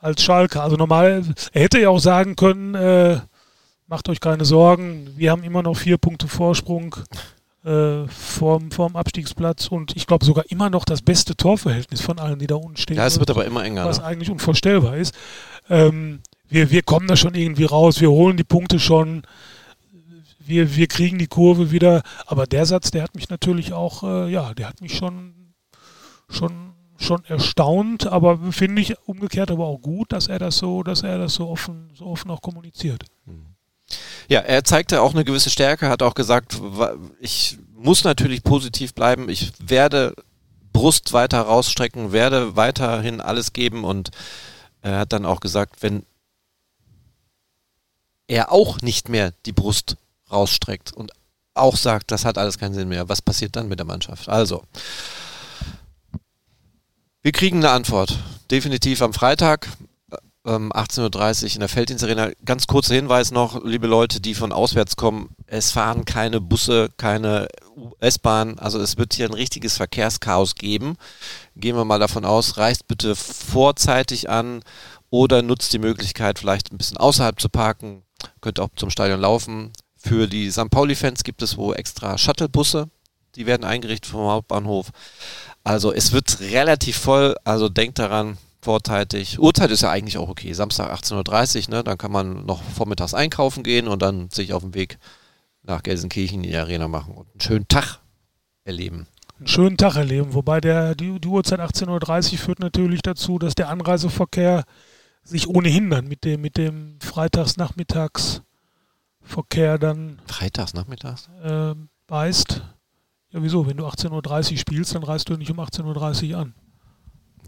als 0.00 0.22
Schalke. 0.22 0.62
Also 0.62 0.76
normal, 0.76 1.24
er 1.52 1.62
hätte 1.62 1.80
ja 1.80 1.90
auch 1.90 1.98
sagen 1.98 2.36
können, 2.36 2.74
äh, 2.74 3.18
macht 3.88 4.08
euch 4.08 4.20
keine 4.20 4.44
Sorgen, 4.44 5.10
wir 5.16 5.32
haben 5.32 5.42
immer 5.42 5.62
noch 5.62 5.76
vier 5.76 5.98
Punkte 5.98 6.28
Vorsprung 6.28 6.94
äh, 7.64 8.06
vorm, 8.06 8.70
vorm 8.70 8.94
Abstiegsplatz 8.96 9.66
und 9.66 9.96
ich 9.96 10.06
glaube 10.06 10.24
sogar 10.24 10.44
immer 10.50 10.70
noch 10.70 10.84
das 10.84 11.02
beste 11.02 11.36
Torverhältnis 11.36 12.00
von 12.00 12.18
allen, 12.20 12.38
die 12.38 12.46
da 12.46 12.54
unten 12.54 12.76
stehen. 12.76 12.96
Ja, 12.96 13.06
es 13.06 13.18
wird 13.18 13.28
aber 13.28 13.44
immer 13.44 13.64
enger. 13.64 13.84
was 13.84 13.98
Ne? 13.98 14.04
eigentlich 14.04 14.30
unvorstellbar 14.30 14.96
ist. 14.96 15.14
Ähm, 15.68 16.20
wir, 16.48 16.70
wir 16.70 16.82
kommen 16.82 17.08
da 17.08 17.16
schon 17.16 17.34
irgendwie 17.34 17.64
raus, 17.64 18.00
wir 18.00 18.10
holen 18.10 18.36
die 18.36 18.44
Punkte 18.44 18.78
schon, 18.78 19.22
wir, 20.50 20.76
wir 20.76 20.86
kriegen 20.86 21.18
die 21.18 21.26
Kurve 21.26 21.70
wieder. 21.70 22.02
Aber 22.26 22.46
der 22.46 22.66
Satz, 22.66 22.90
der 22.90 23.02
hat 23.02 23.14
mich 23.14 23.30
natürlich 23.30 23.72
auch, 23.72 24.02
äh, 24.02 24.30
ja, 24.30 24.52
der 24.52 24.68
hat 24.68 24.82
mich 24.82 24.96
schon, 24.96 25.54
schon, 26.28 26.74
schon 26.98 27.24
erstaunt, 27.24 28.06
aber 28.06 28.52
finde 28.52 28.82
ich 28.82 28.98
umgekehrt 29.06 29.50
aber 29.50 29.66
auch 29.66 29.78
gut, 29.78 30.12
dass 30.12 30.28
er 30.28 30.38
das 30.38 30.58
so, 30.58 30.82
dass 30.82 31.02
er 31.02 31.18
das 31.18 31.34
so 31.34 31.48
offen, 31.48 31.90
so 31.94 32.06
offen 32.06 32.30
auch 32.30 32.42
kommuniziert. 32.42 33.04
Ja, 34.28 34.40
er 34.40 34.62
zeigte 34.64 35.00
auch 35.00 35.14
eine 35.14 35.24
gewisse 35.24 35.50
Stärke, 35.50 35.88
hat 35.88 36.02
auch 36.02 36.14
gesagt, 36.14 36.60
ich 37.20 37.58
muss 37.74 38.04
natürlich 38.04 38.44
positiv 38.44 38.94
bleiben, 38.94 39.28
ich 39.28 39.52
werde 39.58 40.14
Brust 40.72 41.12
weiter 41.12 41.40
rausstrecken, 41.40 42.12
werde 42.12 42.54
weiterhin 42.54 43.20
alles 43.20 43.52
geben 43.52 43.82
und 43.82 44.10
er 44.82 44.98
hat 44.98 45.12
dann 45.12 45.26
auch 45.26 45.40
gesagt, 45.40 45.82
wenn 45.82 46.04
er 48.28 48.52
auch 48.52 48.80
nicht 48.80 49.08
mehr 49.08 49.32
die 49.46 49.52
Brust 49.52 49.96
rausstreckt 50.30 50.92
und 50.92 51.12
auch 51.54 51.76
sagt, 51.76 52.10
das 52.10 52.24
hat 52.24 52.38
alles 52.38 52.58
keinen 52.58 52.74
Sinn 52.74 52.88
mehr. 52.88 53.08
Was 53.08 53.22
passiert 53.22 53.56
dann 53.56 53.68
mit 53.68 53.78
der 53.78 53.86
Mannschaft? 53.86 54.28
Also, 54.28 54.64
wir 57.22 57.32
kriegen 57.32 57.58
eine 57.58 57.70
Antwort. 57.70 58.18
Definitiv 58.50 59.02
am 59.02 59.12
Freitag. 59.12 59.68
Ähm, 60.46 60.72
18.30 60.72 61.44
Uhr 61.44 61.54
in 61.54 61.60
der 61.60 61.68
Felddienstarena. 61.68 62.30
Ganz 62.46 62.66
kurzer 62.66 62.94
Hinweis 62.94 63.30
noch, 63.30 63.62
liebe 63.62 63.86
Leute, 63.86 64.20
die 64.20 64.34
von 64.34 64.52
auswärts 64.52 64.96
kommen. 64.96 65.34
Es 65.46 65.70
fahren 65.70 66.06
keine 66.06 66.40
Busse, 66.40 66.88
keine 66.96 67.48
S-Bahn. 67.98 68.58
Also 68.58 68.80
es 68.80 68.96
wird 68.96 69.12
hier 69.12 69.26
ein 69.26 69.34
richtiges 69.34 69.76
Verkehrschaos 69.76 70.54
geben. 70.54 70.96
Gehen 71.56 71.76
wir 71.76 71.84
mal 71.84 71.98
davon 71.98 72.24
aus, 72.24 72.56
reist 72.56 72.88
bitte 72.88 73.14
vorzeitig 73.14 74.30
an 74.30 74.62
oder 75.10 75.42
nutzt 75.42 75.72
die 75.74 75.78
Möglichkeit, 75.78 76.38
vielleicht 76.38 76.72
ein 76.72 76.78
bisschen 76.78 76.96
außerhalb 76.96 77.38
zu 77.38 77.50
parken. 77.50 78.02
Könnt 78.40 78.60
auch 78.60 78.70
zum 78.76 78.88
Stadion 78.88 79.20
laufen. 79.20 79.72
Für 80.02 80.26
die 80.26 80.50
St. 80.50 80.70
Pauli-Fans 80.70 81.24
gibt 81.24 81.42
es 81.42 81.56
wo 81.56 81.72
extra 81.74 82.16
Shuttlebusse. 82.16 82.88
Die 83.36 83.46
werden 83.46 83.64
eingerichtet 83.64 84.10
vom 84.10 84.28
Hauptbahnhof. 84.28 84.90
Also 85.62 85.92
es 85.92 86.12
wird 86.12 86.40
relativ 86.40 86.96
voll. 86.96 87.36
Also 87.44 87.68
denkt 87.68 87.98
daran, 87.98 88.38
vorzeitig. 88.62 89.38
Uhrzeit 89.38 89.70
ist 89.70 89.82
ja 89.82 89.90
eigentlich 89.90 90.18
auch 90.18 90.28
okay. 90.28 90.52
Samstag 90.52 90.90
18.30 90.92 91.68
Uhr, 91.68 91.74
ne? 91.76 91.84
Dann 91.84 91.98
kann 91.98 92.12
man 92.12 92.46
noch 92.46 92.62
vormittags 92.62 93.14
einkaufen 93.14 93.62
gehen 93.62 93.88
und 93.88 94.00
dann 94.02 94.30
sich 94.30 94.52
auf 94.52 94.62
den 94.62 94.74
Weg 94.74 94.98
nach 95.62 95.82
Gelsenkirchen 95.82 96.42
in 96.42 96.50
die 96.50 96.56
Arena 96.56 96.88
machen 96.88 97.14
und 97.14 97.28
einen 97.30 97.40
schönen 97.40 97.68
Tag 97.68 98.00
erleben. 98.64 99.06
Einen 99.38 99.48
schönen 99.48 99.76
Tag 99.76 99.96
erleben. 99.96 100.34
Wobei 100.34 100.60
der, 100.60 100.94
die, 100.94 101.20
die 101.20 101.28
Uhrzeit 101.28 101.60
18.30 101.60 102.32
Uhr 102.32 102.38
führt 102.38 102.60
natürlich 102.60 103.02
dazu, 103.02 103.38
dass 103.38 103.54
der 103.54 103.68
Anreiseverkehr 103.68 104.64
sich 105.22 105.46
ohnehin 105.46 105.90
dann 105.90 106.08
mit 106.08 106.24
dem, 106.24 106.40
mit 106.40 106.56
dem 106.56 106.98
Freitagsnachmittagsverkehr 109.30 109.78
dann 109.78 110.18
Freitags 110.26 110.74
nachmittags? 110.74 111.28
äh, 111.42 111.74
beißt. 112.06 112.62
Ja, 113.32 113.42
wieso? 113.42 113.66
Wenn 113.66 113.76
du 113.76 113.86
18.30 113.86 114.52
Uhr 114.52 114.58
spielst, 114.58 114.94
dann 114.94 115.04
reist 115.04 115.28
du 115.28 115.36
nicht 115.36 115.50
um 115.50 115.60
18.30 115.60 116.32
Uhr 116.32 116.38
an. 116.38 116.54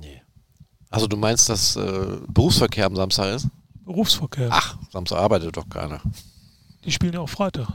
Nee. 0.00 0.22
Also 0.90 1.06
du 1.08 1.16
meinst, 1.16 1.48
dass 1.48 1.76
äh, 1.76 2.18
Berufsverkehr 2.28 2.86
am 2.86 2.94
Samstag 2.94 3.34
ist? 3.34 3.48
Berufsverkehr. 3.84 4.48
Ach, 4.50 4.78
Samstag 4.90 5.18
arbeitet 5.18 5.56
doch 5.56 5.68
keiner. 5.68 6.00
Die 6.84 6.92
spielen 6.92 7.14
ja 7.14 7.20
auch 7.20 7.28
Freitag. 7.28 7.68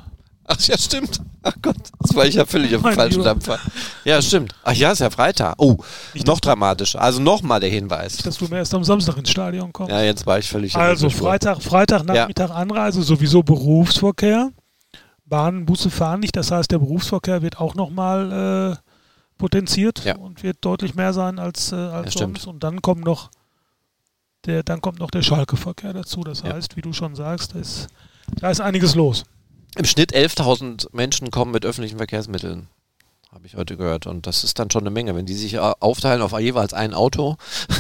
Ach 0.50 0.60
ja, 0.62 0.78
stimmt. 0.78 1.20
Ach 1.44 1.54
Gott, 1.62 1.76
das 2.00 2.16
war 2.16 2.26
ich 2.26 2.36
ja 2.36 2.46
völlig 2.46 2.74
auf 2.76 2.82
dem 2.82 2.94
falschen. 2.94 3.22
Dampfer. 3.24 3.60
Ja, 4.06 4.22
stimmt. 4.22 4.56
Ach 4.64 4.72
ja, 4.74 4.92
ist 4.94 5.00
ja 5.00 5.10
Freitag. 5.10 5.56
Oh, 5.58 5.78
Nicht, 6.14 6.26
noch 6.26 6.40
dramatischer. 6.40 7.02
Also 7.02 7.22
nochmal 7.22 7.60
der 7.60 7.70
Hinweis. 7.70 8.18
dass 8.18 8.38
du 8.38 8.46
mir 8.48 8.58
erst 8.58 8.74
am 8.74 8.84
Samstag 8.84 9.18
ins 9.18 9.30
Stadion 9.30 9.74
kommst. 9.74 9.92
Ja, 9.92 10.02
jetzt 10.02 10.26
war 10.26 10.40
ich 10.40 10.48
völlig 10.48 10.76
Also. 10.76 11.10
Freitag, 11.10 11.62
Freitag 11.62 12.04
Nachmittag 12.06 12.50
Anreise, 12.52 13.04
sowieso 13.04 13.44
Berufsverkehr. 13.44 14.52
Bahnen, 15.26 15.66
Busse 15.66 15.90
fahren 15.90 16.22
nicht, 16.22 16.38
das 16.38 16.52
heißt, 16.52 16.72
der 16.72 16.80
Berufsverkehr 16.80 17.42
wird 17.42 17.60
auch 17.60 17.76
nochmal 17.76 18.78
äh, 18.78 18.92
potenziert 19.38 20.06
Ja. 20.06 20.16
und 20.16 20.42
wird 20.44 20.60
deutlich 20.62 20.96
mehr 20.96 21.12
sein 21.12 21.38
als, 21.40 21.74
äh, 21.74 21.76
als 21.76 22.14
Ja, 22.14 22.22
sonst. 22.22 22.48
Und 22.48 22.64
dann 22.64 22.82
kommt 22.82 23.04
noch 23.04 23.30
der, 24.46 24.64
dann 24.64 24.80
kommt 24.80 25.00
noch 25.00 25.12
der 25.12 25.22
Schalke-Verkehr 25.24 25.92
dazu. 25.92 26.22
Das 26.24 26.44
Ja. 26.44 26.54
heißt, 26.54 26.78
wie 26.78 26.82
du 26.82 26.94
schon 26.94 27.16
sagst, 27.16 27.54
da 27.54 27.60
ist, 27.60 27.88
da 28.40 28.50
ist 28.50 28.62
einiges 28.62 28.96
los. 28.96 29.26
Im 29.78 29.86
Schnitt 29.86 30.16
11.000 30.16 30.88
Menschen 30.92 31.30
kommen 31.30 31.52
mit 31.52 31.64
öffentlichen 31.64 31.98
Verkehrsmitteln. 31.98 32.68
Habe 33.32 33.46
ich 33.46 33.56
heute 33.56 33.78
gehört. 33.78 34.08
Und 34.08 34.26
das 34.26 34.44
ist 34.44 34.58
dann 34.58 34.72
schon 34.72 34.82
eine 34.82 34.90
Menge. 34.90 35.14
Wenn 35.14 35.28
die 35.28 35.36
sich 35.36 35.54
äh, 35.54 35.58
aufteilen 35.60 36.24
auf 36.24 36.38
jeweils 36.40 36.74
ein 36.74 36.96
Auto, 36.96 37.36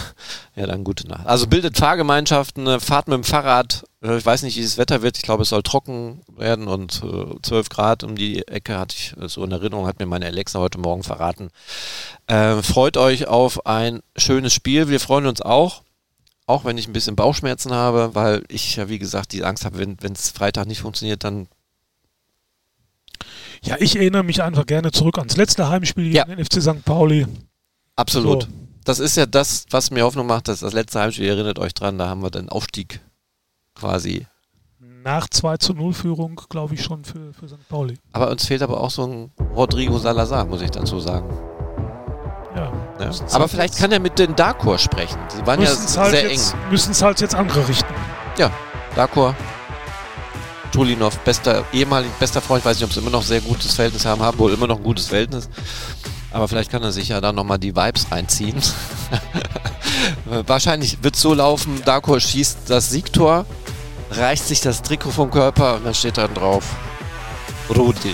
ja, 0.56 0.68
dann 0.68 0.84
gute 0.84 1.08
Nacht. 1.08 1.26
Also 1.26 1.48
bildet 1.48 1.76
Fahrgemeinschaften, 1.76 2.68
äh, 2.68 2.80
fahrt 2.80 3.08
mit 3.08 3.16
dem 3.16 3.24
Fahrrad. 3.24 3.84
Äh, 4.04 4.18
Ich 4.18 4.26
weiß 4.26 4.44
nicht, 4.44 4.58
wie 4.58 4.62
das 4.62 4.78
Wetter 4.78 5.02
wird. 5.02 5.18
Ich 5.18 5.24
glaube, 5.24 5.42
es 5.42 5.50
soll 5.50 5.64
trocken 5.64 6.22
werden 6.36 6.68
und 6.68 7.02
äh, 7.04 7.42
12 7.42 7.70
Grad 7.70 8.04
um 8.04 8.16
die 8.16 8.48
Ecke 8.48 8.78
hatte 8.78 8.96
ich 8.96 9.16
so 9.32 9.44
in 9.44 9.52
Erinnerung, 9.52 9.88
hat 9.88 9.98
mir 9.98 10.06
meine 10.06 10.28
Alexa 10.28 10.60
heute 10.60 10.78
Morgen 10.78 11.02
verraten. 11.02 11.50
Äh, 12.28 12.62
freut 12.62 12.98
euch 12.98 13.28
auf 13.28 13.66
ein 13.66 14.02
schönes 14.16 14.54
Spiel. 14.54 14.90
Wir 14.90 15.00
freuen 15.00 15.26
uns 15.26 15.42
auch. 15.42 15.82
Auch 16.46 16.64
wenn 16.64 16.78
ich 16.78 16.88
ein 16.88 16.94
bisschen 16.94 17.16
Bauchschmerzen 17.16 17.74
habe, 17.74 18.12
weil 18.14 18.44
ich 18.48 18.76
ja, 18.76 18.88
wie 18.88 19.00
gesagt, 19.00 19.34
die 19.34 19.44
Angst 19.44 19.66
habe, 19.66 19.80
wenn 19.80 20.14
es 20.14 20.30
Freitag 20.30 20.68
nicht 20.68 20.82
funktioniert, 20.82 21.24
dann 21.24 21.48
Ja, 23.64 23.76
ich 23.80 23.96
erinnere 23.96 24.24
mich 24.24 24.42
einfach 24.44 24.66
gerne 24.66 24.92
zurück 24.92 25.18
ans 25.18 25.38
letzte 25.38 25.70
Heimspiel 25.70 26.14
Ja. 26.14 26.24
gegen 26.24 26.38
den 26.38 26.46
FC 26.46 26.62
St. 26.62 26.84
Pauli. 26.86 27.26
Absolut. 27.96 28.44
So. 28.44 28.50
Das 28.86 29.00
ist 29.00 29.18
ja 29.18 29.26
das, 29.26 29.66
was 29.70 29.92
mir 29.92 30.04
Hoffnung 30.06 30.28
macht, 30.28 30.48
dass 30.48 30.62
das 30.62 30.74
letzte 30.74 31.00
Heimspiel, 31.00 31.26
ihr 31.26 31.34
erinnert 31.34 31.60
euch 31.60 31.74
dran, 31.74 31.98
da 31.98 32.08
haben 32.08 32.22
wir 32.22 32.32
den 32.32 32.50
Aufstieg 32.50 33.02
quasi. 33.76 34.26
Nach 35.04 35.28
2 35.30 35.58
zu 35.58 35.74
0 35.74 35.94
Führung, 35.94 36.42
glaube 36.50 36.76
ich, 36.76 36.84
schon 36.84 37.04
für, 37.04 37.34
für 37.34 37.48
St. 37.48 37.68
Pauli. 37.70 37.98
Aber 38.14 38.30
uns 38.30 38.46
fehlt 38.46 38.62
aber 38.62 38.80
auch 38.82 38.92
so 38.92 39.06
ein 39.06 39.32
Rodrigo 39.56 39.98
Salazar, 39.98 40.46
muss 40.46 40.62
ich 40.62 40.72
dazu 40.72 41.00
sagen. 41.00 41.30
Ja. 42.56 42.72
Ja. 43.00 43.12
Aber 43.32 43.40
halt 43.40 43.52
vielleicht 43.52 43.78
kann 43.78 43.92
er 43.92 44.00
mit 44.00 44.18
den 44.20 44.36
Darkor 44.36 44.78
sprechen. 44.78 45.20
Sie 45.36 45.46
waren 45.46 45.62
ja 45.62 45.68
halt 45.68 46.12
sehr 46.12 46.30
jetzt, 46.32 46.54
eng. 46.54 46.60
Müssen 46.72 46.92
es 46.92 47.02
halt 47.02 47.22
jetzt 47.22 47.36
andere 47.36 47.68
richten. 47.68 47.94
Darkor, 48.96 49.36
Tulinov, 50.78 51.18
bester, 51.22 51.66
ehemalig 51.74 52.12
bester 52.20 52.40
Freund, 52.40 52.64
weiß 52.64 52.78
nicht, 52.78 52.86
ob 52.86 52.94
sie 52.94 53.00
immer 53.00 53.10
noch 53.10 53.24
sehr 53.24 53.42
gutes 53.42 53.74
Verhältnis 53.74 54.06
haben, 54.06 54.22
haben 54.22 54.38
wohl 54.38 54.54
immer 54.54 54.68
noch 54.68 54.78
ein 54.78 54.84
gutes 54.84 55.08
Verhältnis. 55.08 55.50
Aber 56.32 56.48
vielleicht 56.48 56.70
kann 56.70 56.84
er 56.84 56.92
sich 56.92 57.08
ja 57.08 57.20
dann 57.20 57.34
nochmal 57.34 57.58
die 57.58 57.76
Vibes 57.76 58.06
reinziehen. 58.12 58.62
Wahrscheinlich 60.46 61.02
wird 61.02 61.16
es 61.16 61.22
so 61.22 61.34
laufen, 61.34 61.82
Darkor 61.84 62.20
schießt 62.20 62.60
das 62.68 62.92
Siegtor, 62.92 63.48
reißt 64.12 64.50
sich 64.50 64.62
das 64.62 64.84
Trikot 64.84 65.10
vom 65.10 65.32
Körper 65.32 65.78
und 65.78 65.86
dann 65.88 65.96
steht 65.96 66.20
dann 66.20 66.36
drauf 66.36 66.64
Rudi. 67.76 68.14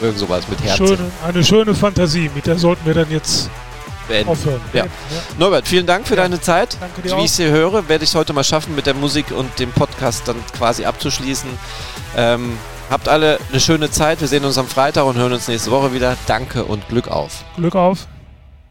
Irgend 0.00 0.18
sowas 0.18 0.48
mit 0.48 0.62
Herzen. 0.62 0.86
Schöne, 0.86 1.10
eine 1.26 1.44
schöne 1.44 1.74
Fantasie, 1.74 2.30
mit 2.34 2.46
der 2.46 2.56
sollten 2.58 2.86
wir 2.86 2.94
dann 2.94 3.10
jetzt 3.10 3.50
beenden. 4.12 4.30
aufhören. 4.30 4.60
Ja. 4.72 4.84
Norbert, 5.38 5.66
vielen 5.68 5.86
Dank 5.86 6.06
für 6.06 6.14
Ja. 6.16 6.22
deine 6.22 6.40
Zeit. 6.40 6.76
Danke 6.80 6.98
Wie 6.98 7.02
dir 7.02 7.08
ich 7.08 7.14
auch. 7.14 7.24
es 7.24 7.36
hier 7.36 7.50
höre, 7.50 7.88
werde 7.88 8.04
ich 8.04 8.10
es 8.10 8.14
heute 8.16 8.32
mal 8.32 8.44
schaffen, 8.44 8.74
mit 8.74 8.86
der 8.86 8.94
Musik 8.94 9.30
und 9.30 9.58
dem 9.58 9.72
Podcast 9.72 10.28
dann 10.28 10.36
quasi 10.56 10.84
abzuschließen. 10.84 11.48
Ähm, 12.16 12.58
habt 12.90 13.08
alle 13.08 13.38
eine 13.50 13.60
schöne 13.60 13.90
Zeit. 13.90 14.20
Wir 14.20 14.28
sehen 14.28 14.44
uns 14.44 14.58
am 14.58 14.66
Freitag 14.68 15.04
und 15.06 15.16
hören 15.16 15.32
uns 15.32 15.48
nächste 15.48 15.70
Woche 15.70 15.92
wieder. 15.94 16.16
Danke 16.26 16.64
und 16.64 16.86
Glück 16.88 17.08
auf. 17.08 17.44
Glück 17.56 17.74
auf. 17.74 18.06